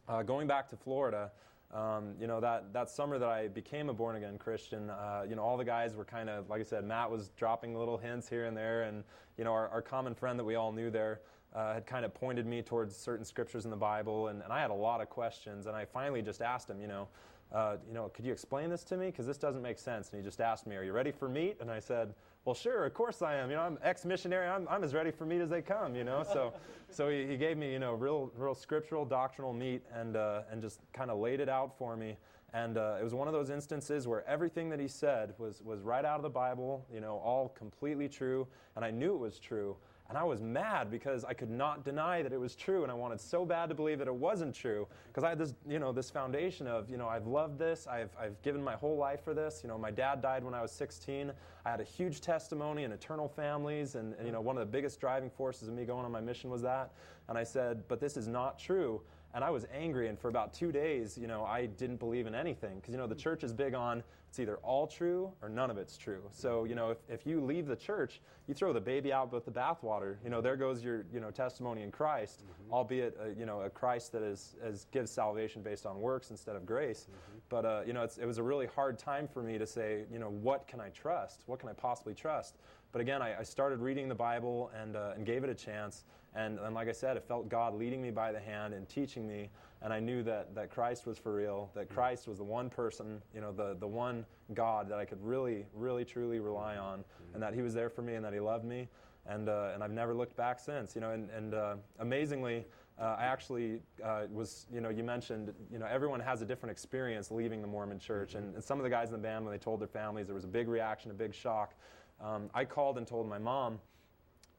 uh, 0.09 0.23
going 0.23 0.47
back 0.47 0.67
to 0.69 0.75
Florida, 0.75 1.31
um, 1.75 2.13
you 2.19 2.25
know, 2.25 2.39
that, 2.39 2.71
that 2.71 2.89
summer 2.89 3.19
that 3.19 3.27
I 3.27 3.49
became 3.49 3.89
a 3.89 3.93
born 3.93 4.15
again 4.15 4.37
Christian, 4.37 4.89
uh, 4.89 5.25
you 5.27 5.35
know, 5.35 5.43
all 5.43 5.57
the 5.57 5.65
guys 5.65 5.93
were 5.93 6.05
kind 6.05 6.29
of, 6.29 6.49
like 6.49 6.61
I 6.61 6.63
said, 6.63 6.85
Matt 6.85 7.11
was 7.11 7.29
dropping 7.37 7.77
little 7.77 7.97
hints 7.97 8.29
here 8.29 8.45
and 8.45 8.55
there. 8.55 8.83
And, 8.83 9.03
you 9.37 9.43
know, 9.43 9.51
our, 9.51 9.67
our 9.67 9.81
common 9.81 10.15
friend 10.15 10.39
that 10.39 10.45
we 10.45 10.55
all 10.55 10.71
knew 10.71 10.89
there 10.89 11.19
uh, 11.53 11.73
had 11.73 11.85
kind 11.85 12.05
of 12.05 12.13
pointed 12.13 12.45
me 12.45 12.61
towards 12.61 12.95
certain 12.95 13.25
scriptures 13.25 13.65
in 13.65 13.71
the 13.71 13.77
Bible. 13.77 14.29
And, 14.29 14.41
and 14.41 14.53
I 14.53 14.61
had 14.61 14.71
a 14.71 14.75
lot 14.75 15.01
of 15.01 15.09
questions. 15.09 15.65
And 15.65 15.75
I 15.75 15.83
finally 15.83 16.21
just 16.21 16.41
asked 16.41 16.69
him, 16.69 16.79
you 16.79 16.87
know, 16.87 17.09
uh, 17.51 17.75
you 17.85 17.93
know, 17.93 18.09
could 18.09 18.25
you 18.25 18.31
explain 18.31 18.69
this 18.69 18.85
to 18.85 18.95
me? 18.95 19.07
Because 19.07 19.27
this 19.27 19.37
doesn't 19.37 19.61
make 19.61 19.77
sense. 19.77 20.09
And 20.11 20.21
he 20.21 20.25
just 20.25 20.39
asked 20.39 20.65
me, 20.65 20.77
are 20.77 20.83
you 20.83 20.93
ready 20.93 21.11
for 21.11 21.27
meat? 21.27 21.57
And 21.59 21.69
I 21.69 21.79
said, 21.79 22.13
well, 22.45 22.53
sure, 22.53 22.85
of 22.85 22.93
course 22.93 23.23
I 23.23 23.35
am. 23.35 23.49
You 23.49 23.55
know, 23.55 23.63
I'm 23.63 23.79
ex-missionary. 23.81 24.47
I'm, 24.47 24.67
I'm 24.69 24.83
as 24.83 24.93
ready 24.93 25.09
for 25.09 25.25
meat 25.25 25.41
as 25.41 25.49
they 25.49 25.63
come. 25.63 25.95
You 25.95 26.03
know, 26.03 26.23
so 26.23 26.53
so 26.91 27.09
he, 27.09 27.25
he 27.25 27.37
gave 27.37 27.57
me 27.57 27.71
you 27.71 27.79
know 27.79 27.93
real 27.93 28.31
real 28.37 28.53
scriptural 28.53 29.03
doctrinal 29.03 29.51
meat 29.51 29.81
and 29.93 30.15
uh, 30.15 30.41
and 30.51 30.61
just 30.61 30.79
kind 30.93 31.09
of 31.09 31.17
laid 31.17 31.39
it 31.39 31.49
out 31.49 31.75
for 31.77 31.97
me. 31.97 32.15
And 32.53 32.77
uh, 32.77 32.97
it 33.01 33.03
was 33.03 33.13
one 33.13 33.27
of 33.27 33.33
those 33.33 33.49
instances 33.49 34.07
where 34.07 34.25
everything 34.29 34.69
that 34.69 34.79
he 34.79 34.87
said 34.87 35.33
was 35.39 35.61
was 35.63 35.81
right 35.81 36.05
out 36.05 36.17
of 36.17 36.23
the 36.23 36.29
Bible. 36.29 36.85
You 36.93 37.01
know, 37.01 37.17
all 37.17 37.49
completely 37.49 38.07
true, 38.07 38.47
and 38.75 38.85
I 38.85 38.91
knew 38.91 39.15
it 39.15 39.19
was 39.19 39.39
true. 39.39 39.75
And 40.07 40.19
I 40.19 40.23
was 40.23 40.39
mad 40.39 40.91
because 40.91 41.25
I 41.25 41.33
could 41.33 41.49
not 41.49 41.83
deny 41.83 42.21
that 42.21 42.31
it 42.31 42.39
was 42.39 42.55
true, 42.55 42.83
and 42.83 42.91
I 42.91 42.95
wanted 42.95 43.19
so 43.19 43.43
bad 43.43 43.69
to 43.69 43.75
believe 43.75 43.97
that 43.97 44.07
it 44.07 44.13
wasn't 44.13 44.53
true 44.53 44.87
because 45.07 45.23
I 45.23 45.29
had 45.29 45.39
this, 45.39 45.55
you 45.67 45.79
know, 45.79 45.91
this 45.91 46.11
foundation 46.11 46.67
of, 46.67 46.89
you 46.91 46.97
know, 46.97 47.07
I've 47.07 47.25
loved 47.25 47.57
this, 47.57 47.87
I've, 47.87 48.11
I've 48.19 48.39
given 48.43 48.63
my 48.63 48.75
whole 48.75 48.97
life 48.97 49.23
for 49.23 49.33
this. 49.33 49.61
You 49.63 49.69
know, 49.69 49.79
my 49.79 49.89
dad 49.89 50.21
died 50.21 50.43
when 50.43 50.53
I 50.53 50.61
was 50.61 50.71
16. 50.71 51.31
I 51.65 51.69
had 51.69 51.81
a 51.81 51.83
huge 51.83 52.21
testimony 52.21 52.83
in 52.83 52.91
eternal 52.91 53.27
families, 53.27 53.95
and, 53.95 54.13
and 54.15 54.27
you 54.27 54.31
know, 54.31 54.41
one 54.41 54.57
of 54.57 54.59
the 54.59 54.71
biggest 54.71 54.99
driving 54.99 55.31
forces 55.31 55.69
of 55.69 55.73
me 55.73 55.85
going 55.85 56.05
on 56.05 56.11
my 56.11 56.21
mission 56.21 56.51
was 56.51 56.61
that. 56.61 56.91
And 57.27 57.35
I 57.35 57.43
said, 57.43 57.83
but 57.87 57.99
this 57.99 58.15
is 58.15 58.27
not 58.27 58.59
true. 58.59 59.01
And 59.33 59.43
I 59.43 59.49
was 59.49 59.65
angry, 59.73 60.07
and 60.07 60.17
for 60.17 60.29
about 60.29 60.53
two 60.53 60.71
days, 60.71 61.17
you 61.17 61.27
know, 61.27 61.43
I 61.43 61.65
didn't 61.65 61.97
believe 61.97 62.27
in 62.27 62.35
anything 62.35 62.75
because 62.75 62.93
you 62.93 62.97
know 62.97 63.05
the 63.05 63.15
church 63.15 63.43
is 63.43 63.51
big 63.51 63.73
on 63.73 64.01
it's 64.35 64.41
either 64.41 64.57
all 64.63 64.85
true 64.85 65.31
or 65.41 65.47
none 65.47 65.71
of 65.71 65.77
it's 65.77 65.95
true. 65.95 66.21
So 66.29 66.65
you 66.65 66.75
know, 66.75 66.89
if, 66.89 66.97
if 67.07 67.25
you 67.25 67.39
leave 67.39 67.67
the 67.67 67.75
church, 67.75 68.19
you 68.47 68.53
throw 68.53 68.73
the 68.73 68.81
baby 68.81 69.13
out 69.13 69.31
with 69.31 69.45
the 69.45 69.51
bathwater. 69.51 70.17
You 70.25 70.29
know, 70.29 70.41
there 70.41 70.57
goes 70.57 70.83
your 70.83 71.05
you 71.13 71.21
know 71.21 71.31
testimony 71.31 71.83
in 71.83 71.91
Christ, 71.91 72.43
albeit 72.69 73.17
uh, 73.17 73.29
you 73.39 73.45
know 73.45 73.61
a 73.61 73.69
Christ 73.69 74.11
that 74.11 74.23
is, 74.23 74.57
is 74.61 74.87
gives 74.91 75.09
salvation 75.09 75.61
based 75.61 75.85
on 75.85 76.01
works 76.01 76.31
instead 76.31 76.57
of 76.57 76.65
grace. 76.65 77.07
But 77.47 77.63
uh, 77.63 77.81
you 77.87 77.93
know, 77.93 78.03
it's, 78.03 78.17
it 78.17 78.25
was 78.25 78.37
a 78.37 78.43
really 78.43 78.65
hard 78.65 78.99
time 78.99 79.25
for 79.25 79.41
me 79.41 79.57
to 79.57 79.65
say, 79.65 80.03
you 80.11 80.19
know, 80.19 80.29
what 80.29 80.67
can 80.67 80.81
I 80.81 80.89
trust? 80.89 81.43
What 81.45 81.59
can 81.61 81.69
I 81.69 81.73
possibly 81.73 82.13
trust? 82.13 82.57
But 82.91 82.99
again, 82.99 83.21
I, 83.21 83.39
I 83.39 83.43
started 83.43 83.79
reading 83.79 84.09
the 84.09 84.15
Bible 84.15 84.69
and, 84.77 84.95
uh, 84.95 85.13
and 85.15 85.25
gave 85.25 85.43
it 85.43 85.49
a 85.49 85.55
chance. 85.55 86.03
And, 86.33 86.59
and 86.59 86.75
like 86.75 86.89
I 86.89 86.93
said, 86.93 87.15
it 87.15 87.23
felt 87.25 87.47
God 87.47 87.73
leading 87.73 88.01
me 88.01 88.11
by 88.11 88.31
the 88.33 88.39
hand 88.39 88.73
and 88.73 88.87
teaching 88.89 89.25
me. 89.27 89.49
And 89.85 89.93
I 89.93 89.99
knew 89.99 90.23
that, 90.23 90.55
that 90.55 90.71
Christ 90.71 91.05
was 91.05 91.19
for 91.19 91.35
real, 91.35 91.69
that 91.75 91.89
Christ 91.89 92.27
was 92.27 92.39
the 92.39 92.43
one 92.43 92.71
person, 92.71 93.21
you 93.35 93.39
know, 93.39 93.51
the, 93.51 93.77
the 93.79 93.87
one 93.87 94.25
God 94.55 94.89
that 94.89 94.97
I 94.97 95.05
could 95.05 95.23
really, 95.23 95.67
really, 95.75 96.03
truly 96.03 96.39
rely 96.39 96.75
on, 96.75 97.03
and 97.35 97.43
that 97.43 97.53
He 97.53 97.61
was 97.61 97.75
there 97.75 97.91
for 97.91 98.01
me 98.01 98.15
and 98.15 98.25
that 98.25 98.33
He 98.33 98.39
loved 98.39 98.65
me. 98.65 98.89
And, 99.27 99.47
uh, 99.47 99.69
and 99.75 99.83
I've 99.83 99.91
never 99.91 100.15
looked 100.15 100.35
back 100.35 100.59
since, 100.59 100.95
you 100.95 101.01
know, 101.01 101.11
and, 101.11 101.29
and 101.29 101.53
uh, 101.53 101.75
amazingly, 101.99 102.65
uh, 102.99 103.15
I 103.19 103.25
actually 103.25 103.79
uh, 104.03 104.23
was, 104.31 104.65
you 104.73 104.81
know, 104.81 104.89
you 104.89 105.03
mentioned, 105.03 105.53
you 105.71 105.77
know, 105.77 105.85
everyone 105.85 106.19
has 106.19 106.41
a 106.41 106.45
different 106.45 106.71
experience 106.71 107.29
leaving 107.29 107.61
the 107.61 107.67
Mormon 107.67 107.99
church. 107.99 108.33
And, 108.33 108.55
and 108.55 108.63
some 108.63 108.79
of 108.79 108.83
the 108.85 108.89
guys 108.89 109.09
in 109.09 109.13
the 109.13 109.19
band, 109.19 109.45
when 109.45 109.51
they 109.51 109.59
told 109.59 109.79
their 109.81 109.87
families, 109.87 110.25
there 110.25 110.33
was 110.33 110.45
a 110.45 110.47
big 110.47 110.67
reaction, 110.67 111.11
a 111.11 111.13
big 111.13 111.31
shock. 111.31 111.75
Um, 112.19 112.49
I 112.55 112.65
called 112.65 112.97
and 112.97 113.05
told 113.05 113.29
my 113.29 113.37
mom, 113.37 113.79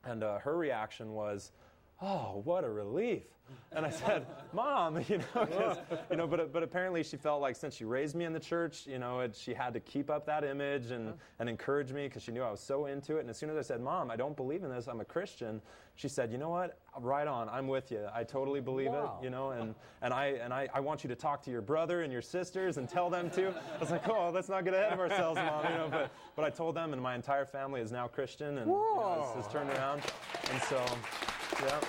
and 0.04 0.22
uh, 0.22 0.38
her 0.38 0.56
reaction 0.56 1.14
was, 1.14 1.50
"Oh, 2.00 2.40
what 2.44 2.64
a 2.64 2.70
relief!" 2.70 3.22
And 3.72 3.84
I 3.86 3.90
said, 3.90 4.26
"Mom, 4.52 4.96
you 5.08 5.18
know, 5.18 5.76
you 6.10 6.16
know, 6.16 6.26
but 6.26 6.52
but 6.52 6.62
apparently 6.62 7.02
she 7.02 7.16
felt 7.16 7.40
like 7.40 7.56
since 7.56 7.74
she 7.76 7.84
raised 7.84 8.16
me 8.16 8.24
in 8.24 8.32
the 8.32 8.40
church, 8.40 8.86
you 8.86 8.98
know, 8.98 9.20
it, 9.20 9.36
she 9.36 9.54
had 9.54 9.72
to 9.74 9.80
keep 9.80 10.10
up 10.10 10.26
that 10.26 10.44
image 10.44 10.90
and 10.90 11.08
uh-huh. 11.08 11.16
and 11.40 11.48
encourage 11.48 11.92
me 11.92 12.08
because 12.08 12.22
she 12.22 12.32
knew 12.32 12.42
I 12.42 12.50
was 12.50 12.60
so 12.60 12.86
into 12.86 13.18
it. 13.18 13.20
And 13.20 13.30
as 13.30 13.36
soon 13.36 13.50
as 13.50 13.56
I 13.56 13.62
said, 13.62 13.80
"Mom, 13.80 14.10
I 14.10 14.16
don't 14.16 14.36
believe 14.36 14.64
in 14.64 14.70
this. 14.70 14.88
I'm 14.88 15.00
a 15.00 15.04
Christian," 15.04 15.60
she 15.94 16.08
said, 16.08 16.32
"You 16.32 16.38
know 16.38 16.48
what? 16.50 16.78
Right 16.98 17.26
on. 17.28 17.48
I'm 17.48 17.68
with 17.68 17.92
you. 17.92 18.06
I 18.14 18.24
totally 18.24 18.60
believe 18.60 18.90
Wow. 18.90 19.18
it. 19.20 19.24
You 19.24 19.30
know, 19.30 19.50
and 19.50 19.74
and 20.02 20.12
I 20.12 20.26
and 20.42 20.52
I, 20.52 20.68
I 20.74 20.80
want 20.80 21.04
you 21.04 21.08
to 21.08 21.16
talk 21.16 21.42
to 21.42 21.50
your 21.50 21.62
brother 21.62 22.02
and 22.02 22.12
your 22.12 22.22
sisters 22.22 22.78
and 22.78 22.88
tell 22.88 23.10
them 23.10 23.30
too." 23.30 23.52
I 23.76 23.78
was 23.78 23.90
like, 23.90 24.08
"Oh, 24.08 24.30
let's 24.34 24.48
not 24.48 24.64
get 24.64 24.74
ahead 24.74 24.92
of 24.92 25.00
ourselves, 25.00 25.36
Mom." 25.38 25.64
You 25.64 25.78
know, 25.78 25.88
but 25.90 26.10
but 26.34 26.44
I 26.44 26.50
told 26.50 26.74
them, 26.74 26.92
and 26.92 27.00
my 27.02 27.14
entire 27.14 27.44
family 27.44 27.80
is 27.80 27.92
now 27.92 28.08
Christian, 28.08 28.58
and 28.58 28.66
you 28.68 28.72
know, 28.76 29.34
it's, 29.36 29.46
it's 29.46 29.52
turned 29.52 29.70
around, 29.70 30.02
and 30.50 30.62
so, 30.62 30.82
So. 31.58 31.80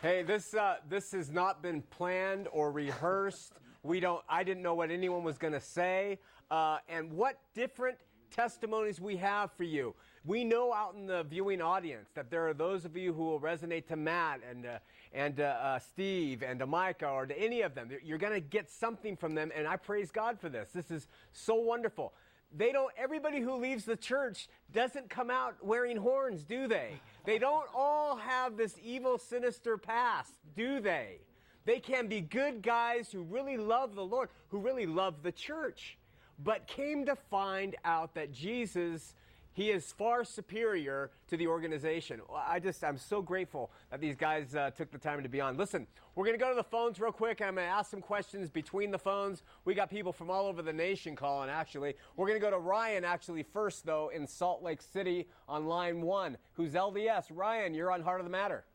Hey, 0.00 0.22
this 0.22 0.54
uh, 0.54 0.76
this 0.88 1.12
has 1.12 1.30
not 1.30 1.62
been 1.62 1.82
planned 1.82 2.48
or 2.52 2.72
rehearsed. 2.72 3.52
We 3.82 4.00
don't. 4.00 4.22
I 4.30 4.42
didn't 4.42 4.62
know 4.62 4.74
what 4.74 4.90
anyone 4.90 5.22
was 5.22 5.36
going 5.36 5.52
to 5.52 5.60
say, 5.60 6.18
uh, 6.50 6.78
and 6.88 7.12
what 7.12 7.38
different 7.54 7.98
testimonies 8.30 8.98
we 8.98 9.16
have 9.16 9.52
for 9.52 9.64
you. 9.64 9.94
We 10.24 10.42
know 10.42 10.72
out 10.72 10.94
in 10.94 11.06
the 11.06 11.24
viewing 11.24 11.60
audience 11.60 12.08
that 12.14 12.30
there 12.30 12.48
are 12.48 12.54
those 12.54 12.84
of 12.86 12.96
you 12.96 13.12
who 13.12 13.24
will 13.24 13.40
resonate 13.40 13.86
to 13.88 13.96
Matt 13.96 14.40
and 14.48 14.64
uh, 14.64 14.78
and 15.12 15.38
uh, 15.40 15.44
uh, 15.44 15.78
Steve 15.78 16.42
and 16.42 16.58
to 16.60 16.66
Micah 16.66 17.08
or 17.08 17.26
to 17.26 17.38
any 17.38 17.60
of 17.60 17.74
them. 17.74 17.90
You're 18.02 18.18
going 18.18 18.32
to 18.32 18.40
get 18.40 18.70
something 18.70 19.16
from 19.16 19.34
them, 19.34 19.52
and 19.54 19.68
I 19.68 19.76
praise 19.76 20.10
God 20.10 20.40
for 20.40 20.48
this. 20.48 20.70
This 20.70 20.90
is 20.90 21.08
so 21.32 21.56
wonderful. 21.56 22.14
They 22.54 22.72
don't. 22.72 22.92
Everybody 22.96 23.40
who 23.40 23.56
leaves 23.56 23.84
the 23.84 23.96
church 23.96 24.48
doesn't 24.72 25.10
come 25.10 25.30
out 25.30 25.56
wearing 25.64 25.96
horns, 25.96 26.44
do 26.44 26.68
they? 26.68 27.00
They 27.24 27.38
don't 27.38 27.66
all 27.74 28.16
have 28.16 28.56
this 28.56 28.76
evil, 28.82 29.18
sinister 29.18 29.76
past, 29.76 30.34
do 30.56 30.80
they? 30.80 31.18
They 31.64 31.80
can 31.80 32.06
be 32.06 32.20
good 32.20 32.62
guys 32.62 33.10
who 33.10 33.22
really 33.22 33.56
love 33.56 33.94
the 33.94 34.04
Lord, 34.04 34.28
who 34.48 34.58
really 34.58 34.86
love 34.86 35.22
the 35.22 35.32
church, 35.32 35.98
but 36.38 36.68
came 36.68 37.04
to 37.06 37.16
find 37.16 37.74
out 37.84 38.14
that 38.14 38.32
Jesus, 38.32 39.14
he 39.56 39.70
is 39.70 39.90
far 39.90 40.22
superior 40.22 41.10
to 41.28 41.36
the 41.38 41.46
organization. 41.46 42.20
I 42.46 42.60
just, 42.60 42.84
I'm 42.84 42.98
so 42.98 43.22
grateful 43.22 43.70
that 43.90 44.02
these 44.02 44.14
guys 44.14 44.54
uh, 44.54 44.70
took 44.70 44.92
the 44.92 44.98
time 44.98 45.22
to 45.22 45.30
be 45.30 45.40
on. 45.40 45.56
Listen, 45.56 45.86
we're 46.14 46.26
going 46.26 46.38
to 46.38 46.44
go 46.44 46.50
to 46.50 46.54
the 46.54 46.62
phones 46.62 47.00
real 47.00 47.10
quick. 47.10 47.40
I'm 47.40 47.54
going 47.54 47.66
to 47.66 47.72
ask 47.72 47.90
some 47.90 48.02
questions 48.02 48.50
between 48.50 48.90
the 48.90 48.98
phones. 48.98 49.44
We 49.64 49.72
got 49.72 49.88
people 49.88 50.12
from 50.12 50.28
all 50.28 50.46
over 50.46 50.60
the 50.60 50.74
nation 50.74 51.16
calling, 51.16 51.48
actually. 51.48 51.94
We're 52.16 52.26
going 52.26 52.38
to 52.38 52.44
go 52.44 52.50
to 52.50 52.58
Ryan, 52.58 53.02
actually, 53.02 53.44
first, 53.44 53.86
though, 53.86 54.10
in 54.14 54.26
Salt 54.26 54.62
Lake 54.62 54.82
City 54.82 55.26
on 55.48 55.64
line 55.64 56.02
one, 56.02 56.36
who's 56.52 56.74
LDS. 56.74 57.28
Ryan, 57.30 57.72
you're 57.72 57.90
on 57.90 58.02
Heart 58.02 58.20
of 58.20 58.26
the 58.26 58.30
Matter. 58.30 58.66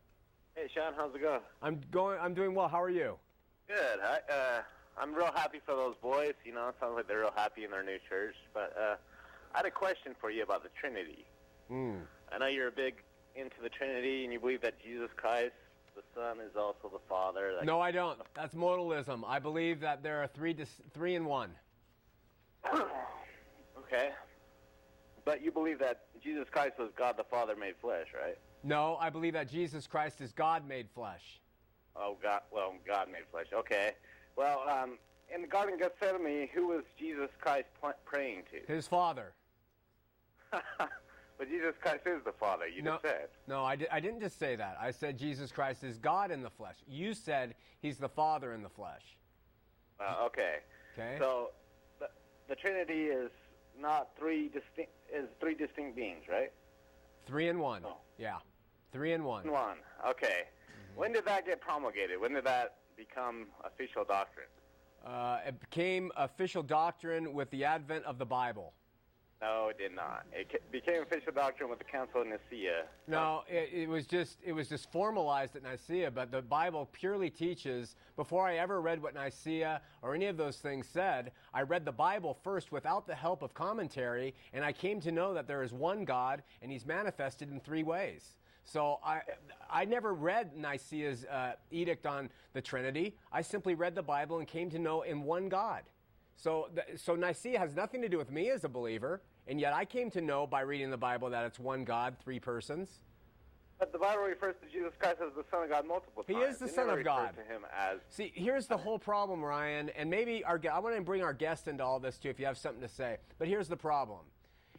Hey, 0.56 0.66
Sean, 0.74 0.94
how's 0.96 1.14
it 1.14 1.22
going? 1.22 1.42
I'm 1.62 1.80
going. 1.92 2.18
I'm 2.20 2.34
doing 2.34 2.56
well. 2.56 2.66
How 2.66 2.82
are 2.82 2.90
you? 2.90 3.18
Good. 3.68 4.00
I, 4.04 4.32
uh, 4.32 4.62
I'm 4.98 5.14
real 5.14 5.30
happy 5.32 5.60
for 5.64 5.76
those 5.76 5.94
boys. 6.02 6.34
You 6.44 6.52
know, 6.54 6.70
it 6.70 6.74
sounds 6.80 6.94
like 6.96 7.06
they're 7.06 7.20
real 7.20 7.32
happy 7.36 7.62
in 7.62 7.70
their 7.70 7.84
new 7.84 7.98
church. 8.08 8.34
But 8.52 8.74
uh, 8.76 8.96
I 9.54 9.58
had 9.58 9.66
a 9.66 9.70
question 9.70 10.14
for 10.20 10.30
you 10.30 10.42
about 10.42 10.62
the 10.62 10.70
Trinity. 10.78 11.26
Mm. 11.70 12.00
I 12.32 12.38
know 12.38 12.46
you're 12.46 12.68
a 12.68 12.72
big 12.72 12.94
into 13.34 13.56
the 13.62 13.68
Trinity, 13.68 14.24
and 14.24 14.32
you 14.32 14.40
believe 14.40 14.60
that 14.62 14.82
Jesus 14.82 15.08
Christ, 15.16 15.52
the 15.94 16.02
Son, 16.14 16.38
is 16.40 16.56
also 16.56 16.90
the 16.92 17.00
Father. 17.08 17.54
That 17.56 17.64
No, 17.64 17.80
I 17.80 17.90
don't. 17.90 18.18
That's 18.34 18.54
modalism. 18.54 19.22
I 19.26 19.38
believe 19.38 19.80
that 19.80 20.02
there 20.02 20.22
are 20.22 20.26
three, 20.26 20.52
dis- 20.52 20.80
three 20.92 21.14
in 21.14 21.24
one. 21.24 21.50
Okay. 23.92 24.08
But 25.26 25.42
you 25.42 25.52
believe 25.52 25.78
that 25.80 26.04
Jesus 26.22 26.46
Christ 26.50 26.78
was 26.78 26.88
God 26.96 27.18
the 27.18 27.24
Father 27.24 27.54
made 27.54 27.74
flesh, 27.80 28.06
right? 28.14 28.38
No, 28.64 28.96
I 29.00 29.10
believe 29.10 29.34
that 29.34 29.50
Jesus 29.50 29.86
Christ 29.86 30.22
is 30.22 30.32
God 30.32 30.66
made 30.66 30.88
flesh. 30.94 31.40
Oh, 31.94 32.16
God. 32.22 32.40
Well, 32.50 32.74
God 32.86 33.08
made 33.12 33.24
flesh. 33.30 33.48
Okay. 33.52 33.92
Well, 34.36 34.62
um, 34.66 34.98
in 35.34 35.42
the 35.42 35.48
Garden 35.48 35.74
of 35.74 35.80
Gethsemane, 35.80 36.48
who 36.54 36.68
was 36.68 36.84
Jesus 36.98 37.28
Christ 37.38 37.66
praying 38.06 38.44
to? 38.50 38.72
His 38.72 38.88
Father. 38.88 39.34
but 40.78 41.48
Jesus 41.48 41.74
Christ 41.80 42.02
is 42.06 42.22
the 42.24 42.32
Father. 42.32 42.68
You 42.68 42.82
No, 42.82 42.92
just 42.92 43.02
said. 43.04 43.28
no, 43.48 43.64
I, 43.64 43.76
di- 43.76 43.88
I 43.90 44.00
didn't 44.00 44.20
just 44.20 44.38
say 44.38 44.56
that. 44.56 44.76
I 44.80 44.90
said 44.90 45.18
Jesus 45.18 45.50
Christ 45.52 45.82
is 45.84 45.98
God 45.98 46.30
in 46.30 46.42
the 46.42 46.50
flesh. 46.50 46.76
You 46.86 47.14
said 47.14 47.54
he's 47.80 47.98
the 47.98 48.08
Father 48.08 48.52
in 48.52 48.62
the 48.62 48.68
flesh. 48.68 49.02
Uh, 50.00 50.24
okay. 50.26 50.56
Okay. 50.98 51.16
So, 51.18 51.50
the, 52.00 52.08
the 52.48 52.54
Trinity 52.56 53.04
is 53.04 53.30
not 53.80 54.10
three 54.18 54.44
distinct 54.48 54.92
is 55.14 55.26
three 55.40 55.54
distinct 55.54 55.96
beings, 55.96 56.24
right? 56.30 56.52
Three 57.26 57.48
in 57.48 57.58
one. 57.58 57.82
No. 57.82 57.96
Yeah. 58.18 58.36
Three 58.92 59.12
in 59.12 59.24
one. 59.24 59.50
One. 59.50 59.76
Okay. 60.06 60.42
When 60.96 61.12
did 61.12 61.24
that 61.24 61.46
get 61.46 61.60
promulgated? 61.60 62.20
When 62.20 62.34
did 62.34 62.44
that 62.44 62.76
become 62.96 63.46
official 63.64 64.04
doctrine? 64.04 64.46
Uh, 65.06 65.38
it 65.46 65.58
became 65.60 66.12
official 66.16 66.62
doctrine 66.62 67.32
with 67.32 67.50
the 67.50 67.64
advent 67.64 68.04
of 68.04 68.18
the 68.18 68.26
Bible. 68.26 68.74
No, 69.42 69.70
it 69.70 69.78
did 69.78 69.92
not. 69.92 70.24
It 70.32 70.70
became 70.70 71.02
official 71.02 71.32
doctrine 71.32 71.68
with 71.68 71.80
the 71.80 71.84
Council 71.84 72.20
of 72.20 72.28
Nicaea. 72.28 72.84
No, 73.08 73.42
it, 73.48 73.70
it 73.72 73.88
was 73.88 74.06
just 74.06 74.38
it 74.44 74.52
was 74.52 74.68
just 74.68 74.92
formalized 74.92 75.56
at 75.56 75.64
Nicaea, 75.64 76.12
but 76.12 76.30
the 76.30 76.42
Bible 76.42 76.88
purely 76.92 77.28
teaches. 77.28 77.96
Before 78.14 78.46
I 78.46 78.58
ever 78.58 78.80
read 78.80 79.02
what 79.02 79.14
Nicaea 79.14 79.82
or 80.00 80.14
any 80.14 80.26
of 80.26 80.36
those 80.36 80.58
things 80.58 80.86
said, 80.86 81.32
I 81.52 81.62
read 81.62 81.84
the 81.84 81.90
Bible 81.90 82.38
first 82.44 82.70
without 82.70 83.04
the 83.04 83.16
help 83.16 83.42
of 83.42 83.52
commentary, 83.52 84.32
and 84.52 84.64
I 84.64 84.70
came 84.70 85.00
to 85.00 85.10
know 85.10 85.34
that 85.34 85.48
there 85.48 85.64
is 85.64 85.72
one 85.72 86.04
God, 86.04 86.44
and 86.62 86.70
He's 86.70 86.86
manifested 86.86 87.50
in 87.50 87.58
three 87.58 87.82
ways. 87.82 88.36
So 88.62 89.00
I 89.04 89.22
I 89.68 89.86
never 89.86 90.14
read 90.14 90.56
Nicaea's 90.56 91.24
uh, 91.24 91.54
edict 91.72 92.06
on 92.06 92.30
the 92.52 92.60
Trinity. 92.60 93.16
I 93.32 93.42
simply 93.42 93.74
read 93.74 93.96
the 93.96 94.04
Bible 94.04 94.38
and 94.38 94.46
came 94.46 94.70
to 94.70 94.78
know 94.78 95.02
in 95.02 95.24
one 95.24 95.48
God. 95.48 95.82
So, 96.36 96.68
th- 96.74 97.00
so 97.00 97.14
Nicaea 97.14 97.58
has 97.58 97.76
nothing 97.76 98.02
to 98.02 98.08
do 98.08 98.18
with 98.18 98.30
me 98.30 98.50
as 98.50 98.64
a 98.64 98.68
believer, 98.68 99.22
and 99.46 99.60
yet 99.60 99.72
I 99.72 99.84
came 99.84 100.10
to 100.12 100.20
know 100.20 100.46
by 100.46 100.60
reading 100.60 100.90
the 100.90 100.96
Bible 100.96 101.30
that 101.30 101.44
it's 101.44 101.58
one 101.58 101.84
God, 101.84 102.16
three 102.22 102.40
persons. 102.40 102.88
But 103.78 103.92
the 103.92 103.98
Bible 103.98 104.22
refers 104.22 104.54
to 104.62 104.68
Jesus 104.70 104.92
Christ 104.96 105.16
as 105.26 105.34
the 105.34 105.44
Son 105.50 105.64
of 105.64 105.68
God 105.68 105.86
multiple 105.86 106.22
times. 106.22 106.38
He 106.38 106.44
is 106.44 106.58
the 106.58 106.68
Son 106.68 106.88
of 106.88 107.02
God. 107.02 107.34
to 107.34 107.42
him 107.42 107.62
as 107.76 107.98
See, 108.10 108.30
here's 108.32 108.68
the 108.68 108.76
whole 108.76 108.98
problem, 108.98 109.42
Ryan, 109.42 109.90
and 109.96 110.08
maybe 110.08 110.44
our 110.44 110.60
I 110.72 110.78
want 110.78 110.94
to 110.94 111.02
bring 111.02 111.22
our 111.22 111.32
guest 111.32 111.66
into 111.66 111.82
all 111.82 111.98
this 111.98 112.18
too 112.18 112.28
if 112.28 112.38
you 112.38 112.46
have 112.46 112.56
something 112.56 112.80
to 112.80 112.88
say. 112.88 113.16
But 113.40 113.48
here's 113.48 113.66
the 113.66 113.76
problem. 113.76 114.20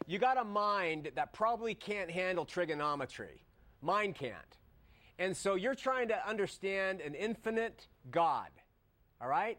You 0.07 0.19
got 0.19 0.37
a 0.37 0.43
mind 0.45 1.11
that 1.15 1.33
probably 1.33 1.75
can't 1.75 2.09
handle 2.09 2.45
trigonometry. 2.45 3.43
Mine 3.81 4.13
can't. 4.13 4.37
And 5.19 5.35
so 5.35 5.55
you're 5.55 5.75
trying 5.75 6.07
to 6.07 6.27
understand 6.27 7.01
an 7.01 7.13
infinite 7.13 7.87
God. 8.09 8.49
All 9.21 9.27
right? 9.27 9.57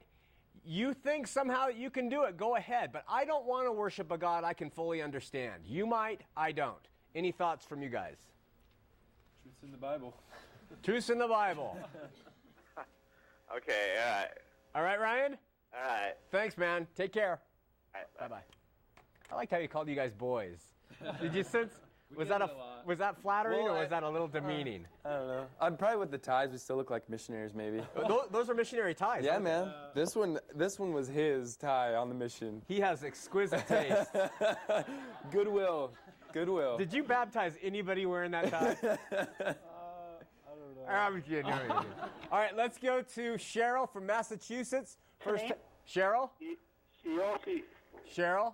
You 0.64 0.94
think 0.94 1.26
somehow 1.26 1.66
that 1.66 1.76
you 1.76 1.90
can 1.90 2.08
do 2.08 2.24
it, 2.24 2.36
go 2.36 2.56
ahead. 2.56 2.90
But 2.92 3.04
I 3.08 3.24
don't 3.24 3.46
want 3.46 3.66
to 3.66 3.72
worship 3.72 4.10
a 4.10 4.18
God 4.18 4.44
I 4.44 4.52
can 4.54 4.70
fully 4.70 5.02
understand. 5.02 5.62
You 5.66 5.86
might, 5.86 6.22
I 6.36 6.52
don't. 6.52 6.88
Any 7.14 7.32
thoughts 7.32 7.64
from 7.66 7.82
you 7.82 7.88
guys? 7.88 8.16
Truth's 9.42 9.62
in 9.62 9.70
the 9.70 9.76
Bible. 9.76 10.14
Truths 10.82 11.10
in 11.10 11.18
the 11.18 11.28
Bible. 11.28 11.76
Okay, 13.56 13.94
all 14.04 14.12
right. 14.12 14.28
All 14.74 14.82
right, 14.82 14.98
Ryan? 15.00 15.36
All 15.72 15.88
right. 15.88 16.14
Thanks, 16.32 16.58
man. 16.58 16.88
Take 16.96 17.12
care. 17.12 17.38
All 17.94 18.00
right, 18.00 18.18
Bye 18.18 18.36
bye. 18.36 18.42
I 19.30 19.36
liked 19.36 19.52
how 19.52 19.60
he 19.60 19.68
called 19.68 19.88
you 19.88 19.94
guys 19.94 20.12
boys. 20.12 20.58
Did 21.20 21.34
you 21.34 21.44
sense? 21.44 21.72
Was 22.16 22.28
that 22.28 22.42
a, 22.42 22.50
was 22.86 22.98
that 22.98 23.16
flattering 23.22 23.64
Well, 23.64 23.74
or 23.74 23.78
I- 23.78 23.80
was 23.82 23.90
that 23.90 24.02
a 24.02 24.08
little 24.08 24.28
demeaning? 24.28 24.86
I 25.04 25.10
don't 25.10 25.26
know. 25.28 25.46
I'm 25.60 25.76
probably 25.76 25.98
with 25.98 26.10
the 26.10 26.18
ties. 26.18 26.50
We 26.52 26.58
still 26.58 26.76
look 26.76 26.90
like 26.90 27.08
missionaries, 27.08 27.54
maybe. 27.54 27.80
those, 28.08 28.26
those 28.30 28.50
are 28.50 28.54
missionary 28.54 28.94
ties. 28.94 29.24
yeah, 29.24 29.32
aren't 29.34 29.44
they? 29.44 29.50
man. 29.50 29.72
This 29.94 30.14
one, 30.16 30.38
this 30.54 30.78
one 30.78 30.92
was 30.92 31.08
his 31.08 31.56
tie 31.56 31.94
on 31.94 32.08
the 32.08 32.14
mission. 32.14 32.62
He 32.66 32.80
has 32.80 33.02
exquisite 33.04 33.66
taste. 33.66 34.10
Goodwill, 35.30 35.92
goodwill. 36.32 36.76
Did 36.78 36.92
you 36.92 37.04
baptize 37.04 37.54
anybody 37.62 38.06
wearing 38.06 38.30
that 38.32 38.50
tie? 38.50 38.98
I'm 40.88 41.22
kidding. 41.22 41.46
I'm 41.46 41.58
kidding. 41.60 41.72
All 42.30 42.38
right, 42.38 42.54
let's 42.56 42.76
go 42.78 43.00
to 43.00 43.34
Cheryl 43.34 43.90
from 43.90 44.06
Massachusetts. 44.06 44.98
First, 45.20 45.44
Okay. 45.44 45.54
Cheryl. 45.88 46.28
Yossi. 47.06 47.62
Cheryl. 48.14 48.52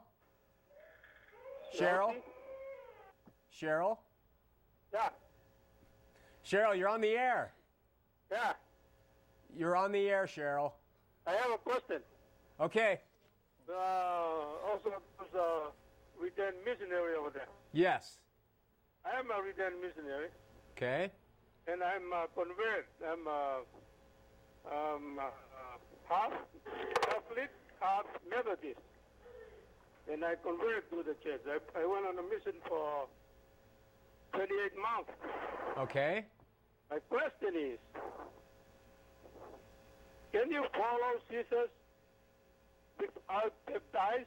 Cheryl. 1.79 2.15
Cheryl. 3.55 3.99
Yeah, 4.93 5.09
Cheryl, 6.45 6.77
you're 6.77 6.89
on 6.89 7.01
the 7.01 7.11
air. 7.17 7.53
yeah. 8.31 8.53
You're 9.57 9.77
on 9.77 9.91
the 9.93 10.09
air, 10.09 10.27
Cheryl. 10.27 10.73
I 11.27 11.33
have 11.33 11.51
a 11.53 11.59
question. 11.59 12.01
Okay. 12.61 13.01
Uh, 13.69 13.73
also, 14.71 14.91
there's 15.19 15.35
a 15.35 15.71
return 16.23 16.55
missionary 16.65 17.15
over 17.17 17.31
there. 17.31 17.49
Yes. 17.73 18.19
I 19.05 19.19
am 19.19 19.27
a 19.31 19.43
return 19.43 19.73
missionary, 19.81 20.29
Okay. 20.77 21.11
and 21.67 21.83
I'm 21.83 22.13
a 22.13 22.27
convert. 22.35 22.87
I'm 23.07 23.27
a, 23.27 23.61
um, 24.71 25.19
uh, 25.19 25.31
half 26.09 26.33
Catholic, 27.03 27.51
half 27.81 28.05
Methodist. 28.29 28.79
And 30.11 30.25
I 30.25 30.35
converted 30.43 30.91
to 30.91 31.03
the 31.03 31.15
church. 31.23 31.43
I, 31.47 31.59
I 31.81 31.87
went 31.87 32.07
on 32.07 32.19
a 32.19 32.23
mission 32.23 32.61
for 32.69 33.07
28 34.33 34.73
months. 34.77 35.11
Okay. 35.79 36.25
My 36.91 36.99
question 37.09 37.55
is, 37.57 37.79
can 40.33 40.51
you 40.51 40.65
follow 40.73 41.19
Jesus 41.31 41.71
without 42.99 43.53
baptized? 43.67 44.27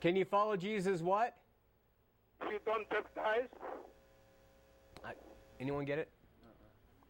Can 0.00 0.16
you 0.16 0.24
follow 0.24 0.56
Jesus? 0.56 1.00
What? 1.02 1.36
If 2.42 2.52
you 2.52 2.58
don't 2.64 2.88
baptize? 2.90 3.48
I, 5.04 5.12
anyone 5.60 5.84
get 5.84 5.98
it? 5.98 6.10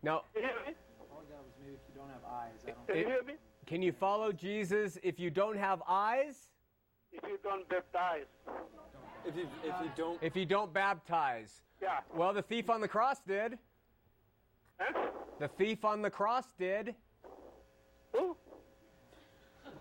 No. 0.03 0.23
Can 0.35 0.43
you 0.43 0.49
hear 0.49 0.57
me? 0.67 0.75
All 1.11 1.23
I 1.27 1.31
got 1.31 1.43
was 1.45 1.53
maybe 1.61 1.75
if 1.75 1.81
you 1.89 2.01
don't 2.01 2.11
have 2.11 2.25
eyes. 2.31 2.53
I 2.65 2.71
don't 2.71 2.87
Can 2.87 2.97
you 2.97 3.07
hear 3.07 3.23
me? 3.25 3.35
Can 3.67 3.83
you 3.83 3.93
follow 3.93 4.33
Jesus 4.33 4.99
if 5.03 5.19
you 5.19 5.31
don't 5.31 5.59
have 5.59 5.83
eyes? 5.89 6.49
If 7.13 7.23
you 7.25 7.39
don't 7.43 7.69
baptize. 7.69 8.27
If 9.27 9.37
you, 9.37 9.49
if 9.65 9.75
you 9.83 9.91
don't, 9.97 10.19
If 10.23 10.37
you 10.37 10.47
don't 10.47 10.73
baptize? 10.73 11.63
Yeah. 11.83 12.01
Well, 12.15 12.33
the 12.33 12.43
thief 12.43 12.71
on 12.71 12.81
the 12.81 12.89
cross 12.89 13.21
did. 13.27 13.59
Huh? 14.79 15.09
The 15.41 15.49
thief 15.49 15.85
on 15.85 16.03
the 16.03 16.11
cross 16.11 16.45
did. 16.59 16.95
Who? 18.15 18.37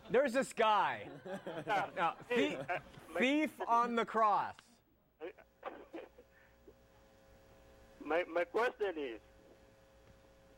There's 0.10 0.34
this 0.34 0.52
guy. 0.54 1.08
Now, 1.98 2.14
Hey, 2.30 2.50
thief, 2.50 2.58
uh, 2.70 2.74
my- 3.14 3.20
thief 3.20 3.52
on 3.68 3.96
the 3.96 4.06
cross. 4.06 4.54
My, 8.04 8.24
my 8.32 8.44
question 8.44 8.94
is, 8.98 9.20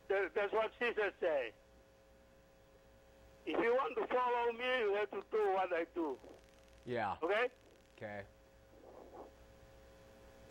that's 0.08 0.52
what 0.52 0.70
Jesus 0.78 1.12
said. 1.20 1.52
If 3.46 3.58
you 3.62 3.72
want 3.74 3.96
to 3.96 4.06
follow 4.14 4.52
me, 4.52 4.80
you 4.84 4.94
have 4.98 5.10
to 5.12 5.22
do 5.30 5.38
what 5.54 5.72
I 5.72 5.84
do. 5.94 6.16
Yeah. 6.84 7.14
Okay? 7.22 7.46
Okay. 7.96 8.20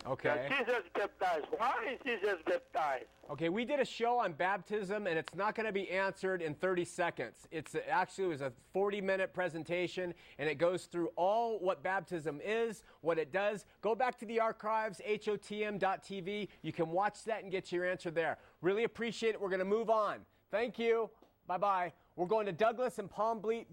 Okay. 0.08 0.48
Jesus 0.58 0.84
baptized. 0.94 1.46
Why 1.56 1.74
is 1.92 1.98
Jesus 2.04 2.36
baptized? 2.46 3.04
Okay, 3.30 3.50
we 3.50 3.66
did 3.66 3.78
a 3.78 3.84
show 3.84 4.18
on 4.18 4.32
baptism, 4.32 5.06
and 5.06 5.18
it's 5.18 5.34
not 5.34 5.54
going 5.54 5.66
to 5.66 5.72
be 5.72 5.90
answered 5.90 6.40
in 6.40 6.54
30 6.54 6.86
seconds. 6.86 7.46
It's 7.50 7.76
actually 7.90 8.24
it 8.24 8.28
was 8.28 8.40
a 8.40 8.52
40-minute 8.74 9.34
presentation, 9.34 10.14
and 10.38 10.48
it 10.48 10.56
goes 10.56 10.84
through 10.84 11.10
all 11.16 11.58
what 11.58 11.82
baptism 11.82 12.40
is, 12.42 12.84
what 13.02 13.18
it 13.18 13.32
does. 13.32 13.66
Go 13.82 13.94
back 13.94 14.18
to 14.20 14.26
the 14.26 14.40
archives, 14.40 15.02
hotm.tv. 15.06 16.48
You 16.62 16.72
can 16.72 16.90
watch 16.90 17.24
that 17.24 17.42
and 17.42 17.52
get 17.52 17.70
your 17.70 17.84
answer 17.84 18.10
there. 18.10 18.38
Really 18.62 18.84
appreciate 18.84 19.34
it. 19.34 19.40
We're 19.40 19.50
going 19.50 19.58
to 19.58 19.66
move 19.66 19.90
on. 19.90 20.20
Thank 20.50 20.78
you. 20.78 21.10
Bye 21.46 21.58
bye. 21.58 21.92
We're 22.16 22.26
going 22.26 22.46
to 22.46 22.52
Douglas 22.52 22.98
in 22.98 23.08
Palm 23.08 23.40
Bleach, 23.40 23.66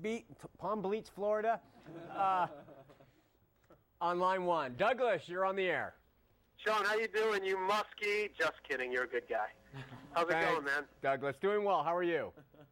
Palm 0.57 0.81
Bleach 0.81 1.07
Florida, 1.15 1.61
uh, 2.15 2.47
on 4.01 4.19
line 4.19 4.43
one. 4.43 4.75
Douglas, 4.77 5.23
you're 5.27 5.45
on 5.45 5.55
the 5.55 5.67
air. 5.67 5.95
Sean, 6.65 6.83
how 6.85 6.95
you 6.95 7.07
doing, 7.07 7.45
you 7.45 7.57
muskie? 7.57 8.31
Just 8.37 8.53
kidding, 8.67 8.91
you're 8.91 9.03
a 9.03 9.07
good 9.07 9.27
guy. 9.29 9.49
How's 10.13 10.29
it 10.29 10.31
going, 10.31 10.63
man? 10.63 10.83
Douglas, 11.03 11.35
doing 11.41 11.63
well. 11.63 11.83
How 11.83 11.95
are 11.95 12.03
you? 12.03 12.31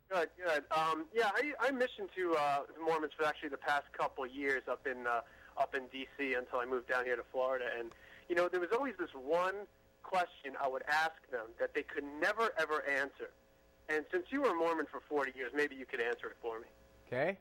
Good, 0.09 0.29
good. 0.43 0.63
Um, 0.71 1.05
yeah, 1.13 1.29
I, 1.35 1.67
I 1.67 1.71
missioned 1.71 2.09
to 2.15 2.35
uh, 2.35 2.59
the 2.75 2.83
Mormons 2.83 3.13
for 3.15 3.25
actually 3.25 3.49
the 3.49 3.57
past 3.57 3.83
couple 3.95 4.25
years 4.25 4.63
up 4.69 4.87
in 4.87 5.05
uh, 5.05 5.21
up 5.59 5.75
in 5.75 5.83
D.C. 5.91 6.33
until 6.33 6.59
I 6.59 6.65
moved 6.65 6.87
down 6.89 7.05
here 7.05 7.15
to 7.15 7.23
Florida, 7.31 7.65
and 7.77 7.91
you 8.29 8.35
know 8.35 8.47
there 8.47 8.59
was 8.59 8.69
always 8.73 8.93
this 8.97 9.09
one 9.13 9.67
question 10.01 10.53
I 10.61 10.67
would 10.67 10.83
ask 10.87 11.13
them 11.31 11.47
that 11.59 11.75
they 11.75 11.83
could 11.83 12.05
never 12.19 12.51
ever 12.57 12.83
answer. 12.87 13.29
And 13.89 14.05
since 14.11 14.25
you 14.29 14.41
were 14.41 14.51
a 14.51 14.55
Mormon 14.55 14.85
for 14.89 15.01
40 15.09 15.33
years, 15.35 15.51
maybe 15.53 15.75
you 15.75 15.85
could 15.85 16.01
answer 16.01 16.27
it 16.27 16.37
for 16.41 16.59
me. 16.59 16.67
Okay. 17.07 17.37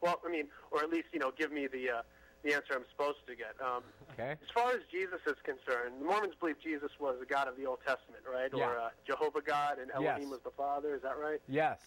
Well, 0.00 0.20
I 0.26 0.30
mean, 0.30 0.48
or 0.70 0.80
at 0.80 0.90
least 0.90 1.06
you 1.12 1.20
know 1.20 1.32
give 1.36 1.52
me 1.52 1.66
the 1.66 1.90
uh, 1.90 2.02
the 2.42 2.54
answer 2.54 2.74
I'm 2.74 2.84
supposed 2.90 3.18
to 3.26 3.34
get. 3.36 3.54
Um, 3.64 3.82
Okay. 4.12 4.32
as 4.32 4.50
far 4.54 4.72
as 4.72 4.80
Jesus 4.90 5.20
is 5.26 5.36
concerned, 5.44 6.00
the 6.00 6.04
Mormons 6.04 6.34
believe 6.38 6.56
Jesus 6.62 6.90
was 7.00 7.16
the 7.18 7.26
God 7.26 7.48
of 7.48 7.56
the 7.56 7.64
Old 7.66 7.78
Testament, 7.86 8.24
right? 8.30 8.50
Yeah. 8.54 8.66
Or 8.68 8.78
uh, 8.78 8.88
Jehovah 9.06 9.40
God 9.40 9.78
and 9.78 9.90
Elohim 9.90 10.22
Yes. 10.22 10.30
was 10.30 10.40
the 10.44 10.50
Father. 10.50 10.94
Is 10.94 11.02
that 11.02 11.16
right? 11.18 11.40
Yes. 11.48 11.80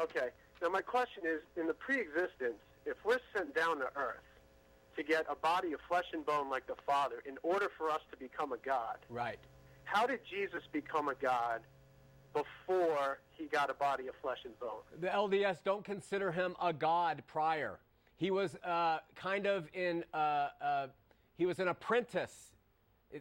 Okay. 0.00 0.28
Now 0.62 0.68
my 0.70 0.80
question 0.80 1.22
is, 1.26 1.40
in 1.56 1.66
the 1.66 1.74
pre-existence, 1.74 2.58
if 2.86 2.96
we're 3.04 3.20
sent 3.36 3.54
down 3.54 3.78
to 3.78 3.86
earth 3.96 4.24
to 4.96 5.02
get 5.02 5.26
a 5.30 5.36
body 5.36 5.72
of 5.72 5.80
flesh 5.88 6.06
and 6.12 6.24
bone 6.24 6.48
like 6.50 6.66
the 6.66 6.76
Father, 6.86 7.22
in 7.26 7.36
order 7.42 7.68
for 7.78 7.90
us 7.90 8.00
to 8.10 8.16
become 8.16 8.52
a 8.52 8.58
God, 8.58 8.98
Right. 9.08 9.38
how 9.84 10.06
did 10.06 10.20
Jesus 10.28 10.62
become 10.72 11.08
a 11.08 11.14
God 11.14 11.60
before 12.32 13.18
he 13.30 13.46
got 13.46 13.70
a 13.70 13.74
body 13.74 14.08
of 14.08 14.14
flesh 14.22 14.38
and 14.44 14.58
bone? 14.58 14.82
The 15.00 15.08
LDS 15.08 15.62
don't 15.62 15.84
consider 15.84 16.32
him 16.32 16.56
a 16.60 16.72
god 16.72 17.22
prior. 17.26 17.78
He 18.16 18.30
was 18.30 18.54
uh, 18.64 18.98
kind 19.14 19.46
of 19.46 19.68
in. 19.74 20.04
Uh, 20.12 20.48
uh, 20.60 20.86
he 21.36 21.46
was 21.46 21.58
an 21.58 21.68
apprentice. 21.68 22.50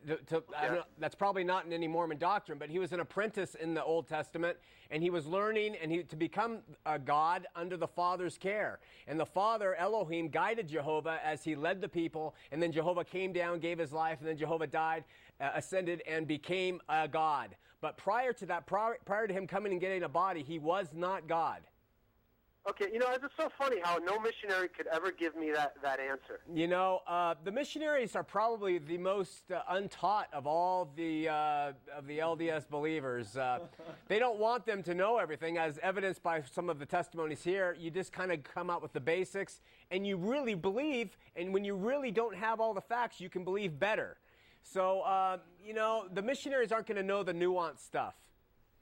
To, 0.07 0.15
to- 0.15 0.43
I 0.57 0.65
don't 0.65 0.75
know, 0.77 0.83
that's 0.97 1.13
probably 1.13 1.43
not 1.43 1.65
in 1.65 1.73
any 1.73 1.87
Mormon 1.87 2.17
doctrine, 2.17 2.57
but 2.57 2.69
he 2.69 2.79
was 2.79 2.93
an 2.93 2.99
apprentice 2.99 3.53
in 3.53 3.75
the 3.75 3.83
Old 3.83 4.07
Testament, 4.07 4.57
and 4.89 5.03
he 5.03 5.11
was 5.11 5.27
learning 5.27 5.75
and 5.79 5.91
he 5.91 6.01
to 6.03 6.15
become 6.15 6.59
a 6.87 6.97
god 6.97 7.45
under 7.55 7.77
the 7.77 7.87
Father's 7.87 8.37
care. 8.37 8.79
And 9.07 9.19
the 9.19 9.25
Father 9.25 9.75
Elohim 9.75 10.29
guided 10.29 10.67
Jehovah 10.67 11.19
as 11.23 11.43
he 11.43 11.55
led 11.55 11.79
the 11.79 11.89
people, 11.89 12.33
and 12.51 12.61
then 12.61 12.71
Jehovah 12.71 13.03
came 13.03 13.33
down, 13.33 13.59
gave 13.59 13.77
his 13.77 13.91
life, 13.91 14.17
and 14.19 14.27
then 14.27 14.37
Jehovah 14.37 14.65
died, 14.65 15.03
uh, 15.39 15.51
ascended, 15.53 16.01
and 16.07 16.25
became 16.27 16.81
a 16.89 17.07
god. 17.07 17.55
But 17.79 17.97
prior 17.97 18.33
to 18.33 18.45
that, 18.47 18.65
prior, 18.65 18.97
prior 19.05 19.27
to 19.27 19.33
him 19.33 19.45
coming 19.45 19.73
and 19.73 19.81
getting 19.81 20.03
a 20.03 20.09
body, 20.09 20.41
he 20.41 20.57
was 20.57 20.87
not 20.93 21.27
God. 21.27 21.61
Okay, 22.69 22.85
you 22.93 22.97
know, 22.97 23.07
it's 23.09 23.21
just 23.21 23.35
so 23.35 23.49
funny 23.57 23.77
how 23.83 23.97
no 23.97 24.17
missionary 24.19 24.69
could 24.69 24.87
ever 24.87 25.11
give 25.11 25.35
me 25.35 25.51
that, 25.51 25.73
that 25.81 25.99
answer. 25.99 26.39
You 26.53 26.67
know, 26.67 27.01
uh, 27.05 27.35
the 27.43 27.51
missionaries 27.51 28.15
are 28.15 28.23
probably 28.23 28.77
the 28.77 28.97
most 28.97 29.51
uh, 29.51 29.63
untaught 29.69 30.29
of 30.31 30.47
all 30.47 30.89
the 30.95 31.27
uh, 31.27 31.73
of 31.93 32.07
the 32.07 32.19
LDS 32.19 32.69
believers. 32.69 33.35
Uh, 33.35 33.59
they 34.07 34.17
don't 34.17 34.39
want 34.39 34.65
them 34.65 34.81
to 34.83 34.95
know 34.95 35.17
everything, 35.17 35.57
as 35.57 35.77
evidenced 35.83 36.23
by 36.23 36.41
some 36.53 36.69
of 36.69 36.79
the 36.79 36.85
testimonies 36.85 37.43
here. 37.43 37.75
You 37.77 37.91
just 37.91 38.13
kind 38.13 38.31
of 38.31 38.43
come 38.43 38.69
out 38.69 38.81
with 38.81 38.93
the 38.93 39.01
basics, 39.01 39.59
and 39.91 40.07
you 40.07 40.15
really 40.15 40.55
believe. 40.55 41.17
And 41.35 41.53
when 41.53 41.65
you 41.65 41.75
really 41.75 42.11
don't 42.11 42.35
have 42.35 42.61
all 42.61 42.73
the 42.73 42.81
facts, 42.81 43.19
you 43.19 43.29
can 43.29 43.43
believe 43.43 43.77
better. 43.77 44.15
So, 44.61 45.01
uh, 45.01 45.37
you 45.61 45.73
know, 45.73 46.05
the 46.13 46.21
missionaries 46.21 46.71
aren't 46.71 46.87
going 46.87 46.95
to 46.95 47.03
know 47.03 47.23
the 47.23 47.33
nuanced 47.33 47.85
stuff. 47.85 48.15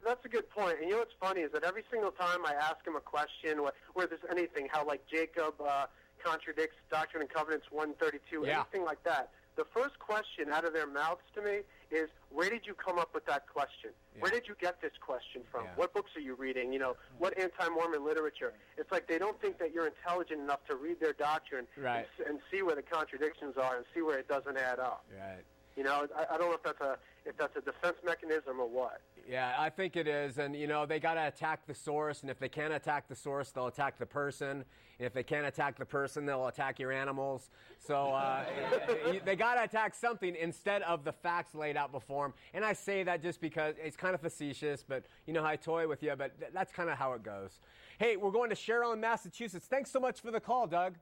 That's 0.04 0.24
a 0.26 0.30
good 0.30 0.50
point. 0.50 0.78
And 0.80 0.86
you 0.90 0.94
know 0.94 1.00
what's 1.00 1.14
funny 1.20 1.42
is 1.42 1.52
that 1.54 1.64
every 1.64 1.84
single 1.92 2.12
time 2.12 2.46
I 2.46 2.54
ask 2.54 2.86
him 2.86 2.96
a 2.96 3.02
question, 3.02 3.60
wh- 3.60 3.96
where 3.96 4.08
there's 4.08 4.26
anything, 4.30 4.68
how 4.72 4.86
like 4.86 5.02
Jacob 5.12 5.56
uh, 5.62 5.86
contradicts 6.24 6.76
Doctrine 6.90 7.22
and 7.22 7.30
Covenants 7.32 7.68
132, 7.72 8.46
Yeah. 8.48 8.62
anything 8.62 8.84
like 8.86 9.04
that, 9.04 9.30
the 9.58 9.66
first 9.76 10.00
question 10.00 10.50
out 10.52 10.64
of 10.66 10.74
their 10.74 10.88
mouths 10.88 11.22
to 11.36 11.42
me 11.42 11.60
is, 11.92 12.10
"Where 12.30 12.50
did 12.50 12.66
you 12.66 12.74
come 12.74 12.98
up 12.98 13.14
with 13.14 13.26
that 13.26 13.48
question? 13.48 13.92
Where 14.20 14.32
did 14.32 14.48
you 14.48 14.56
get 14.60 14.82
this 14.82 14.94
question 15.02 15.44
from? 15.52 15.66
What 15.76 15.94
books 15.94 16.12
are 16.16 16.22
you 16.22 16.36
reading? 16.36 16.72
You 16.72 16.80
know, 16.80 16.96
what 17.18 17.38
anti-Mormon 17.38 18.04
literature?" 18.06 18.54
It's 18.78 18.90
like 18.94 19.08
they 19.08 19.18
don't 19.18 19.40
think 19.42 19.60
that 19.60 19.74
you're 19.74 19.88
intelligent 19.88 20.40
enough 20.40 20.64
to 20.70 20.78
read 20.78 21.02
their 21.02 21.12
doctrine 21.14 21.68
Right. 21.78 22.08
and, 22.18 22.28
and 22.28 22.40
see 22.50 22.62
where 22.62 22.76
the 22.78 22.82
contradictions 22.82 23.58
are 23.58 23.76
and 23.76 23.86
see 23.94 24.02
where 24.02 24.18
it 24.18 24.28
doesn't 24.30 24.58
add 24.58 24.80
up. 24.80 25.06
Right. 25.14 25.44
You 25.82 25.88
know, 25.88 26.06
I, 26.16 26.36
I 26.36 26.38
don't 26.38 26.50
know 26.50 26.54
if 26.54 26.62
that's 26.62 26.80
a 26.80 27.00
if 27.26 27.36
that's 27.38 27.56
a 27.56 27.62
defense 27.62 27.98
mechanism 28.06 28.60
or 28.60 28.68
what. 28.68 29.02
Yeah, 29.28 29.56
I 29.58 29.72
think 29.72 29.96
it 29.96 30.08
is. 30.08 30.38
And, 30.38 30.56
you 30.56 30.68
know, 30.68 30.86
they 30.86 31.00
got 31.00 31.16
to 31.16 31.28
attack 31.28 31.66
the 31.66 31.74
source. 31.74 32.22
And 32.22 32.30
if 32.30 32.38
they 32.38 32.50
can't 32.50 32.72
attack 32.72 33.08
the 33.08 33.16
source, 33.16 33.50
they'll 33.50 33.66
attack 33.66 33.98
the 33.98 34.06
person. 34.06 34.64
And 35.00 35.08
if 35.08 35.12
they 35.12 35.24
can't 35.24 35.48
attack 35.48 35.80
the 35.80 35.86
person, 35.86 36.28
they'll 36.28 36.46
attack 36.46 36.78
your 36.78 36.92
animals. 36.92 37.50
So 37.80 38.12
uh, 38.12 38.46
they 39.26 39.36
got 39.36 39.56
to 39.56 39.64
attack 39.64 39.96
something 39.96 40.36
instead 40.36 40.84
of 40.84 41.04
the 41.04 41.14
facts 41.14 41.56
laid 41.56 41.78
out 41.78 41.92
before 41.92 42.26
them. 42.26 42.36
And 42.54 42.64
I 42.64 42.74
say 42.74 43.02
that 43.02 43.24
just 43.24 43.42
because 43.42 43.74
it's 43.84 43.98
kind 43.98 44.14
of 44.14 44.22
facetious, 44.22 44.84
but, 44.88 45.08
you 45.26 45.34
know, 45.34 45.44
I 45.44 45.56
toy 45.56 45.88
with 45.88 46.04
you, 46.04 46.14
but 46.16 46.40
th- 46.40 46.52
that's 46.54 46.72
kind 46.72 46.92
of 46.92 46.98
how 47.00 47.14
it 47.14 47.24
goes. 47.24 47.60
Hey, 47.98 48.18
we're 48.18 48.30
going 48.30 48.52
to 48.52 48.56
Cheryl 48.56 48.94
in 48.94 49.00
Massachusetts. 49.00 49.66
Thanks 49.68 49.90
so 49.90 50.00
much 50.00 50.22
for 50.22 50.30
the 50.30 50.40
call, 50.40 50.68
Doug. 50.68 50.94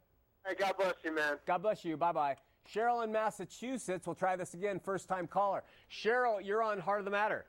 Hey, 0.47 0.55
God 0.57 0.75
bless 0.77 0.95
you, 1.03 1.13
man. 1.13 1.35
God 1.45 1.61
bless 1.61 1.83
you. 1.83 1.97
Bye 1.97 2.13
bye. 2.13 2.35
Cheryl 2.69 3.03
in 3.03 3.11
Massachusetts. 3.11 4.05
We'll 4.05 4.15
try 4.15 4.35
this 4.35 4.53
again. 4.53 4.79
First 4.79 5.07
time 5.07 5.27
caller. 5.27 5.63
Cheryl, 5.89 6.43
you're 6.43 6.61
on 6.61 6.79
Heart 6.79 6.99
of 6.99 7.05
the 7.05 7.11
Matter. 7.11 7.45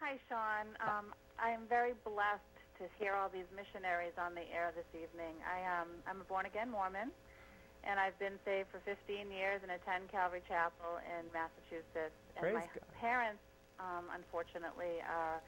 Hi, 0.00 0.16
Sean. 0.28 0.72
Um, 0.80 1.12
I 1.38 1.50
am 1.50 1.62
very 1.68 1.92
blessed 2.04 2.42
to 2.78 2.86
hear 2.98 3.14
all 3.14 3.28
these 3.28 3.48
missionaries 3.54 4.14
on 4.16 4.34
the 4.34 4.46
air 4.54 4.72
this 4.74 4.88
evening. 4.94 5.34
I 5.44 5.58
am 5.60 5.88
I'm 6.06 6.20
a 6.22 6.24
born 6.24 6.46
again 6.46 6.70
Mormon, 6.70 7.10
and 7.84 7.98
I've 7.98 8.16
been 8.18 8.38
saved 8.46 8.70
for 8.70 8.80
15 8.86 9.30
years 9.30 9.60
and 9.66 9.74
attend 9.74 10.08
Calvary 10.08 10.42
Chapel 10.48 11.02
in 11.02 11.26
Massachusetts. 11.34 12.14
And 12.38 12.40
Praise 12.40 12.54
my 12.54 12.68
God. 12.70 12.86
parents, 12.94 13.42
um, 13.82 14.06
unfortunately, 14.14 15.02
are 15.04 15.42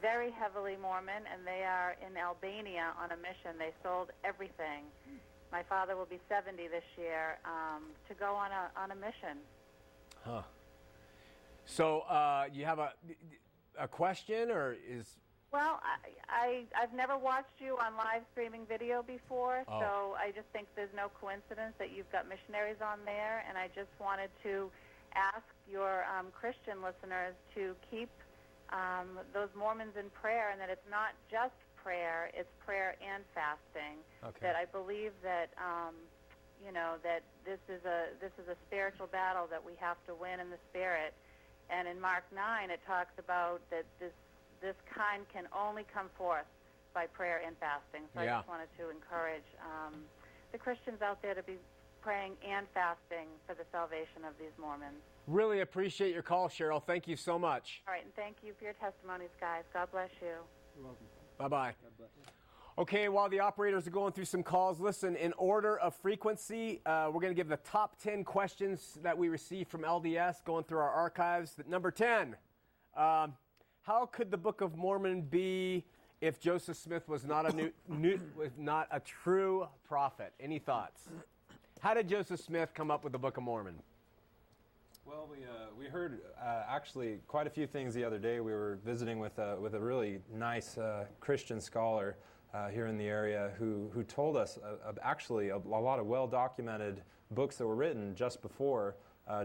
very 0.00 0.32
heavily 0.32 0.80
Mormon, 0.80 1.28
and 1.28 1.44
they 1.44 1.62
are 1.62 1.94
in 2.00 2.16
Albania 2.16 2.96
on 2.96 3.12
a 3.12 3.18
mission. 3.20 3.60
They 3.60 3.76
sold 3.84 4.10
everything. 4.24 4.88
My 5.52 5.62
father 5.64 5.96
will 5.96 6.06
be 6.06 6.20
70 6.28 6.68
this 6.68 6.84
year 6.96 7.38
um, 7.44 7.82
to 8.08 8.14
go 8.14 8.34
on 8.34 8.50
a 8.52 8.70
on 8.80 8.90
a 8.92 8.94
mission. 8.94 9.38
Huh. 10.24 10.42
So 11.66 12.00
uh, 12.00 12.44
you 12.52 12.64
have 12.64 12.78
a 12.78 12.92
a 13.78 13.88
question, 13.88 14.50
or 14.50 14.76
is 14.88 15.16
Well, 15.52 15.80
I, 15.82 15.98
I 16.28 16.64
I've 16.80 16.92
never 16.92 17.16
watched 17.18 17.58
you 17.58 17.76
on 17.78 17.96
live 17.96 18.22
streaming 18.32 18.66
video 18.66 19.02
before, 19.02 19.64
Oh. 19.68 19.80
so 19.80 20.16
I 20.18 20.30
just 20.30 20.46
think 20.52 20.68
there's 20.76 20.94
no 20.94 21.08
coincidence 21.20 21.74
that 21.78 21.90
you've 21.94 22.10
got 22.12 22.28
missionaries 22.28 22.80
on 22.82 22.98
there, 23.04 23.44
and 23.48 23.56
I 23.58 23.68
just 23.74 23.90
wanted 24.00 24.30
to 24.44 24.70
ask 25.14 25.42
your 25.70 26.04
um, 26.06 26.26
Christian 26.32 26.78
listeners 26.82 27.34
to 27.54 27.74
keep 27.90 28.10
um, 28.70 29.18
those 29.34 29.48
Mormons 29.58 29.96
in 29.98 30.10
prayer, 30.10 30.50
and 30.50 30.60
that 30.60 30.70
it's 30.70 30.86
not 30.90 31.14
just 31.30 31.54
prayer; 31.82 32.30
it's 32.34 32.50
prayer 32.64 32.96
and 33.00 33.24
fasting. 33.34 33.98
Okay. 34.24 34.38
That 34.42 34.56
I 34.56 34.64
believe 34.66 35.12
that. 35.22 35.50
Um, 35.58 35.94
you 36.60 36.72
know 36.72 37.00
that 37.02 37.24
this 37.48 37.56
is 37.72 37.80
a 37.88 38.12
this 38.20 38.32
is 38.36 38.44
a 38.52 38.56
spiritual 38.68 39.08
battle 39.08 39.48
that 39.48 39.64
we 39.64 39.72
have 39.80 39.96
to 40.04 40.12
win 40.12 40.40
in 40.40 40.50
the 40.52 40.60
spirit, 40.68 41.14
and 41.72 41.88
in 41.88 41.96
Mark 41.96 42.24
nine 42.36 42.68
it 42.68 42.80
talks 42.86 43.16
about 43.16 43.64
that 43.70 43.88
this 43.98 44.12
this 44.60 44.76
kind 44.92 45.24
can 45.32 45.48
only 45.56 45.88
come 45.88 46.12
forth 46.18 46.44
by 46.92 47.06
prayer 47.06 47.40
and 47.40 47.56
fasting. 47.56 48.04
So 48.12 48.20
I 48.20 48.26
just 48.26 48.48
wanted 48.48 48.68
to 48.76 48.90
encourage 48.90 49.46
um, 49.64 50.04
the 50.52 50.58
Christians 50.58 51.00
out 51.00 51.22
there 51.22 51.34
to 51.34 51.42
be 51.42 51.56
praying 52.02 52.36
and 52.46 52.66
fasting 52.74 53.28
for 53.46 53.54
the 53.54 53.64
salvation 53.72 54.24
of 54.28 54.36
these 54.38 54.52
Mormons. 54.60 55.00
really 55.26 55.60
appreciate 55.60 56.12
your 56.12 56.22
call, 56.22 56.48
Cheryl. 56.48 56.82
Thank 56.82 57.06
you 57.08 57.16
so 57.16 57.38
much. 57.38 57.82
All 57.86 57.94
right, 57.94 58.04
and 58.04 58.14
thank 58.16 58.36
you 58.44 58.52
for 58.58 58.64
your 58.64 58.74
testimonies, 58.74 59.32
guys. 59.40 59.64
God 59.72 59.88
bless 59.92 60.10
you. 60.20 60.36
Bye 61.40 61.48
bye. 61.48 61.72
Okay, 62.76 63.08
while 63.08 63.30
the 63.30 63.40
operators 63.40 63.86
are 63.86 63.90
going 63.90 64.12
through 64.12 64.26
some 64.26 64.42
calls, 64.42 64.78
listen, 64.78 65.16
in 65.16 65.32
order 65.38 65.78
of 65.78 65.94
frequency, 65.94 66.82
uh, 66.84 67.06
we're 67.10 67.20
going 67.20 67.32
to 67.32 67.34
give 67.34 67.48
the 67.48 67.56
top 67.56 67.98
10 68.02 68.24
questions 68.24 68.98
that 69.02 69.16
we 69.16 69.30
received 69.30 69.70
from 69.70 69.80
LDS 69.80 70.44
going 70.44 70.64
through 70.64 70.80
our 70.80 70.90
archives. 70.90 71.56
Number 71.66 71.90
10, 71.90 72.36
um, 72.94 73.34
how 73.82 74.04
could 74.12 74.30
the 74.30 74.36
Book 74.36 74.60
of 74.60 74.76
Mormon 74.76 75.22
be 75.22 75.86
if 76.20 76.40
Joseph 76.40 76.76
Smith 76.76 77.08
was 77.08 77.24
not 77.24 77.50
a, 77.50 77.56
new, 77.56 77.70
new, 77.88 78.20
was 78.36 78.52
not 78.58 78.86
a 78.90 79.00
true 79.00 79.66
prophet? 79.88 80.34
Any 80.38 80.58
thoughts? 80.58 81.08
How 81.80 81.94
did 81.94 82.06
Joseph 82.06 82.40
Smith 82.40 82.74
come 82.74 82.90
up 82.90 83.02
with 83.02 83.14
the 83.14 83.18
Book 83.18 83.38
of 83.38 83.44
Mormon? 83.44 83.76
Well, 85.06 85.26
we, 85.30 85.38
uh, 85.44 85.70
we 85.78 85.86
heard 85.86 86.20
uh, 86.40 86.64
actually 86.68 87.20
quite 87.26 87.46
a 87.46 87.50
few 87.50 87.66
things 87.66 87.94
the 87.94 88.04
other 88.04 88.18
day. 88.18 88.40
We 88.40 88.52
were 88.52 88.78
visiting 88.84 89.18
with 89.18 89.38
a, 89.38 89.56
with 89.58 89.74
a 89.74 89.80
really 89.80 90.20
nice 90.32 90.76
uh, 90.76 91.06
Christian 91.20 91.60
scholar 91.60 92.16
uh, 92.52 92.68
here 92.68 92.86
in 92.86 92.98
the 92.98 93.06
area 93.06 93.52
who, 93.58 93.90
who 93.94 94.04
told 94.04 94.36
us 94.36 94.58
uh, 94.58 94.92
actually 95.02 95.48
a, 95.48 95.56
a 95.56 95.80
lot 95.80 95.98
of 95.98 96.06
well 96.06 96.26
documented 96.26 97.02
books 97.30 97.56
that 97.56 97.66
were 97.66 97.76
written 97.76 98.14
just 98.14 98.42
before 98.42 98.96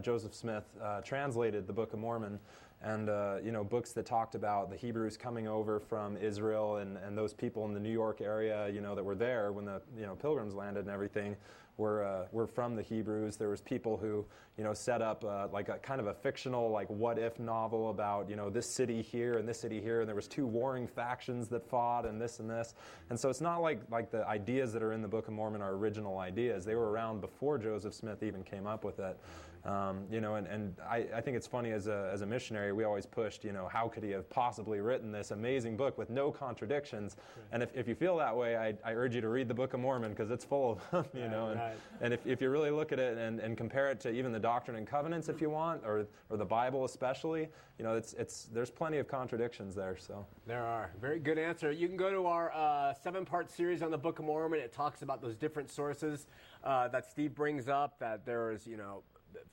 Joseph 0.01 0.34
Smith 0.34 0.64
translated 1.03 1.68
the 1.68 1.74
Book 1.74 1.93
of 1.93 1.99
Mormon. 1.99 2.39
And 2.86 3.10
uh, 3.10 3.38
you 3.44 3.52
know 3.52 3.64
books 3.64 3.92
that 3.94 4.06
talked 4.06 4.36
about 4.36 4.70
the 4.70 4.78
Hebrews 4.78 5.18
coming 5.18 5.48
over 5.48 5.80
from 5.80 6.16
Israel 6.18 6.78
and, 6.78 6.98
and 6.98 7.18
those 7.18 7.34
people 7.34 7.66
in 7.66 7.74
the 7.74 7.80
New 7.80 7.92
York 7.92 8.22
area, 8.22 8.70
you 8.70 8.80
know, 8.80 8.96
that 8.96 9.04
were 9.04 9.16
there 9.16 9.52
when 9.52 9.66
the 9.66 9.82
you 9.98 10.06
know 10.06 10.16
pilgrims 10.16 10.54
landed 10.54 10.82
and 10.82 10.90
everything 10.90 11.36
were 11.78 12.06
uh, 12.06 12.28
were 12.32 12.46
from 12.46 12.76
the 12.76 12.84
Hebrews. 12.84 13.38
There 13.38 13.50
was 13.50 13.60
people 13.60 13.98
who 13.98 14.24
you 14.58 14.64
know 14.64 14.74
set 14.74 15.02
up 15.02 15.26
uh, 15.26 15.48
like 15.52 15.68
a 15.68 15.80
kind 15.80 16.00
of 16.00 16.08
a 16.08 16.14
fictional 16.14 16.70
like 16.70 16.88
what 16.88 17.18
if 17.18 17.40
novel 17.40 17.90
about 17.90 18.30
you 18.30 18.36
know 18.36 18.52
this 18.52 18.70
city 18.70 19.02
here 19.02 19.40
and 19.40 19.50
this 19.50 19.60
city 19.60 19.82
here, 19.82 20.02
and 20.02 20.08
there 20.08 20.16
was 20.16 20.28
two 20.28 20.46
warring 20.46 20.88
factions 20.88 21.48
that 21.50 21.68
fought 21.68 22.06
and 22.06 22.22
this 22.22 22.40
and 22.40 22.48
this. 22.48 22.76
And 23.10 23.20
so 23.20 23.30
it's 23.30 23.42
not 23.42 23.64
like 23.64 23.80
like 23.90 24.12
the 24.12 24.28
ideas 24.28 24.72
that 24.74 24.84
are 24.84 24.94
in 24.94 25.02
the 25.02 25.08
Book 25.08 25.28
of 25.28 25.34
Mormon 25.34 25.62
are 25.62 25.74
original 25.74 26.20
ideas. 26.20 26.66
They 26.66 26.76
were 26.76 26.92
around 26.92 27.20
before 27.20 27.58
Joseph 27.58 27.96
Smith 27.96 28.22
even 28.22 28.44
came 28.44 28.68
up 28.68 28.84
with 28.84 29.00
it. 29.00 29.18
Um, 29.66 30.03
you 30.11 30.22
know, 30.22 30.36
and, 30.36 30.45
and 30.45 30.76
I, 30.88 31.07
I 31.16 31.22
think 31.22 31.36
it's 31.36 31.47
funny 31.47 31.72
as 31.72 31.88
a, 31.88 32.09
as 32.13 32.22
a 32.22 32.26
missionary, 32.26 32.72
we 32.72 32.84
always 32.84 33.07
pushed, 33.07 33.43
you 33.43 33.51
know, 33.51 33.68
how 33.68 33.88
could 33.88 34.03
he 34.03 34.11
have 34.11 34.30
possibly 34.30 34.80
written 34.80 35.11
this 35.11 35.32
amazing 35.32 35.76
book 35.76 35.97
with 35.97 36.11
no 36.11 36.32
contradictions? 36.32 37.18
And 37.51 37.63
if, 37.63 37.76
if 37.76 37.88
you 37.88 37.95
feel 37.95 38.16
that 38.18 38.36
way, 38.36 38.57
I, 38.57 38.76
I 38.86 38.93
urge 38.93 39.16
you 39.16 39.22
to 39.22 39.30
read 39.30 39.47
the 39.47 39.55
Book 39.55 39.74
of 39.74 39.80
Mormon 39.80 40.11
because 40.11 40.30
it's 40.30 40.45
full 40.45 40.74
of 40.74 40.91
them, 40.91 41.05
you 41.20 41.28
know. 41.28 41.49
And, 41.49 41.59
right. 41.59 41.76
and 42.01 42.13
if, 42.13 42.28
if 42.28 42.41
you 42.41 42.51
really 42.51 42.70
look 42.70 42.91
at 42.91 42.99
it 42.99 43.18
and, 43.18 43.39
and 43.39 43.57
compare 43.57 43.89
it 43.89 43.99
to 44.01 44.11
even 44.11 44.32
the 44.32 44.39
Doctrine 44.39 44.78
and 44.78 44.86
Covenants, 44.86 45.30
if 45.30 45.41
you 45.41 45.49
want, 45.49 45.82
or, 45.84 46.05
or 46.30 46.38
the 46.38 46.45
Bible 46.45 46.86
especially, 46.86 47.49
you 47.80 47.84
know, 47.84 47.95
it's, 47.95 48.13
it's, 48.13 48.45
there's 48.53 48.70
plenty 48.70 48.99
of 48.99 49.07
contradictions 49.07 49.74
there. 49.74 49.97
So 49.97 50.26
There 50.45 50.63
are. 50.63 50.91
Very 51.01 51.20
good 51.20 51.39
answer. 51.39 51.72
You 51.72 51.88
can 51.88 51.97
go 51.97 52.11
to 52.11 52.28
our 52.28 52.53
uh, 52.53 52.93
seven 52.93 53.26
part 53.26 53.49
series 53.49 53.82
on 53.82 53.89
the 53.89 53.97
Book 53.97 54.20
of 54.20 54.26
Mormon. 54.26 54.59
It 54.59 54.72
talks 54.72 55.01
about 55.01 55.24
those 55.24 55.36
different 55.36 55.72
sources 55.72 56.28
uh, 56.63 56.88
that 56.89 57.09
Steve 57.09 57.34
brings 57.34 57.68
up, 57.68 57.97
that 57.99 58.26
there 58.28 58.51
is, 58.51 58.68
you 58.68 58.78
know, 58.78 59.01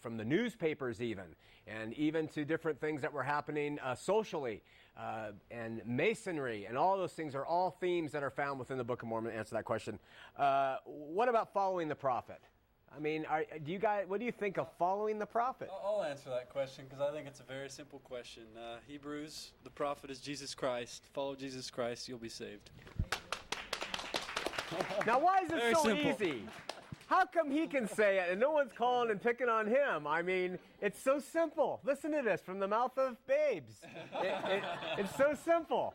from 0.01 0.17
the 0.17 0.25
newspapers 0.25 1.01
even, 1.01 1.25
and 1.67 1.93
even 1.95 2.29
to 2.29 2.45
different 2.45 2.81
things 2.81 3.03
that 3.03 3.13
were 3.13 3.23
happening 3.23 3.79
uh, 3.81 3.95
socially, 3.95 4.63
uh, 4.99 5.33
and 5.51 5.81
masonry, 5.87 6.67
and 6.67 6.77
all 6.77 6.97
those 6.97 7.13
things 7.13 7.35
are 7.35 7.47
all 7.47 7.71
themes 7.71 8.13
that 8.13 8.23
are 8.23 8.31
found 8.31 8.59
within 8.59 8.79
the 8.79 8.85
Book 8.85 9.03
of 9.03 9.09
Mormon. 9.09 9.33
To 9.33 9.39
answer 9.39 9.55
that 9.55 9.65
question. 9.65 9.99
Uh, 10.37 10.77
what 10.85 11.29
about 11.29 11.53
following 11.53 11.89
the 11.89 11.95
prophet? 11.95 12.41
I 12.95 13.01
mean, 13.01 13.25
are, 13.25 13.45
do 13.65 13.73
you 13.73 13.79
guys? 13.79 14.05
What 14.07 14.21
do 14.21 14.27
you 14.27 14.33
think 14.33 14.59
of 14.59 14.69
following 14.79 15.19
the 15.19 15.25
prophet? 15.25 15.71
I'll 15.73 15.97
I'll 16.01 16.05
answer 16.05 16.29
that 16.29 16.51
question 16.51 16.85
because 16.89 17.01
I 17.01 17.11
think 17.11 17.27
it's 17.27 17.41
a 17.41 17.45
very 17.45 17.71
simple 17.71 18.01
question. 18.01 18.43
Uh, 18.55 18.77
Hebrews, 18.87 19.53
the 19.65 19.71
prophet 19.71 20.11
is 20.11 20.21
Jesus 20.21 20.55
Christ. 20.55 21.05
Follow 21.15 21.35
Jesus 21.35 21.71
Christ, 21.71 22.07
you'll 22.09 22.19
be 22.19 22.29
saved. 22.29 22.71
Now, 25.07 25.19
why 25.21 25.39
is 25.39 25.51
it 25.51 25.57
Very 25.57 25.75
so 25.75 25.85
simple. 25.85 26.11
easy? 26.11 26.43
How 27.13 27.27
come 27.27 27.51
he 27.51 27.67
can 27.67 27.87
say 27.87 28.21
it 28.21 28.31
and 28.31 28.41
no 28.41 28.53
one's 28.53 28.73
calling 28.73 29.11
and 29.11 29.21
picking 29.21 29.51
on 29.51 29.67
him? 29.67 30.07
I 30.07 30.23
mean, 30.23 30.59
it's 30.81 30.99
so 30.99 31.19
simple. 31.19 31.79
Listen 31.85 32.11
to 32.13 32.23
this 32.23 32.41
from 32.41 32.59
the 32.59 32.67
mouth 32.67 32.97
of 32.97 33.19
babes. 33.27 33.83
It- 34.23 34.45
it- 34.51 34.65
it's 34.97 35.15
so 35.15 35.35
simple. 35.35 35.93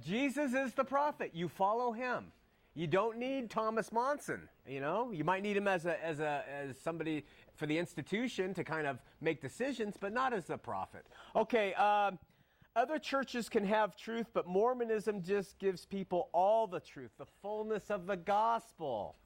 Jesus 0.00 0.54
is 0.54 0.72
the 0.74 0.84
prophet. 0.84 1.34
You 1.34 1.48
follow 1.48 1.90
him. 1.90 2.32
You 2.74 2.86
don't 2.86 3.18
need 3.18 3.50
Thomas 3.50 3.90
Monson. 3.90 4.48
You 4.64 4.78
know, 4.80 5.10
you 5.10 5.24
might 5.24 5.42
need 5.42 5.56
him 5.56 5.66
as 5.66 5.86
a 5.86 6.00
as 6.04 6.20
a 6.20 6.44
as 6.48 6.78
somebody 6.78 7.26
for 7.56 7.66
the 7.66 7.76
institution 7.76 8.54
to 8.54 8.62
kind 8.62 8.86
of 8.86 9.00
make 9.20 9.40
decisions, 9.42 9.96
but 9.98 10.12
not 10.12 10.32
as 10.32 10.50
a 10.50 10.56
prophet. 10.56 11.04
Okay. 11.34 11.74
Um, 11.74 12.16
other 12.76 13.00
churches 13.00 13.48
can 13.48 13.64
have 13.64 13.96
truth, 13.96 14.28
but 14.32 14.46
Mormonism 14.46 15.24
just 15.24 15.58
gives 15.58 15.84
people 15.84 16.28
all 16.32 16.68
the 16.68 16.78
truth, 16.78 17.10
the 17.18 17.26
fullness 17.42 17.90
of 17.90 18.06
the 18.06 18.16
gospel. 18.16 19.16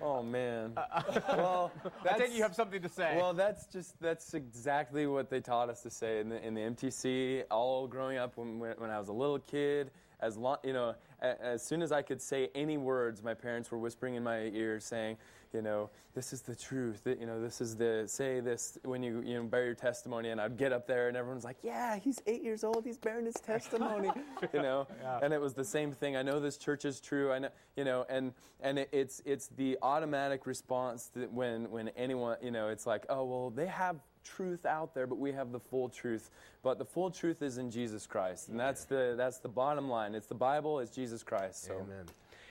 Oh 0.00 0.22
man. 0.22 0.72
Uh, 0.76 0.80
uh, 0.92 1.02
well, 1.36 1.72
I 2.10 2.14
think 2.14 2.34
you 2.34 2.42
have 2.42 2.54
something 2.54 2.80
to 2.82 2.88
say. 2.88 3.14
Well, 3.16 3.32
that's 3.32 3.66
just 3.66 4.00
that's 4.00 4.34
exactly 4.34 5.06
what 5.06 5.30
they 5.30 5.40
taught 5.40 5.68
us 5.68 5.82
to 5.82 5.90
say 5.90 6.20
in 6.20 6.28
the, 6.28 6.44
in 6.46 6.54
the 6.54 6.60
MTC. 6.60 7.44
All 7.50 7.86
growing 7.86 8.18
up 8.18 8.36
when 8.36 8.58
when 8.58 8.90
I 8.90 8.98
was 8.98 9.08
a 9.08 9.12
little 9.12 9.38
kid, 9.38 9.90
as 10.20 10.36
long 10.36 10.58
you 10.62 10.72
know, 10.72 10.94
a, 11.22 11.42
as 11.42 11.62
soon 11.62 11.82
as 11.82 11.92
I 11.92 12.02
could 12.02 12.22
say 12.22 12.50
any 12.54 12.76
words, 12.76 13.22
my 13.22 13.34
parents 13.34 13.70
were 13.70 13.78
whispering 13.78 14.14
in 14.14 14.22
my 14.22 14.42
ear, 14.52 14.80
saying, 14.80 15.16
you 15.52 15.62
know, 15.62 15.90
this 16.14 16.32
is 16.32 16.42
the 16.42 16.54
truth. 16.54 17.02
You 17.06 17.26
know, 17.26 17.40
this 17.40 17.60
is 17.60 17.76
the 17.76 18.04
say 18.06 18.40
this 18.40 18.78
when 18.84 19.02
you 19.02 19.22
you 19.24 19.34
know 19.34 19.44
bear 19.44 19.64
your 19.64 19.74
testimony. 19.74 20.30
And 20.30 20.40
I'd 20.40 20.56
get 20.56 20.72
up 20.72 20.86
there, 20.86 21.08
and 21.08 21.16
everyone's 21.16 21.44
like, 21.44 21.58
yeah, 21.62 21.98
he's 21.98 22.20
eight 22.26 22.42
years 22.42 22.64
old. 22.64 22.84
He's 22.84 22.98
bearing 22.98 23.26
his 23.26 23.34
testimony. 23.34 24.10
you 24.52 24.62
know, 24.62 24.86
and 25.22 25.32
it 25.32 25.40
was 25.40 25.54
the 25.54 25.64
same 25.64 25.92
thing. 25.92 26.16
I 26.16 26.22
know 26.22 26.40
this 26.40 26.56
church 26.56 26.84
is 26.84 27.00
true. 27.00 27.32
I 27.32 27.38
know, 27.38 27.48
you 27.76 27.84
know, 27.84 28.04
and 28.08 28.32
and 28.60 28.78
it, 28.78 28.88
it's 28.92 29.22
it's 29.24 29.48
the 29.56 29.78
automatic 29.82 30.46
response 30.46 31.10
that 31.14 31.32
when 31.32 31.70
when 31.70 31.88
anyone, 31.90 32.36
you 32.42 32.50
know, 32.50 32.68
it's 32.68 32.86
like, 32.86 33.06
oh 33.08 33.24
well, 33.24 33.50
they 33.50 33.66
have 33.66 33.96
truth 34.24 34.66
out 34.66 34.94
there, 34.94 35.06
but 35.06 35.18
we 35.18 35.32
have 35.32 35.52
the 35.52 35.60
full 35.60 35.88
truth. 35.88 36.30
But 36.62 36.78
the 36.78 36.84
full 36.84 37.10
truth 37.10 37.42
is 37.42 37.58
in 37.58 37.70
Jesus 37.70 38.06
Christ, 38.06 38.48
and 38.48 38.58
that's 38.58 38.84
the 38.84 39.14
that's 39.16 39.38
the 39.38 39.48
bottom 39.48 39.88
line. 39.88 40.14
It's 40.14 40.26
the 40.26 40.34
Bible. 40.34 40.80
It's 40.80 40.94
Jesus 40.94 41.22
Christ. 41.22 41.64
So. 41.64 41.74
Amen. 41.74 42.06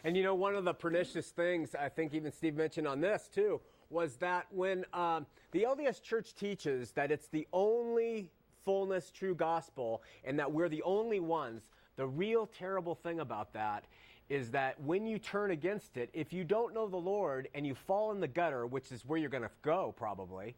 And 0.08 0.16
you 0.16 0.24
know, 0.24 0.36
one 0.36 0.56
of 0.56 0.64
the 0.64 0.74
pernicious 0.74 1.28
things, 1.32 1.76
I 1.76 1.90
think 1.90 2.14
even 2.14 2.32
Steve 2.32 2.56
mentioned 2.56 2.88
on 2.88 3.02
this 3.02 3.28
too, 3.28 3.60
was 3.90 4.16
that 4.16 4.46
when 4.52 4.86
um, 4.94 5.26
the 5.52 5.64
LDS 5.64 6.02
Church 6.02 6.34
teaches 6.34 6.92
that 6.92 7.12
it's 7.12 7.28
the 7.28 7.46
only 7.52 8.32
fullness 8.64 9.12
true 9.12 9.36
gospel 9.36 10.02
and 10.24 10.40
that 10.40 10.50
we're 10.50 10.70
the 10.70 10.82
only 10.84 11.20
ones, 11.20 11.64
the 11.98 12.08
real 12.08 12.46
terrible 12.46 12.96
thing 12.96 13.20
about 13.20 13.52
that 13.52 13.84
is 14.30 14.52
that 14.52 14.80
when 14.80 15.06
you 15.06 15.20
turn 15.20 15.52
against 15.52 15.98
it, 15.98 16.10
if 16.14 16.32
you 16.32 16.46
don't 16.46 16.74
know 16.74 16.88
the 16.88 16.96
Lord 16.96 17.50
and 17.54 17.68
you 17.68 17.76
fall 17.76 18.14
in 18.14 18.22
the 18.22 18.30
gutter, 18.30 18.66
which 18.66 18.94
is 18.94 19.06
where 19.06 19.20
you're 19.20 19.30
going 19.30 19.44
to 19.44 19.52
go 19.62 19.94
probably, 19.98 20.56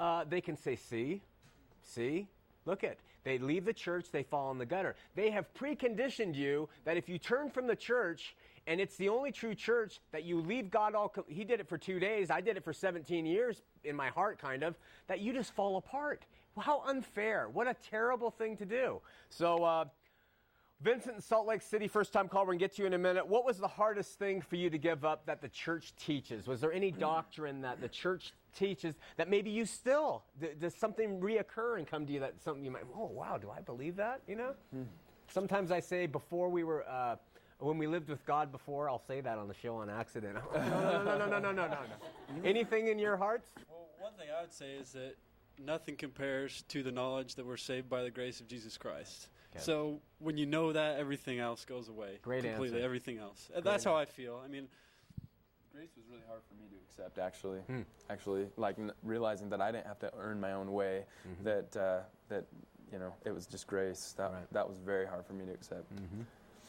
uh, 0.00 0.24
they 0.26 0.40
can 0.40 0.56
say, 0.56 0.74
see, 0.74 1.20
see, 1.82 2.28
look 2.64 2.82
at. 2.82 2.96
They 3.24 3.38
leave 3.38 3.64
the 3.64 3.72
church, 3.72 4.06
they 4.12 4.22
fall 4.22 4.52
in 4.52 4.58
the 4.58 4.64
gutter. 4.64 4.94
They 5.16 5.30
have 5.30 5.52
preconditioned 5.52 6.36
you 6.36 6.68
that 6.84 6.96
if 6.96 7.08
you 7.08 7.18
turn 7.18 7.50
from 7.50 7.66
the 7.66 7.74
church 7.74 8.36
and 8.66 8.80
it's 8.80 8.96
the 8.96 9.08
only 9.08 9.30
true 9.32 9.54
church 9.54 10.00
that 10.12 10.24
you 10.24 10.40
leave 10.40 10.70
God 10.70 10.94
all. 10.94 11.08
co- 11.08 11.24
He 11.28 11.44
did 11.44 11.60
it 11.60 11.68
for 11.68 11.78
two 11.78 11.98
days. 11.98 12.30
I 12.30 12.40
did 12.40 12.56
it 12.56 12.64
for 12.64 12.72
17 12.72 13.24
years 13.26 13.62
in 13.84 13.94
my 13.96 14.08
heart, 14.08 14.38
kind 14.38 14.62
of. 14.62 14.76
That 15.06 15.20
you 15.20 15.32
just 15.32 15.52
fall 15.54 15.76
apart. 15.76 16.24
How 16.58 16.82
unfair! 16.86 17.48
What 17.52 17.66
a 17.68 17.74
terrible 17.90 18.30
thing 18.30 18.56
to 18.58 18.64
do. 18.64 19.00
So. 19.30 19.64
Uh, 19.64 19.84
Vincent 20.82 21.14
in 21.14 21.20
Salt 21.22 21.46
Lake 21.46 21.62
City, 21.62 21.88
first 21.88 22.12
time 22.12 22.28
caller, 22.28 22.44
We're 22.44 22.52
going 22.52 22.58
to 22.58 22.64
get 22.66 22.76
to 22.76 22.82
you 22.82 22.86
in 22.86 22.92
a 22.92 22.98
minute. 22.98 23.26
What 23.26 23.46
was 23.46 23.56
the 23.56 23.66
hardest 23.66 24.18
thing 24.18 24.42
for 24.42 24.56
you 24.56 24.68
to 24.68 24.76
give 24.76 25.06
up 25.06 25.24
that 25.24 25.40
the 25.40 25.48
church 25.48 25.94
teaches? 25.96 26.46
Was 26.46 26.60
there 26.60 26.70
any 26.70 26.90
doctrine 26.90 27.62
that 27.62 27.80
the 27.80 27.88
church 27.88 28.34
teaches 28.54 28.94
that 29.16 29.30
maybe 29.30 29.48
you 29.48 29.64
still, 29.64 30.24
th- 30.38 30.58
does 30.58 30.74
something 30.74 31.18
reoccur 31.18 31.78
and 31.78 31.86
come 31.86 32.04
to 32.06 32.12
you 32.12 32.20
that 32.20 32.34
something 32.44 32.62
you 32.62 32.70
might, 32.70 32.82
oh, 32.94 33.06
wow, 33.06 33.38
do 33.38 33.48
I 33.50 33.62
believe 33.62 33.96
that? 33.96 34.20
You 34.28 34.36
know? 34.36 34.52
Sometimes 35.28 35.70
I 35.72 35.80
say 35.80 36.04
before 36.06 36.50
we 36.50 36.62
were, 36.62 36.84
uh, 36.86 37.16
when 37.58 37.78
we 37.78 37.86
lived 37.86 38.08
with 38.08 38.24
God 38.26 38.52
before, 38.52 38.88
I'll 38.88 39.02
say 39.06 39.20
that 39.20 39.38
on 39.38 39.48
the 39.48 39.54
show 39.54 39.76
on 39.76 39.88
accident. 39.90 40.36
no, 40.54 40.60
no, 40.60 41.04
no, 41.04 41.16
no, 41.18 41.26
no, 41.28 41.38
no, 41.40 41.52
no, 41.52 41.66
no. 41.68 42.44
Anything 42.44 42.88
in 42.88 42.98
your 42.98 43.16
hearts? 43.16 43.48
Well, 43.68 43.86
one 43.98 44.12
thing 44.14 44.28
I 44.36 44.42
would 44.42 44.52
say 44.52 44.72
is 44.72 44.92
that 44.92 45.14
nothing 45.58 45.96
compares 45.96 46.62
to 46.68 46.82
the 46.82 46.92
knowledge 46.92 47.34
that 47.36 47.46
we're 47.46 47.56
saved 47.56 47.88
by 47.88 48.02
the 48.02 48.10
grace 48.10 48.40
of 48.40 48.48
Jesus 48.48 48.76
Christ. 48.76 49.28
Okay. 49.54 49.62
So 49.64 50.00
when 50.18 50.36
you 50.36 50.44
know 50.44 50.72
that, 50.72 50.98
everything 50.98 51.38
else 51.38 51.64
goes 51.64 51.88
away. 51.88 52.18
Great 52.22 52.44
completely. 52.44 52.76
answer. 52.78 52.84
Everything 52.84 53.18
else. 53.18 53.48
Great 53.50 53.64
That's 53.64 53.84
how 53.84 53.94
I 53.96 54.04
feel. 54.04 54.40
I 54.44 54.48
mean, 54.48 54.68
Grace 55.72 55.90
was 55.94 56.06
really 56.08 56.22
hard 56.26 56.40
for 56.48 56.54
me 56.54 56.68
to 56.70 56.76
accept, 56.88 57.18
actually. 57.18 57.58
Hmm. 57.60 57.82
Actually, 58.08 58.46
like 58.56 58.78
n- 58.78 58.92
realizing 59.02 59.50
that 59.50 59.60
I 59.60 59.70
didn't 59.70 59.86
have 59.86 59.98
to 59.98 60.10
earn 60.18 60.40
my 60.40 60.52
own 60.52 60.72
way. 60.72 61.04
Mhm. 61.28 61.44
That 61.44 61.76
uh, 61.76 62.00
that 62.30 62.46
you 62.90 62.98
know 62.98 63.12
it 63.26 63.30
was 63.32 63.46
just 63.46 63.66
grace. 63.66 64.14
That 64.16 64.32
Right. 64.32 64.52
that 64.52 64.66
was 64.66 64.78
very 64.78 65.04
hard 65.06 65.26
for 65.26 65.34
me 65.34 65.44
to 65.44 65.52
accept. 65.52 65.94
Mm-hmm. 65.94 66.22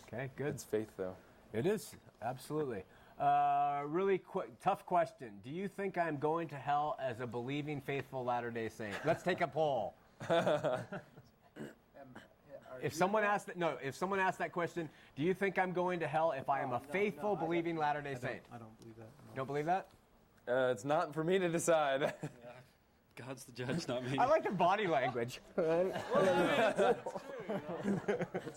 Okay, 0.08 0.30
good. 0.36 0.48
It's 0.48 0.64
faith, 0.64 0.90
though. 0.98 1.16
It 1.54 1.66
is, 1.66 1.96
absolutely. 2.22 2.84
Uh, 3.20 3.82
really 3.86 4.20
qu- 4.20 4.44
tough 4.64 4.86
question. 4.86 5.32
Do 5.44 5.50
you 5.50 5.68
think 5.68 5.98
I'm 5.98 6.18
going 6.18 6.48
to 6.50 6.56
hell 6.56 6.98
as 7.02 7.20
a 7.20 7.28
believing, 7.28 7.82
faithful 7.82 8.24
Latter 8.24 8.52
day 8.52 8.70
Saint? 8.70 8.94
Let's 9.06 9.24
take 9.24 9.42
a 9.42 9.48
poll. 9.48 9.96
if 12.82 12.94
someone 12.94 13.24
asked 13.24 13.48
that, 13.48 13.58
no, 13.58 13.78
if 13.84 13.96
someone 13.96 14.20
asked 14.20 14.38
that 14.40 14.52
question, 14.52 14.88
do 15.16 15.24
you 15.24 15.34
think 15.34 15.58
I'm 15.58 15.74
going 15.74 16.00
to 16.00 16.08
hell 16.08 16.34
if 16.38 16.48
I 16.50 16.62
am 16.62 16.74
a 16.74 16.80
faithful, 16.80 17.36
believing 17.36 17.76
Latter 17.76 18.02
day 18.02 18.16
Saint? 18.16 18.42
I 18.54 18.58
don't 18.58 18.78
believe 18.80 18.96
that. 18.98 19.10
no. 19.30 19.36
Don't 19.36 19.48
believe 19.48 19.66
that? 19.66 19.88
Uh, 20.48 20.72
it's 20.72 20.86
not 20.86 21.14
for 21.14 21.24
me 21.24 21.40
to 21.40 21.50
decide. 21.50 22.14
God's 23.18 23.46
the 23.46 23.52
judge, 23.52 23.88
not 23.88 24.04
me. 24.10 24.18
I 24.18 24.26
like 24.26 24.44
the 24.44 24.52
body 24.52 24.88
language. 24.88 25.42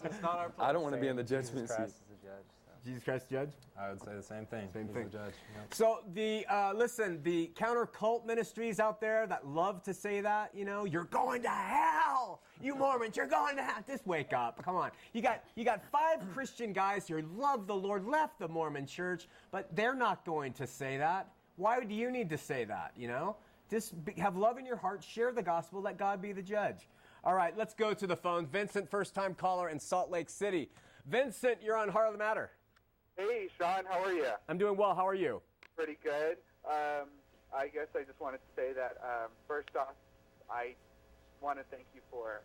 It's 0.05 0.21
not 0.23 0.39
our 0.39 0.51
place 0.51 0.69
I 0.69 0.73
don't 0.73 0.83
wanna 0.83 0.99
be 0.99 1.09
in 1.09 1.17
the 1.17 1.23
Jesus 1.23 1.49
judgment 1.49 1.69
Christ 1.69 1.97
seat. 1.97 2.03
is 2.13 2.21
the 2.21 2.27
judge. 2.27 2.45
so. 2.65 2.71
Jesus 2.85 3.05
Christ, 3.05 3.29
Judge. 3.29 3.53
I 3.79 3.91
would 3.91 4.03
say 4.03 4.15
the 4.15 4.23
same 4.23 4.47
thing. 4.47 4.69
Same 4.73 4.87
He's 4.87 4.95
thing. 4.95 5.05
the 5.05 5.11
judge. 5.11 5.35
Yep. 5.55 5.75
So 5.75 5.99
the 6.15 6.47
uh, 6.49 6.73
listen, 6.75 7.23
the 7.23 7.51
counter 7.55 7.87
cult 7.87 8.27
ministries 8.27 8.81
out 8.81 9.01
there 9.01 9.27
that 9.27 9.47
love 9.47 9.83
to 9.83 9.93
say 9.95 10.21
that, 10.23 10.51
you 10.55 10.65
know, 10.65 10.85
you're 10.87 11.05
going 11.05 11.43
to 11.43 11.49
hell. 11.51 12.41
You 12.63 12.75
Mormons, 12.75 13.17
you're 13.17 13.27
going 13.27 13.57
to 13.57 13.63
hell. 13.63 13.83
Just 13.87 14.07
wake 14.07 14.33
up. 14.33 14.63
Come 14.65 14.77
on. 14.77 14.91
You 15.13 15.21
got 15.23 15.45
you 15.57 15.65
got 15.65 15.83
five 15.91 16.21
Christian 16.33 16.73
guys 16.73 17.07
here 17.07 17.23
love 17.37 17.67
the 17.67 17.77
Lord, 17.77 18.07
left 18.07 18.39
the 18.39 18.49
Mormon 18.49 18.87
church, 18.87 19.29
but 19.51 19.75
they're 19.77 19.95
not 19.95 20.25
going 20.25 20.53
to 20.55 20.67
say 20.67 20.97
that. 20.97 21.29
Why 21.57 21.85
do 21.85 21.95
you 21.95 22.11
need 22.11 22.31
to 22.31 22.39
say 22.39 22.65
that? 22.65 22.93
You 22.97 23.09
know, 23.09 23.37
just 23.71 24.05
be, 24.05 24.13
have 24.19 24.37
love 24.37 24.59
in 24.59 24.67
your 24.67 24.77
heart, 24.77 25.03
share 25.05 25.33
the 25.33 25.43
gospel, 25.43 25.81
let 25.81 25.97
God 25.97 26.21
be 26.21 26.33
the 26.33 26.43
judge. 26.43 26.89
All 27.23 27.35
right, 27.35 27.57
let's 27.57 27.75
go 27.75 27.95
to 27.95 28.07
the 28.07 28.17
phone. 28.17 28.47
Vincent, 28.47 28.91
first 28.91 29.15
time 29.15 29.35
caller 29.35 29.69
in 29.69 29.79
Salt 29.79 30.11
Lake 30.11 30.29
City. 30.29 30.71
Vincent, 31.07 31.59
you're 31.63 31.77
on 31.77 31.89
Heart 31.89 32.09
of 32.09 32.13
the 32.15 32.19
Matter. 32.19 32.51
Hey, 33.17 33.49
Sean, 33.59 33.85
how 33.89 34.03
are 34.03 34.13
you? 34.13 34.27
I'm 34.49 34.59
doing 34.59 34.77
well. 34.77 34.95
How 34.95 35.07
are 35.07 35.15
you? 35.15 35.43
Pretty 35.77 35.99
good. 36.03 36.39
Um, 36.67 37.09
I 37.55 37.69
guess 37.69 37.89
I 37.95 38.03
just 38.03 38.21
wanted 38.21 38.39
to 38.39 38.51
say 38.57 38.73
that 38.73 38.97
um, 39.03 39.31
first 39.47 39.69
off, 39.79 39.95
I 40.51 40.75
want 41.41 41.59
to 41.59 41.65
thank 41.71 41.85
you 41.95 42.01
for, 42.11 42.43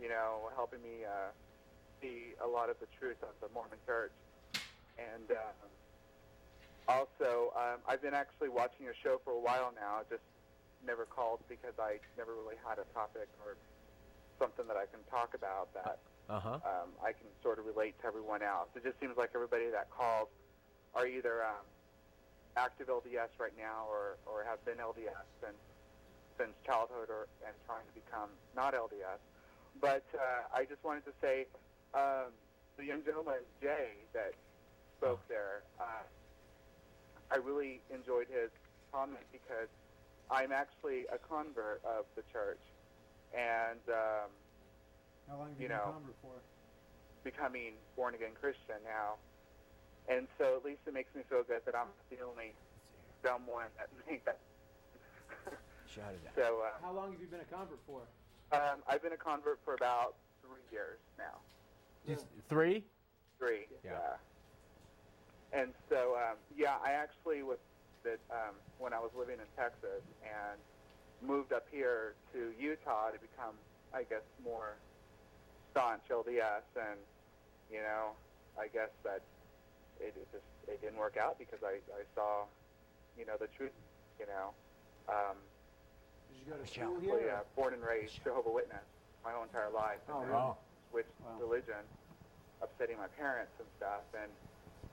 you 0.00 0.08
know, 0.08 0.50
helping 0.56 0.82
me 0.82 1.04
uh, 1.04 1.30
see 2.00 2.34
a 2.42 2.46
lot 2.46 2.70
of 2.70 2.76
the 2.80 2.86
truth 2.98 3.16
of 3.22 3.30
the 3.40 3.52
Mormon 3.52 3.78
Church, 3.86 4.12
and 4.98 5.30
um, 5.30 5.68
also 6.88 7.52
um, 7.56 7.80
I've 7.86 8.02
been 8.02 8.14
actually 8.14 8.48
watching 8.48 8.84
your 8.84 8.94
show 9.02 9.20
for 9.24 9.32
a 9.32 9.40
while 9.40 9.72
now. 9.74 10.00
Just 10.08 10.22
never 10.84 11.04
called 11.04 11.40
because 11.48 11.74
I 11.78 11.98
never 12.16 12.34
really 12.34 12.56
had 12.66 12.78
a 12.78 12.84
topic 12.92 13.28
or 13.44 13.56
something 14.38 14.66
that 14.68 14.76
I 14.76 14.86
can 14.86 15.00
talk 15.10 15.34
about 15.34 15.72
that 15.74 15.98
Uh-huh. 16.28 16.60
um, 16.64 16.88
I 17.02 17.12
can 17.12 17.26
sort 17.42 17.58
of 17.58 17.66
relate 17.66 17.98
to 18.00 18.06
everyone 18.06 18.42
else. 18.42 18.68
It 18.76 18.84
just 18.84 18.98
seems 19.00 19.16
like 19.16 19.30
everybody 19.34 19.68
that 19.70 19.90
calls 19.90 20.28
are 20.94 21.06
either 21.06 21.44
um, 21.44 21.66
active 22.56 22.88
LDS 22.88 23.28
right 23.38 23.56
now 23.58 23.86
or, 23.88 24.16
or 24.26 24.44
have 24.44 24.64
been 24.64 24.78
LDS 24.78 25.26
since 25.42 25.58
since 26.38 26.52
childhood 26.64 27.10
or 27.10 27.28
and 27.46 27.54
trying 27.66 27.84
to 27.86 27.92
become 27.92 28.30
not 28.54 28.72
LDS. 28.74 29.18
But 29.80 30.04
uh, 30.14 30.42
I 30.54 30.64
just 30.64 30.82
wanted 30.84 31.04
to 31.04 31.12
say 31.20 31.46
um, 31.94 32.32
the 32.78 32.84
young 32.84 33.04
gentleman 33.04 33.44
Jay 33.60 33.90
that 34.14 34.32
spoke 34.96 35.20
there. 35.28 35.62
Uh, 35.78 36.02
I 37.30 37.36
really 37.36 37.80
enjoyed 37.92 38.26
his 38.28 38.50
comment 38.92 39.26
because 39.32 39.68
I'm 40.30 40.52
actually 40.52 41.06
a 41.12 41.18
convert 41.18 41.84
of 41.84 42.06
the 42.16 42.22
church, 42.32 42.60
and 43.36 43.80
um, 43.88 44.30
How 45.28 45.36
long 45.38 45.50
have 45.50 45.60
you 45.60 45.62
you, 45.62 45.68
been 45.68 45.76
know, 45.76 45.82
a 45.90 45.92
convert 45.92 46.16
for? 46.22 46.34
becoming 47.24 47.74
born 47.96 48.14
again 48.14 48.34
Christian 48.34 48.76
now. 48.84 49.18
And 50.08 50.26
so 50.38 50.56
at 50.56 50.64
least 50.64 50.80
it 50.86 50.94
makes 50.94 51.14
me 51.14 51.22
feel 51.28 51.42
good 51.42 51.62
that 51.66 51.74
I'm 51.76 51.88
not 51.88 52.10
the 52.10 52.20
only 52.24 52.52
dumb 53.22 53.46
one 53.46 53.68
that 53.78 53.88
made 54.06 54.22
that. 54.24 54.40
Shout 55.86 56.14
it 56.14 56.20
So 56.34 56.62
uh, 56.62 56.78
How 56.80 56.92
long 56.92 57.12
have 57.12 57.20
you 57.20 57.26
been 57.26 57.40
a 57.40 57.44
convert 57.44 57.78
for? 57.86 58.02
um, 58.52 58.82
I've 58.88 59.02
been 59.02 59.12
a 59.12 59.16
convert 59.16 59.58
for 59.64 59.74
about 59.74 60.14
three 60.42 60.62
years 60.72 60.98
now. 61.18 61.40
Three? 62.48 62.84
Three. 63.38 63.66
Yeah. 63.84 64.16
And 65.52 65.74
so 65.88 66.16
um, 66.16 66.36
yeah, 66.56 66.78
I 66.82 66.92
actually 66.92 67.42
was 67.42 67.58
that 68.04 68.20
um, 68.30 68.56
when 68.78 68.92
I 68.92 68.98
was 69.00 69.10
living 69.16 69.36
in 69.40 69.48
Texas 69.56 70.02
and 70.24 70.58
moved 71.20 71.52
up 71.52 71.66
here 71.70 72.14
to 72.32 72.52
Utah 72.58 73.10
to 73.10 73.18
become, 73.20 73.54
I 73.92 74.04
guess, 74.04 74.24
more 74.42 74.76
staunch 75.70 76.02
LDS, 76.10 76.64
and 76.76 76.98
you 77.70 77.78
know, 77.82 78.16
I 78.58 78.66
guess 78.68 78.90
that 79.04 79.22
it, 80.00 80.14
it 80.16 80.26
just 80.32 80.44
it 80.68 80.80
didn't 80.80 80.98
work 80.98 81.16
out 81.20 81.38
because 81.38 81.60
I, 81.62 81.78
I 81.94 82.02
saw, 82.14 82.44
you 83.18 83.26
know, 83.26 83.36
the 83.38 83.48
truth. 83.56 83.72
You 84.18 84.26
know, 84.28 84.52
um, 85.08 85.36
Did 86.28 86.36
you 86.44 86.46
go 86.52 86.56
to 86.60 86.66
school 86.68 87.00
here? 87.00 87.24
yeah, 87.24 87.40
born 87.56 87.72
and 87.72 87.82
raised 87.82 88.20
Jehovah 88.22 88.50
Witness 88.52 88.84
my 89.24 89.32
whole 89.32 89.44
entire 89.44 89.70
life, 89.72 90.00
and 90.08 90.16
Oh, 90.16 90.24
really? 90.24 90.52
switched 90.90 91.16
Wow. 91.24 91.36
religion, 91.40 91.84
upsetting 92.60 92.96
my 92.96 93.08
parents 93.16 93.52
and 93.60 93.68
stuff, 93.76 94.04
and 94.12 94.28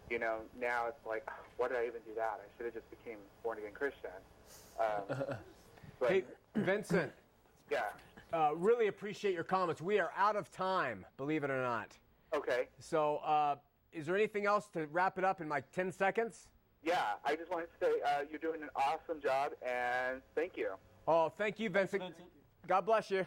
you 0.10 0.20
know, 0.20 0.40
now 0.60 0.86
it's 0.88 1.06
like, 1.06 1.28
why 1.58 1.68
did 1.68 1.78
I 1.78 1.82
even 1.86 2.02
do 2.06 2.14
that? 2.16 2.40
I 2.42 2.48
should 2.58 2.66
have 2.66 2.74
just 2.76 2.90
became 2.90 3.18
born 3.44 3.58
again 3.58 3.72
Christian. 3.74 4.10
Um, 4.80 5.18
but 6.00 6.10
Hey, 6.10 6.24
Vincent, 6.56 7.12
yeah, 7.72 7.82
uh, 8.34 8.52
really 8.56 8.88
appreciate 8.88 9.34
your 9.34 9.44
comments. 9.44 9.82
We 9.82 10.00
are 10.00 10.12
out 10.18 10.36
of 10.36 10.52
time, 10.52 11.06
believe 11.18 11.44
it 11.44 11.50
or 11.50 11.62
not. 11.62 11.98
okay. 12.34 12.68
So, 12.80 13.18
uh, 13.18 13.56
is 13.94 14.06
there 14.06 14.16
anything 14.16 14.46
else 14.46 14.68
to 14.74 14.86
wrap 14.92 15.18
it 15.18 15.24
up 15.24 15.42
in 15.42 15.50
like 15.50 15.72
10 15.72 15.92
seconds? 15.92 16.48
Yeah, 16.84 17.02
I 17.26 17.36
just 17.36 17.50
wanted 17.52 17.68
to 17.80 17.86
say 17.86 17.92
uh, 18.06 18.24
you're 18.30 18.40
doing 18.40 18.62
an 18.62 18.70
awesome 18.76 19.22
job, 19.22 19.52
and 19.66 20.22
thank 20.36 20.56
you. 20.56 20.72
Oh, 21.08 21.30
thank 21.30 21.60
you, 21.60 21.70
Vincent. 21.70 22.04
God 22.68 22.86
bless 22.86 23.10
you. 23.10 23.26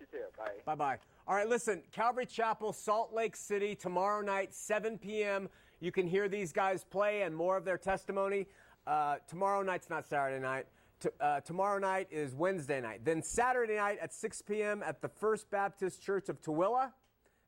You 0.00 0.06
too. 0.12 0.18
Bye. 0.36 0.50
Bye 0.64 0.74
bye. 0.74 0.98
All 1.26 1.34
right, 1.34 1.48
listen, 1.48 1.82
Calvary 1.90 2.26
Chapel, 2.26 2.72
Salt 2.72 3.12
Lake 3.14 3.34
City, 3.34 3.74
tomorrow 3.74 4.20
night, 4.20 4.54
7 4.54 4.98
p.m. 4.98 5.48
You 5.80 5.92
can 5.92 6.06
hear 6.06 6.28
these 6.28 6.52
guys 6.52 6.84
play 6.84 7.22
and 7.22 7.36
more 7.36 7.56
of 7.56 7.64
their 7.64 7.76
testimony. 7.76 8.46
Uh, 8.86 9.16
tomorrow 9.28 9.62
night's 9.62 9.90
not 9.90 10.06
Saturday 10.06 10.40
night. 10.40 10.66
T- 11.00 11.10
uh, 11.20 11.40
tomorrow 11.40 11.78
night 11.78 12.08
is 12.10 12.34
Wednesday 12.34 12.80
night. 12.80 13.04
Then 13.04 13.22
Saturday 13.22 13.76
night 13.76 13.98
at 14.00 14.14
6 14.14 14.42
p.m. 14.42 14.82
at 14.82 15.02
the 15.02 15.08
First 15.08 15.50
Baptist 15.50 16.02
Church 16.02 16.30
of 16.30 16.40
Tooele. 16.40 16.90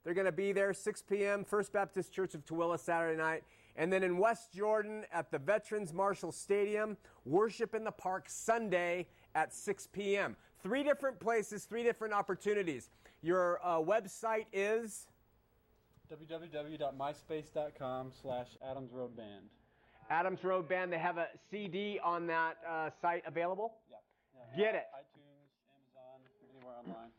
They're 0.04 0.14
going 0.14 0.26
to 0.26 0.32
be 0.32 0.52
there 0.52 0.74
6 0.74 1.02
p.m. 1.02 1.44
First 1.44 1.72
Baptist 1.72 2.12
Church 2.12 2.34
of 2.34 2.44
Tooele 2.44 2.78
Saturday 2.78 3.16
night. 3.16 3.44
And 3.76 3.90
then 3.92 4.02
in 4.02 4.18
West 4.18 4.52
Jordan 4.52 5.04
at 5.12 5.30
the 5.30 5.38
Veterans 5.38 5.94
Marshall 5.94 6.32
Stadium, 6.32 6.96
Worship 7.24 7.74
in 7.74 7.84
the 7.84 7.92
Park 7.92 8.24
Sunday 8.28 9.06
at 9.34 9.54
6 9.54 9.86
p.m. 9.86 10.36
Three 10.62 10.82
different 10.82 11.18
places, 11.20 11.64
three 11.64 11.82
different 11.82 12.12
opportunities. 12.12 12.90
Your 13.22 13.60
uh, 13.62 13.78
website 13.78 14.46
is 14.52 15.06
www.myspace.com 16.10 18.12
slash 18.22 18.48
Adams 18.68 18.90
Road 18.92 19.16
Band. 19.16 19.44
Adams 20.10 20.42
Road 20.42 20.68
Band. 20.68 20.92
They 20.92 20.98
have 20.98 21.18
a 21.18 21.26
CD 21.50 22.00
on 22.02 22.26
that 22.28 22.56
uh, 22.68 22.90
site 23.02 23.22
available. 23.26 23.74
Yeah. 23.90 23.96
Get 24.56 24.74
it. 24.74 24.86
iTunes, 24.96 25.50
Amazon, 25.74 26.20
anywhere 26.54 26.76
online. 26.78 27.10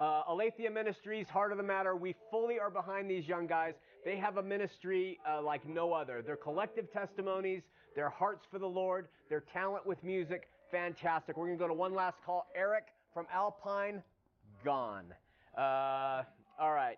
Uh, 0.00 0.22
Aletheia 0.32 0.70
Ministries, 0.70 1.28
Heart 1.28 1.52
of 1.52 1.58
the 1.58 1.64
Matter, 1.64 1.94
we 1.94 2.14
fully 2.30 2.58
are 2.58 2.70
behind 2.70 3.10
these 3.10 3.28
young 3.28 3.46
guys. 3.46 3.74
They 4.06 4.16
have 4.16 4.38
a 4.38 4.42
ministry 4.42 5.18
uh, 5.28 5.42
like 5.42 5.68
no 5.68 5.92
other. 5.92 6.22
Their 6.22 6.36
collective 6.36 6.90
testimonies, 6.90 7.60
their 7.94 8.08
hearts 8.08 8.46
for 8.50 8.58
the 8.58 8.66
Lord, 8.66 9.08
their 9.28 9.40
talent 9.52 9.86
with 9.86 10.02
music, 10.02 10.48
fantastic. 10.70 11.36
We're 11.36 11.48
going 11.48 11.58
to 11.58 11.64
go 11.64 11.68
to 11.68 11.74
one 11.74 11.92
last 11.94 12.16
call. 12.24 12.46
Eric 12.56 12.84
from 13.12 13.26
Alpine, 13.30 14.02
gone. 14.64 15.12
Uh, 15.58 16.22
all 16.58 16.72
right. 16.72 16.96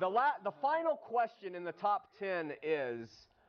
The, 0.00 0.08
la- 0.08 0.38
the 0.42 0.50
final 0.50 0.96
question 0.96 1.54
in 1.54 1.62
the 1.64 1.72
top 1.72 2.08
10 2.18 2.52
is, 2.62 3.08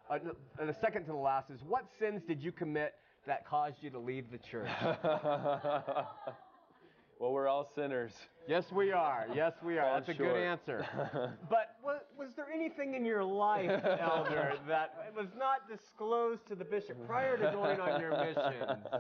uh, 0.10 0.20
the 0.64 0.76
second 0.80 1.06
to 1.06 1.12
the 1.12 1.18
last 1.18 1.50
is, 1.50 1.62
what 1.68 1.86
sins 1.98 2.22
did 2.28 2.42
you 2.44 2.52
commit 2.52 2.94
that 3.26 3.48
caused 3.48 3.78
you 3.82 3.90
to 3.90 3.98
leave 3.98 4.30
the 4.32 4.38
church? 4.38 4.70
well, 5.04 6.08
we're 7.20 7.48
all 7.48 7.68
sinners. 7.74 8.12
Yes, 8.48 8.72
we 8.72 8.92
are. 8.92 9.26
Yes, 9.34 9.54
we 9.64 9.80
are. 9.80 9.86
Fall 9.86 9.94
That's 9.96 10.10
a 10.10 10.14
good 10.14 10.36
answer. 10.38 10.86
But 11.50 11.78
was, 11.84 12.02
was 12.16 12.30
there 12.36 12.48
anything 12.54 12.94
in 12.94 13.04
your 13.06 13.24
life, 13.24 13.84
Elder, 14.00 14.54
that 14.68 15.12
was 15.18 15.30
not 15.36 15.68
disclosed 15.68 16.46
to 16.50 16.56
the 16.56 16.66
bishop 16.66 17.04
prior 17.08 17.38
to 17.38 17.52
going 17.52 17.80
on 17.80 18.00
your 18.00 18.12
mission? 18.12 18.78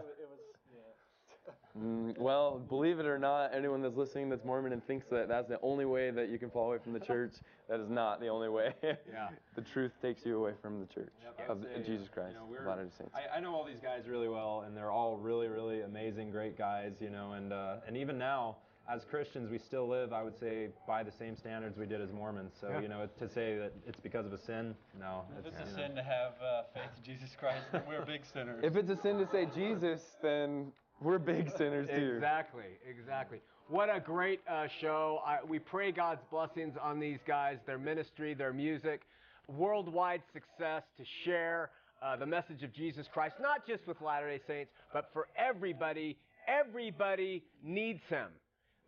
Mm, 1.77 2.17
well, 2.17 2.59
believe 2.69 2.99
it 2.99 3.05
or 3.05 3.19
not, 3.19 3.53
anyone 3.53 3.81
that's 3.81 3.97
listening 3.97 4.29
that's 4.29 4.45
Mormon 4.45 4.71
and 4.71 4.85
thinks 4.87 5.07
that 5.09 5.27
that's 5.27 5.49
the 5.49 5.59
only 5.61 5.83
way 5.85 6.09
that 6.09 6.29
you 6.29 6.39
can 6.39 6.49
fall 6.49 6.67
away 6.67 6.77
from 6.81 6.93
the 6.93 6.99
church, 7.01 7.33
that 7.69 7.79
is 7.81 7.89
not 7.89 8.21
the 8.21 8.27
only 8.29 8.47
way. 8.47 8.73
Yeah. 8.81 9.27
the 9.55 9.61
truth 9.61 9.91
takes 10.01 10.25
you 10.25 10.37
away 10.37 10.53
from 10.61 10.79
the 10.79 10.85
church 10.85 11.11
Yep, 11.37 11.49
of 11.49 11.63
say, 11.75 11.83
Jesus 11.83 12.07
Christ, 12.07 12.29
you 12.31 12.37
know, 12.37 12.43
of 12.45 12.49
we're- 12.49 12.65
Latter-day 12.67 12.91
Saints. 12.97 13.13
I, 13.13 13.37
I 13.37 13.39
know 13.41 13.53
all 13.53 13.65
these 13.65 13.81
guys 13.81 14.07
really 14.07 14.29
well, 14.29 14.63
and 14.65 14.75
they're 14.75 14.91
all 14.91 15.17
really, 15.17 15.47
really 15.49 15.81
amazing, 15.81 16.31
great 16.31 16.57
guys, 16.57 16.93
you 17.01 17.09
know. 17.09 17.33
And 17.33 17.51
uh, 17.51 17.77
and 17.87 17.97
even 17.97 18.17
now, 18.17 18.55
as 18.89 19.03
Christians, 19.03 19.49
we 19.49 19.57
still 19.57 19.87
live, 19.87 20.13
I 20.13 20.23
would 20.23 20.39
say, 20.39 20.69
by 20.87 21.03
the 21.03 21.11
same 21.11 21.35
standards 21.35 21.77
we 21.77 21.87
did 21.87 21.99
as 21.99 22.11
Mormons. 22.13 22.53
So 22.61 22.69
Yeah. 22.69 22.79
you 22.79 22.87
know, 22.87 23.09
to 23.19 23.27
say 23.27 23.57
that 23.57 23.73
it's 23.85 23.99
because 23.99 24.25
of 24.25 24.31
a 24.31 24.37
sin, 24.37 24.75
no. 24.97 25.23
If 25.39 25.45
it's 25.47 25.59
you 25.59 25.65
a 25.65 25.69
know. 25.71 25.75
sin 25.87 25.95
to 25.97 26.03
have 26.03 26.31
uh, 26.41 26.63
faith 26.73 26.89
in 26.97 27.03
Jesus 27.03 27.35
Christ, 27.37 27.65
then 27.73 27.81
we're 27.85 28.05
big 28.05 28.21
sinners. 28.31 28.63
If 28.63 28.77
it's 28.77 28.89
a 28.89 28.95
sin 29.01 29.17
to 29.17 29.27
say 29.29 29.47
Jesus, 29.53 30.01
then 30.21 30.71
we're 31.01 31.19
big 31.19 31.51
sinners 31.57 31.87
too. 31.89 32.13
Exactly, 32.15 32.63
exactly. 32.87 33.39
What 33.67 33.93
a 33.93 33.99
great 33.99 34.41
uh, 34.47 34.67
show. 34.79 35.19
I, 35.25 35.39
we 35.47 35.59
pray 35.59 35.91
God's 35.91 36.23
blessings 36.29 36.75
on 36.81 36.99
these 36.99 37.19
guys, 37.27 37.57
their 37.65 37.79
ministry, 37.79 38.33
their 38.33 38.53
music, 38.53 39.01
worldwide 39.47 40.21
success 40.33 40.83
to 40.97 41.03
share 41.23 41.71
uh, 42.01 42.15
the 42.15 42.25
message 42.25 42.63
of 42.63 42.73
Jesus 42.73 43.07
Christ, 43.11 43.35
not 43.41 43.65
just 43.67 43.87
with 43.87 44.01
Latter 44.01 44.29
day 44.29 44.41
Saints, 44.47 44.71
but 44.93 45.09
for 45.13 45.27
everybody. 45.37 46.17
Everybody 46.47 47.43
needs 47.63 48.03
him. 48.07 48.27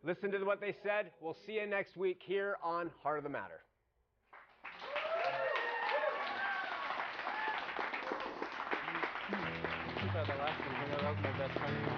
Listen 0.04 0.32
to 0.32 0.44
what 0.44 0.62
they 0.62 0.76
said. 0.84 1.10
We'll 1.22 1.38
see 1.46 1.54
you 1.54 1.66
next 1.66 1.98
week 1.98 2.22
here 2.24 2.58
on 2.64 2.92
Heart 3.02 3.18
of 3.18 3.24
the 3.24 3.30
Matter. 3.32 3.62
the 10.26 10.34
last 10.34 10.60
one. 10.60 10.90
That 10.90 11.04
was 11.04 11.18
my 11.24 11.32
best 11.38 11.60
friend 11.60 11.97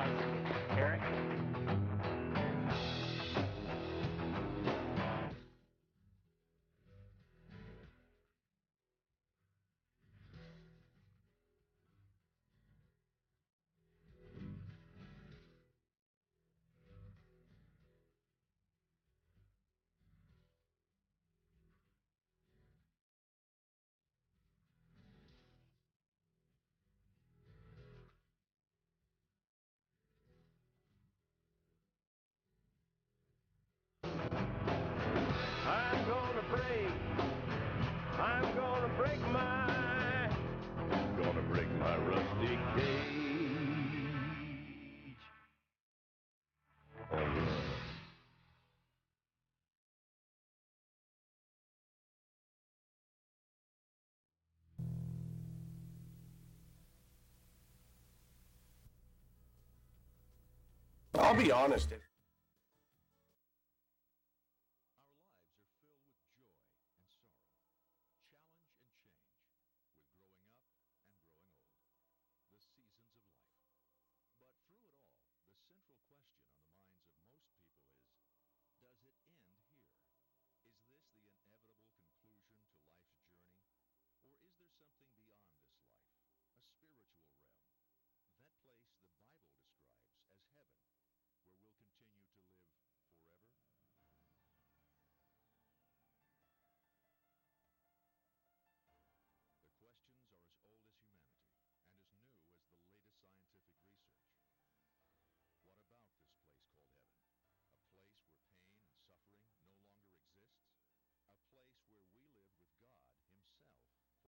I'll 61.19 61.35
be 61.35 61.51
honest. 61.51 61.89